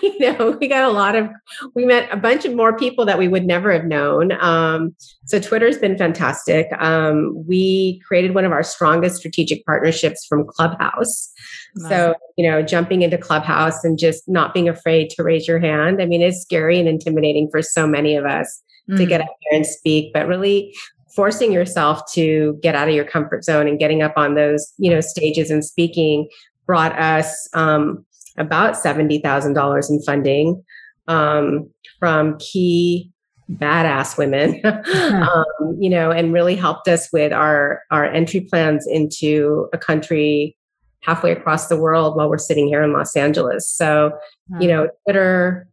you 0.02 0.20
know, 0.20 0.58
we 0.60 0.68
got 0.68 0.84
a 0.84 0.92
lot 0.92 1.16
of, 1.16 1.30
we 1.74 1.86
met 1.86 2.08
a 2.12 2.18
bunch 2.18 2.46
of 2.46 2.54
more 2.54 2.78
people 2.78 3.06
that 3.06 3.18
we 3.18 3.28
would 3.28 3.46
never 3.46 3.72
have 3.72 3.86
known. 3.86 4.32
Um, 4.40 4.96
so 5.26 5.40
Twitter's 5.40 5.78
been 5.78 5.98
fantastic. 5.98 6.68
Um, 6.80 7.46
we 7.48 8.02
created 8.08 8.34
one 8.34 8.46
of 8.46 8.52
our 8.52 8.64
strongest 8.64 9.18
strategic 9.18 9.66
partnerships 9.66 10.26
from 10.26 10.46
Clubhouse. 10.48 11.32
Wow. 11.76 11.90
So, 11.90 12.16
you 12.38 12.50
know, 12.50 12.62
jumping 12.62 13.02
into 13.02 13.18
Clubhouse 13.18 13.84
and 13.84 14.00
just 14.00 14.28
not 14.28 14.54
being 14.54 14.70
afraid 14.70 15.10
to 15.12 15.24
raise 15.24 15.48
your 15.48 15.60
hand. 15.60 16.02
I 16.02 16.06
mean, 16.06 16.22
it's 16.22 16.42
scary 16.42 16.80
and 16.80 16.88
intimidating 16.88 17.50
for 17.52 17.62
so 17.62 17.86
many 17.86 18.16
of 18.16 18.26
us 18.26 18.62
mm-hmm. 18.90 18.98
to 18.98 19.06
get 19.06 19.22
up 19.22 19.28
there 19.28 19.58
and 19.58 19.66
speak, 19.66 20.14
but 20.14 20.28
really 20.28 20.74
forcing 21.18 21.52
yourself 21.52 22.02
to 22.14 22.60
get 22.62 22.76
out 22.76 22.88
of 22.88 22.94
your 22.94 23.04
comfort 23.04 23.44
zone 23.44 23.68
and 23.68 23.80
getting 23.80 24.04
up 24.04 24.14
on 24.18 24.36
those, 24.36 24.72
you 24.78 24.90
know, 24.90 25.02
stages 25.02 25.50
and 25.50 25.66
speaking 25.66 26.30
brought 26.68 26.98
us 27.00 27.50
um, 27.54 28.06
about 28.38 28.76
$70,000 28.76 29.90
in 29.90 30.02
funding 30.04 30.64
um, 31.08 31.70
from 32.00 32.38
key 32.38 33.12
badass 33.50 34.18
women, 34.18 34.62
um, 34.66 35.78
you 35.80 35.90
know, 35.90 36.12
and 36.12 36.34
really 36.34 36.56
helped 36.56 36.88
us 36.88 37.12
with 37.12 37.32
our, 37.32 37.82
our 37.90 38.06
entry 38.06 38.42
plans 38.42 38.86
into 38.86 39.70
a 39.74 39.78
country 39.78 40.56
halfway 41.02 41.32
across 41.32 41.70
the 41.70 41.78
world 41.78 42.18
while 42.18 42.30
we're 42.30 42.38
sitting 42.38 42.68
here 42.68 42.84
in 42.84 42.92
Los 42.92 43.16
Angeles. 43.16 43.70
So, 43.70 44.12
you 44.60 44.68
know, 44.68 44.90
Twitter 45.06 45.68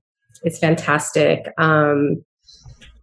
is 0.44 0.58
fantastic. 0.58 1.46
Um, 1.58 2.24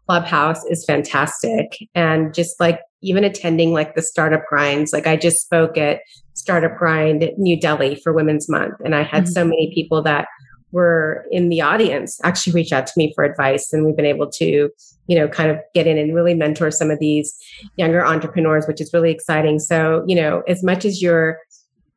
Clubhouse 0.08 0.63
is 0.65 0.86
fantastic. 0.86 1.77
And 1.93 2.34
just 2.34 2.60
like 2.60 2.80
even 3.01 3.23
attending 3.23 3.73
like 3.73 3.95
the 3.95 4.01
startup 4.01 4.45
grinds, 4.47 4.93
like 4.93 5.08
I 5.08 5.15
just 5.15 5.41
spoke 5.41 5.77
at 5.77 6.01
Startup 6.41 6.75
Grind 6.75 7.30
New 7.38 7.60
Delhi 7.60 7.95
for 7.95 8.12
Women's 8.12 8.49
Month. 8.49 8.75
And 8.84 8.95
I 8.95 9.04
had 9.04 9.23
mm-hmm. 9.23 9.34
so 9.34 9.45
many 9.45 9.71
people 9.73 10.01
that 10.01 10.27
were 10.71 11.25
in 11.32 11.49
the 11.49 11.62
audience 11.62 12.19
actually 12.23 12.54
reach 12.54 12.71
out 12.71 12.88
to 12.88 12.93
me 12.97 13.12
for 13.13 13.23
advice. 13.23 13.71
And 13.71 13.86
we've 13.86 13.95
been 13.95 14.06
able 14.06 14.30
to, 14.32 14.69
you 15.08 15.15
know, 15.19 15.27
kind 15.27 15.51
of 15.51 15.58
get 15.75 15.86
in 15.86 15.97
and 15.97 16.15
really 16.15 16.34
mentor 16.34 16.71
some 16.71 16.89
of 16.89 16.99
these 16.99 17.38
younger 17.75 18.04
entrepreneurs, 18.04 18.65
which 18.67 18.82
is 18.82 18.91
really 18.93 19.12
exciting. 19.12 19.60
So, 19.60 20.04
you 20.08 20.15
know, 20.15 20.41
as 20.47 20.63
much 20.63 20.84
as 20.84 21.01
you're 21.01 21.38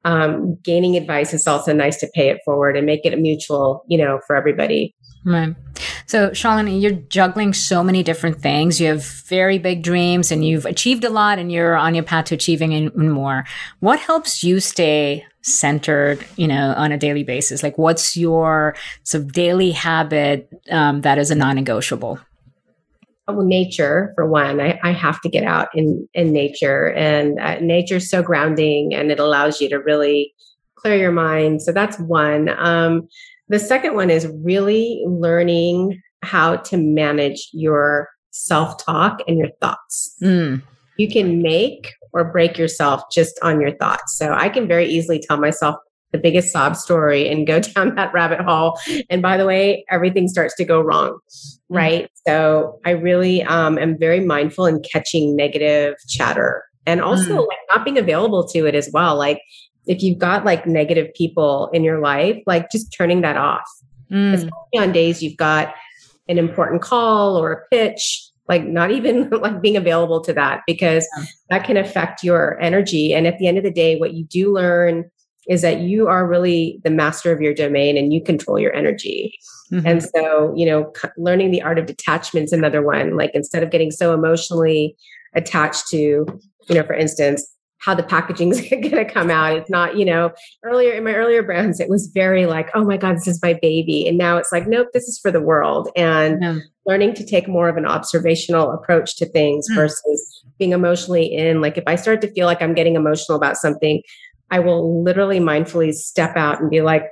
um, 0.05 0.59
gaining 0.63 0.97
advice, 0.97 1.33
it's 1.33 1.47
also 1.47 1.73
nice 1.73 1.99
to 2.01 2.11
pay 2.15 2.29
it 2.29 2.41
forward 2.45 2.77
and 2.77 2.85
make 2.85 3.07
it 3.07 3.15
a 3.15 3.17
mutual, 3.17 3.85
you 3.89 3.97
know, 3.97 4.21
for 4.27 4.37
everybody. 4.37 4.95
Right. 5.25 5.57
So, 6.07 6.31
Shalini, 6.31 6.81
you're 6.81 6.93
juggling 6.93 7.55
so 7.55 7.83
many 7.83 8.03
different 8.03 8.41
things. 8.41 8.81
You 8.81 8.89
have 8.89 9.05
very 9.05 9.59
big 9.59 9.83
dreams 9.83 10.31
and 10.31 10.45
you've 10.45 10.67
achieved 10.67 11.03
a 11.05 11.11
lot 11.11 11.39
and 11.39 11.51
you're 11.51 11.77
on 11.77 11.95
your 11.95 12.05
path 12.05 12.27
to 12.27 12.35
achieving 12.35 12.73
even 12.73 13.11
more. 13.11 13.45
What 13.81 13.99
helps 14.01 14.45
you 14.45 14.61
stay 14.61 15.25
centered, 15.41 16.25
you 16.37 16.47
know, 16.47 16.75
on 16.77 16.93
a 16.93 16.99
daily 16.99 17.25
basis? 17.25 17.63
Like, 17.63 17.79
what's 17.79 18.17
your 18.17 18.75
sort 19.03 19.25
of 19.25 19.33
daily 19.33 19.71
habit 19.71 20.49
um, 20.71 21.01
that 21.01 21.19
is 21.19 21.31
a 21.31 21.35
non 21.35 21.57
negotiable? 21.57 22.19
Well, 23.27 23.47
nature 23.47 24.13
for 24.15 24.29
one. 24.29 24.61
I, 24.61 24.79
I, 24.83 24.93
have 24.93 25.19
to 25.23 25.31
get 25.31 25.45
out 25.45 25.69
in 25.75 26.07
in 26.13 26.35
nature, 26.35 26.93
and 26.93 27.41
uh, 27.41 27.59
nature's 27.61 28.11
so 28.11 28.23
grounding, 28.23 28.93
and 28.93 29.11
it 29.11 29.19
allows 29.19 29.63
you 29.63 29.71
to 29.71 29.77
really 29.77 30.35
clear 30.75 30.97
your 30.97 31.13
mind. 31.13 31.63
So 31.63 31.73
that's 31.73 31.99
one. 31.99 32.51
Um, 32.59 33.09
the 33.49 33.59
second 33.59 33.95
one 33.95 34.11
is 34.11 34.27
really 34.43 35.03
learning 35.07 36.01
how 36.23 36.57
to 36.57 36.77
manage 36.77 37.49
your 37.53 38.09
self 38.31 38.85
talk 38.85 39.21
and 39.29 39.39
your 39.39 39.51
thoughts. 39.61 40.17
Mm. 40.23 40.63
You 40.97 41.09
can 41.09 41.43
make 41.43 41.93
or 42.13 42.25
break 42.25 42.57
yourself 42.57 43.03
just 43.13 43.39
on 43.43 43.61
your 43.61 43.77
thoughts. 43.77 44.17
So 44.17 44.33
I 44.33 44.49
can 44.49 44.69
very 44.69 44.87
easily 44.87 45.19
tell 45.19 45.39
myself 45.39 45.77
the 46.13 46.19
biggest 46.19 46.53
sob 46.53 46.77
story 46.77 47.29
and 47.29 47.47
go 47.47 47.59
down 47.75 47.95
that 47.97 48.13
rabbit 48.15 48.41
hole. 48.41 48.79
And 49.11 49.21
by 49.21 49.37
the 49.37 49.47
way, 49.47 49.85
everything 49.91 50.29
starts 50.29 50.55
to 50.57 50.65
go 50.65 50.81
wrong. 50.81 51.11
Mm. 51.11 51.59
Right. 51.69 52.11
So 52.27 52.81
I 52.85 52.91
really 52.91 53.43
um, 53.43 53.79
am 53.79 53.99
very 53.99 54.21
mindful 54.21 54.67
in 54.67 54.81
catching 54.81 55.37
negative 55.37 55.95
chatter 56.09 56.65
and 56.87 57.01
also 57.01 57.37
mm. 57.37 57.49
like 57.49 57.59
not 57.71 57.85
being 57.85 57.99
available 57.99 58.47
to 58.49 58.67
it 58.67 58.75
as 58.75 58.91
well. 58.93 59.17
Like 59.17 59.41
if 59.87 60.03
you've 60.03 60.19
got 60.19 60.45
like 60.45 60.67
negative 60.67 61.13
people 61.15 61.71
in 61.73 61.85
your 61.85 62.01
life, 62.01 62.43
like 62.47 62.71
just 62.71 62.93
turning 62.93 63.21
that 63.23 63.37
off. 63.37 63.69
Mm. 64.11 64.35
Especially 64.35 64.79
on 64.79 64.93
days 64.93 65.23
you've 65.23 65.37
got 65.37 65.75
an 66.29 66.39
important 66.39 66.83
call 66.83 67.37
or 67.37 67.53
a 67.53 67.69
pitch, 67.69 68.31
like 68.49 68.65
not 68.65 68.91
even 68.91 69.29
like 69.31 69.61
being 69.61 69.77
available 69.77 70.21
to 70.23 70.33
that 70.33 70.63
because 70.67 71.07
yeah. 71.17 71.25
that 71.51 71.65
can 71.65 71.77
affect 71.77 72.23
your 72.23 72.59
energy. 72.61 73.15
And 73.15 73.27
at 73.27 73.39
the 73.39 73.47
end 73.47 73.59
of 73.59 73.65
the 73.65 73.71
day, 73.71 73.97
what 73.97 74.15
you 74.15 74.25
do 74.25 74.53
learn 74.53 75.11
is 75.49 75.63
that 75.63 75.81
you 75.81 76.09
are 76.09 76.27
really 76.27 76.81
the 76.85 76.91
master 76.91 77.31
of 77.31 77.41
your 77.41 77.53
domain 77.53 77.99
and 77.99 78.13
you 78.13 78.23
control 78.23 78.59
your 78.59 78.75
energy. 78.75 79.39
Mm-hmm. 79.71 79.87
And 79.87 80.03
so, 80.03 80.55
you 80.57 80.65
know, 80.65 80.93
learning 81.19 81.51
the 81.51 81.63
art 81.63 81.79
of 81.79 81.87
detachment 81.87 82.45
is 82.45 82.53
another 82.53 82.83
one. 82.83 83.17
Like 83.17 83.33
instead 83.35 83.63
of 83.63 83.71
getting 83.71 83.91
so 83.91 84.15
emotionally 84.15 84.97
attached 85.35 85.89
to, 85.89 85.97
you 85.97 86.75
know, 86.75 86.83
for 86.83 86.95
instance, 86.95 87.54
how 87.79 87.95
the 87.95 88.03
packaging 88.03 88.51
is 88.51 88.61
going 88.71 88.91
to 88.91 89.05
come 89.05 89.31
out. 89.31 89.57
It's 89.57 89.71
not, 89.71 89.97
you 89.97 90.05
know, 90.05 90.31
earlier 90.65 90.93
in 90.93 91.05
my 91.05 91.15
earlier 91.15 91.43
brands, 91.43 91.81
it 91.81 91.89
was 91.89 92.07
very 92.09 92.47
like, 92.47 92.71
oh 92.75 92.85
my 92.85 92.97
God, 92.97 93.17
this 93.17 93.27
is 93.27 93.43
my 93.43 93.59
baby. 93.61 94.07
And 94.09 94.17
now 94.17 94.37
it's 94.37 94.53
like, 94.53 94.67
nope, 94.67 94.89
this 94.93 95.09
is 95.09 95.19
for 95.19 95.31
the 95.31 95.41
world. 95.41 95.89
And 95.97 96.43
yeah. 96.43 96.59
learning 96.87 97.15
to 97.15 97.27
take 97.27 97.49
more 97.49 97.69
of 97.69 97.77
an 97.77 97.87
observational 97.87 98.71
approach 98.71 99.17
to 99.17 99.27
things 99.27 99.67
mm. 99.71 99.75
versus 99.75 100.45
being 100.59 100.73
emotionally 100.73 101.27
in. 101.27 101.61
Like 101.61 101.77
if 101.77 101.85
I 101.87 101.97
start 101.97 102.21
to 102.23 102.33
feel 102.33 102.47
like 102.47 102.63
I'm 102.63 102.75
getting 102.75 102.97
emotional 102.97 103.37
about 103.37 103.57
something, 103.57 104.03
I 104.51 104.61
will 104.61 105.03
literally 105.03 105.41
mindfully 105.41 105.93
step 105.93 106.37
out 106.37 106.61
and 106.61 106.71
be 106.71 106.81
like, 106.81 107.05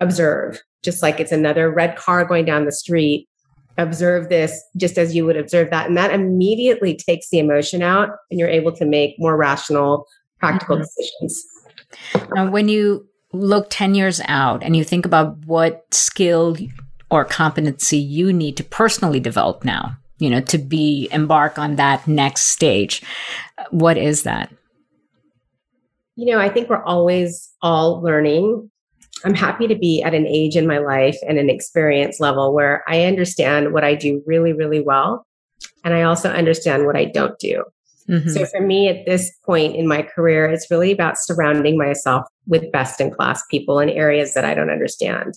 observe, 0.00 0.60
just 0.82 1.02
like 1.02 1.20
it's 1.20 1.32
another 1.32 1.70
red 1.70 1.96
car 1.96 2.24
going 2.24 2.44
down 2.44 2.64
the 2.64 2.72
street 2.72 3.28
observe 3.82 4.28
this 4.28 4.62
just 4.76 4.98
as 4.98 5.14
you 5.14 5.24
would 5.26 5.36
observe 5.36 5.70
that. 5.70 5.86
And 5.86 5.96
that 5.96 6.12
immediately 6.12 6.94
takes 6.94 7.30
the 7.30 7.38
emotion 7.38 7.82
out 7.82 8.10
and 8.30 8.38
you're 8.38 8.48
able 8.48 8.72
to 8.72 8.84
make 8.84 9.16
more 9.18 9.36
rational, 9.36 10.06
practical 10.38 10.76
mm-hmm. 10.76 10.84
decisions. 10.84 11.44
Now, 12.34 12.50
when 12.50 12.68
you 12.68 13.06
look 13.32 13.68
10 13.70 13.94
years 13.94 14.20
out 14.26 14.62
and 14.62 14.76
you 14.76 14.84
think 14.84 15.06
about 15.06 15.36
what 15.46 15.92
skill 15.92 16.56
or 17.10 17.24
competency 17.24 17.98
you 17.98 18.32
need 18.32 18.56
to 18.56 18.64
personally 18.64 19.20
develop 19.20 19.64
now, 19.64 19.96
you 20.18 20.30
know, 20.30 20.40
to 20.42 20.58
be 20.58 21.08
embark 21.12 21.58
on 21.58 21.76
that 21.76 22.06
next 22.06 22.42
stage, 22.42 23.02
what 23.70 23.96
is 23.96 24.22
that? 24.22 24.52
You 26.16 26.26
know, 26.26 26.38
I 26.38 26.48
think 26.48 26.68
we're 26.68 26.82
always 26.82 27.50
all 27.62 28.00
learning 28.02 28.69
I'm 29.24 29.34
happy 29.34 29.66
to 29.66 29.74
be 29.74 30.02
at 30.02 30.14
an 30.14 30.26
age 30.26 30.56
in 30.56 30.66
my 30.66 30.78
life 30.78 31.16
and 31.28 31.38
an 31.38 31.50
experience 31.50 32.20
level 32.20 32.54
where 32.54 32.84
I 32.88 33.04
understand 33.04 33.72
what 33.72 33.84
I 33.84 33.94
do 33.94 34.22
really, 34.26 34.52
really 34.52 34.80
well. 34.80 35.26
And 35.84 35.94
I 35.94 36.02
also 36.02 36.30
understand 36.30 36.86
what 36.86 36.96
I 36.96 37.04
don't 37.04 37.38
do. 37.38 37.64
Mm-hmm. 38.08 38.30
So 38.30 38.46
for 38.46 38.60
me 38.60 38.88
at 38.88 39.06
this 39.06 39.30
point 39.44 39.76
in 39.76 39.86
my 39.86 40.02
career, 40.02 40.46
it's 40.46 40.70
really 40.70 40.90
about 40.90 41.18
surrounding 41.18 41.78
myself 41.78 42.24
with 42.46 42.72
best 42.72 43.00
in 43.00 43.10
class 43.10 43.44
people 43.50 43.78
in 43.78 43.88
areas 43.88 44.34
that 44.34 44.44
I 44.44 44.54
don't 44.54 44.70
understand. 44.70 45.34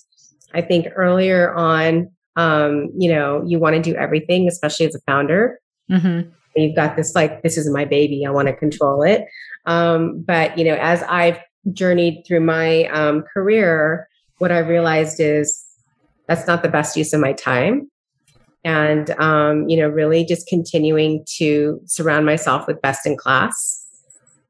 I 0.53 0.61
think 0.61 0.87
earlier 0.95 1.53
on, 1.53 2.09
um, 2.35 2.89
you 2.97 3.13
know, 3.13 3.43
you 3.45 3.59
want 3.59 3.75
to 3.75 3.81
do 3.81 3.95
everything, 3.95 4.47
especially 4.47 4.87
as 4.87 4.95
a 4.95 5.01
founder. 5.05 5.59
Mm-hmm. 5.91 6.29
You've 6.55 6.75
got 6.75 6.95
this 6.95 7.13
like, 7.15 7.43
this 7.43 7.57
is 7.57 7.69
my 7.69 7.85
baby. 7.85 8.25
I 8.25 8.31
want 8.31 8.47
to 8.47 8.55
control 8.55 9.03
it. 9.03 9.25
Um, 9.65 10.23
but 10.25 10.57
you 10.57 10.65
know, 10.65 10.75
as 10.75 11.03
I've 11.03 11.39
journeyed 11.71 12.23
through 12.27 12.41
my 12.41 12.85
um, 12.85 13.23
career, 13.33 14.07
what 14.39 14.51
I 14.51 14.59
realized 14.59 15.19
is 15.19 15.63
that's 16.27 16.47
not 16.47 16.63
the 16.63 16.69
best 16.69 16.97
use 16.97 17.13
of 17.13 17.21
my 17.21 17.33
time. 17.33 17.89
And, 18.65 19.09
um, 19.19 19.67
you 19.67 19.77
know, 19.77 19.87
really 19.87 20.25
just 20.25 20.47
continuing 20.47 21.25
to 21.37 21.81
surround 21.85 22.25
myself 22.25 22.65
with 22.67 22.81
best 22.81 23.05
in 23.05 23.17
class. 23.17 23.79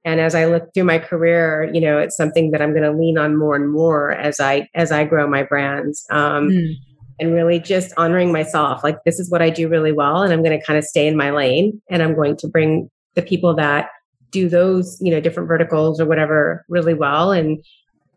And 0.06 0.20
as 0.20 0.36
I 0.36 0.46
look 0.46 0.74
through 0.74 0.84
my 0.84 1.00
career, 1.00 1.70
you 1.74 1.82
know, 1.82 1.98
it's 1.98 2.18
something 2.18 2.52
that 2.52 2.62
I'm 2.62 2.72
going 2.72 2.84
to 2.84 2.92
lean 2.92 3.18
on 3.18 3.38
more 3.38 3.56
and 3.56 3.72
more 3.72 4.12
as 4.12 4.40
I 4.40 4.68
as 4.76 4.92
I 4.92 5.06
grow 5.06 5.28
my 5.28 5.44
brands. 5.44 6.06
Um, 6.12 6.50
mm. 6.50 6.74
And 7.20 7.34
really 7.34 7.60
just 7.60 7.94
honoring 7.96 8.32
myself, 8.32 8.84
like 8.84 8.98
this 9.06 9.20
is 9.20 9.30
what 9.30 9.42
I 9.42 9.52
do 9.52 9.70
really 9.70 9.92
well, 9.92 10.24
and 10.24 10.34
I'm 10.34 10.44
going 10.44 10.60
to 10.60 10.66
kind 10.66 10.80
of 10.80 10.84
stay 10.84 11.08
in 11.08 11.16
my 11.16 11.30
lane, 11.30 11.80
and 11.90 12.02
I'm 12.02 12.16
going 12.16 12.36
to 12.38 12.48
bring 12.48 12.90
the 13.14 13.22
people 13.22 13.56
that 13.56 13.90
do 14.34 14.50
those, 14.50 14.98
you 15.00 15.12
know, 15.12 15.22
different 15.22 15.48
verticals 15.48 16.02
or 16.02 16.06
whatever 16.06 16.66
really 16.68 16.94
well. 16.94 17.32
And, 17.32 17.64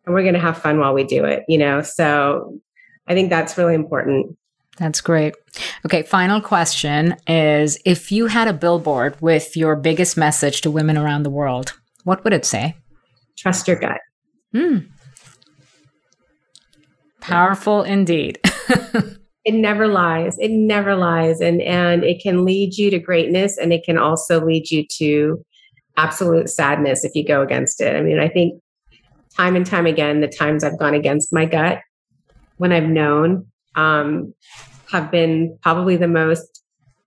and 0.04 0.14
we're 0.14 0.22
going 0.22 0.34
to 0.34 0.40
have 0.40 0.58
fun 0.58 0.80
while 0.80 0.94
we 0.94 1.04
do 1.04 1.24
it, 1.24 1.44
you 1.46 1.58
know? 1.58 1.82
So 1.82 2.58
I 3.06 3.14
think 3.14 3.30
that's 3.30 3.56
really 3.56 3.74
important. 3.74 4.36
That's 4.78 5.00
great. 5.00 5.34
Okay, 5.84 6.02
final 6.02 6.40
question 6.40 7.16
is 7.26 7.78
if 7.84 8.10
you 8.10 8.26
had 8.26 8.48
a 8.48 8.52
billboard 8.52 9.16
with 9.20 9.56
your 9.56 9.76
biggest 9.76 10.16
message 10.16 10.60
to 10.62 10.70
women 10.70 10.98
around 10.98 11.22
the 11.22 11.30
world, 11.30 11.74
what 12.04 12.24
would 12.24 12.32
it 12.32 12.44
say? 12.44 12.76
Trust 13.38 13.68
your 13.68 13.78
gut. 13.78 14.00
Hmm. 14.52 14.78
Powerful 17.20 17.82
indeed. 17.82 18.38
it 19.44 19.54
never 19.54 19.88
lies. 19.88 20.38
It 20.38 20.50
never 20.50 20.94
lies 20.94 21.40
and 21.40 21.62
and 21.62 22.04
it 22.04 22.22
can 22.22 22.44
lead 22.44 22.76
you 22.76 22.90
to 22.90 22.98
greatness 22.98 23.58
and 23.58 23.72
it 23.72 23.84
can 23.84 23.98
also 23.98 24.44
lead 24.44 24.70
you 24.70 24.84
to 24.98 25.44
absolute 25.96 26.48
sadness 26.48 27.04
if 27.04 27.14
you 27.14 27.24
go 27.24 27.42
against 27.42 27.80
it. 27.80 27.96
I 27.96 28.02
mean, 28.02 28.18
I 28.18 28.28
think 28.28 28.60
time 29.36 29.56
and 29.56 29.66
time 29.66 29.86
again, 29.86 30.20
the 30.20 30.28
times 30.28 30.64
I've 30.64 30.78
gone 30.78 30.94
against 30.94 31.32
my 31.32 31.44
gut 31.44 31.80
when 32.56 32.72
I've 32.72 32.88
known 32.88 33.46
um, 33.74 34.34
have 34.90 35.10
been 35.10 35.58
probably 35.62 35.96
the 35.96 36.08
most 36.08 36.62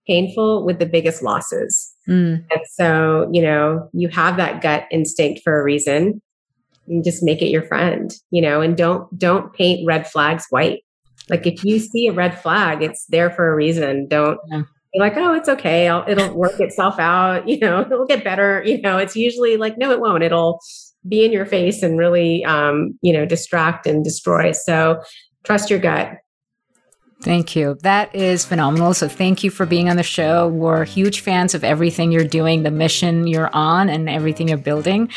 painful 0.07 0.65
with 0.65 0.79
the 0.79 0.85
biggest 0.85 1.21
losses. 1.21 1.93
Mm. 2.07 2.45
And 2.51 2.61
so, 2.71 3.29
you 3.31 3.41
know, 3.41 3.89
you 3.93 4.09
have 4.09 4.37
that 4.37 4.61
gut 4.61 4.85
instinct 4.91 5.41
for 5.43 5.59
a 5.59 5.63
reason. 5.63 6.21
And 6.87 7.03
just 7.03 7.21
make 7.21 7.43
it 7.43 7.49
your 7.49 7.61
friend, 7.61 8.11
you 8.31 8.41
know, 8.41 8.61
and 8.61 8.75
don't 8.75 9.15
don't 9.19 9.53
paint 9.53 9.85
red 9.85 10.07
flags 10.07 10.45
white. 10.49 10.79
Like 11.29 11.45
if 11.45 11.63
you 11.63 11.77
see 11.77 12.07
a 12.07 12.13
red 12.13 12.41
flag, 12.41 12.81
it's 12.81 13.05
there 13.09 13.29
for 13.29 13.51
a 13.51 13.55
reason. 13.55 14.07
Don't 14.07 14.39
yeah 14.47 14.63
like, 14.95 15.17
oh, 15.17 15.33
it's 15.33 15.49
okay. 15.49 15.87
I'll, 15.87 16.03
it'll 16.07 16.35
work 16.35 16.59
itself 16.59 16.99
out. 16.99 17.47
You 17.47 17.59
know, 17.59 17.81
it'll 17.81 18.05
get 18.05 18.23
better. 18.23 18.63
You 18.65 18.81
know, 18.81 18.97
it's 18.97 19.15
usually 19.15 19.57
like, 19.57 19.77
no, 19.77 19.91
it 19.91 19.99
won't. 19.99 20.23
It'll 20.23 20.59
be 21.07 21.25
in 21.25 21.31
your 21.31 21.45
face 21.45 21.81
and 21.83 21.97
really, 21.97 22.43
um, 22.45 22.97
you 23.01 23.11
know, 23.11 23.25
distract 23.25 23.85
and 23.85 24.03
destroy. 24.03 24.51
So 24.51 25.01
trust 25.43 25.69
your 25.69 25.79
gut. 25.79 26.13
Thank 27.21 27.53
you. 27.53 27.77
That 27.81 28.15
is 28.15 28.45
phenomenal. 28.45 28.93
So 28.93 29.09
thank 29.09 29.43
you 29.43 29.51
for 29.51 29.65
being 29.65 29.89
on 29.89 29.97
the 29.97 30.03
show. 30.03 30.47
We're 30.47 30.85
huge 30.85 31.19
fans 31.19 31.53
of 31.53 31.65
everything 31.65 32.13
you're 32.13 32.23
doing, 32.23 32.63
the 32.63 32.71
mission 32.71 33.27
you're 33.27 33.53
on, 33.53 33.89
and 33.89 34.09
everything 34.09 34.47
you're 34.47 34.57
building. 34.57 35.09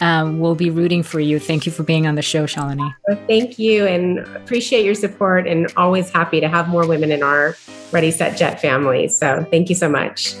Um, 0.00 0.40
we'll 0.40 0.56
be 0.56 0.70
rooting 0.70 1.04
for 1.04 1.20
you. 1.20 1.38
Thank 1.38 1.64
you 1.64 1.70
for 1.70 1.84
being 1.84 2.08
on 2.08 2.16
the 2.16 2.22
show, 2.22 2.44
Shalini. 2.44 2.92
Well, 3.06 3.20
thank 3.28 3.58
you 3.58 3.86
and 3.86 4.18
appreciate 4.36 4.84
your 4.84 4.96
support 4.96 5.46
and 5.46 5.72
always 5.76 6.10
happy 6.10 6.40
to 6.40 6.48
have 6.48 6.68
more 6.68 6.88
women 6.88 7.12
in 7.12 7.22
our 7.22 7.56
Ready 7.92 8.10
Set 8.10 8.36
Jet 8.36 8.60
family. 8.60 9.06
So 9.06 9.46
thank 9.50 9.68
you 9.68 9.76
so 9.76 9.88
much. 9.88 10.34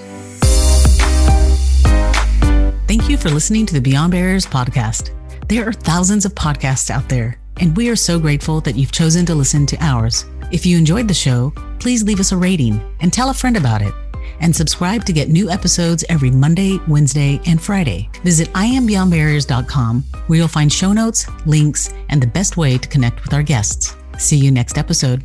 Thank 2.88 3.08
you 3.08 3.16
for 3.16 3.30
listening 3.30 3.66
to 3.66 3.74
the 3.74 3.80
Beyond 3.80 4.10
Barriers 4.10 4.46
podcast. 4.46 5.10
There 5.48 5.68
are 5.68 5.72
thousands 5.72 6.24
of 6.24 6.34
podcasts 6.34 6.90
out 6.90 7.08
there, 7.08 7.38
and 7.60 7.76
we 7.76 7.88
are 7.88 7.96
so 7.96 8.18
grateful 8.18 8.60
that 8.62 8.74
you've 8.74 8.92
chosen 8.92 9.24
to 9.26 9.34
listen 9.34 9.66
to 9.66 9.76
ours. 9.80 10.24
If 10.50 10.66
you 10.66 10.78
enjoyed 10.78 11.08
the 11.08 11.14
show, 11.14 11.52
please 11.78 12.02
leave 12.02 12.20
us 12.20 12.32
a 12.32 12.36
rating 12.36 12.80
and 13.00 13.12
tell 13.12 13.30
a 13.30 13.34
friend 13.34 13.56
about 13.56 13.82
it. 13.82 13.94
And 14.40 14.54
subscribe 14.54 15.04
to 15.04 15.12
get 15.12 15.28
new 15.28 15.48
episodes 15.50 16.04
every 16.08 16.30
Monday, 16.30 16.78
Wednesday, 16.88 17.40
and 17.46 17.60
Friday. 17.60 18.08
Visit 18.24 18.48
iambeyondbarriers.com 18.48 20.02
where 20.26 20.38
you'll 20.38 20.48
find 20.48 20.72
show 20.72 20.92
notes, 20.92 21.26
links, 21.46 21.92
and 22.08 22.22
the 22.22 22.26
best 22.26 22.56
way 22.56 22.78
to 22.78 22.88
connect 22.88 23.22
with 23.22 23.32
our 23.32 23.42
guests. 23.42 23.96
See 24.18 24.36
you 24.36 24.50
next 24.50 24.78
episode. 24.78 25.22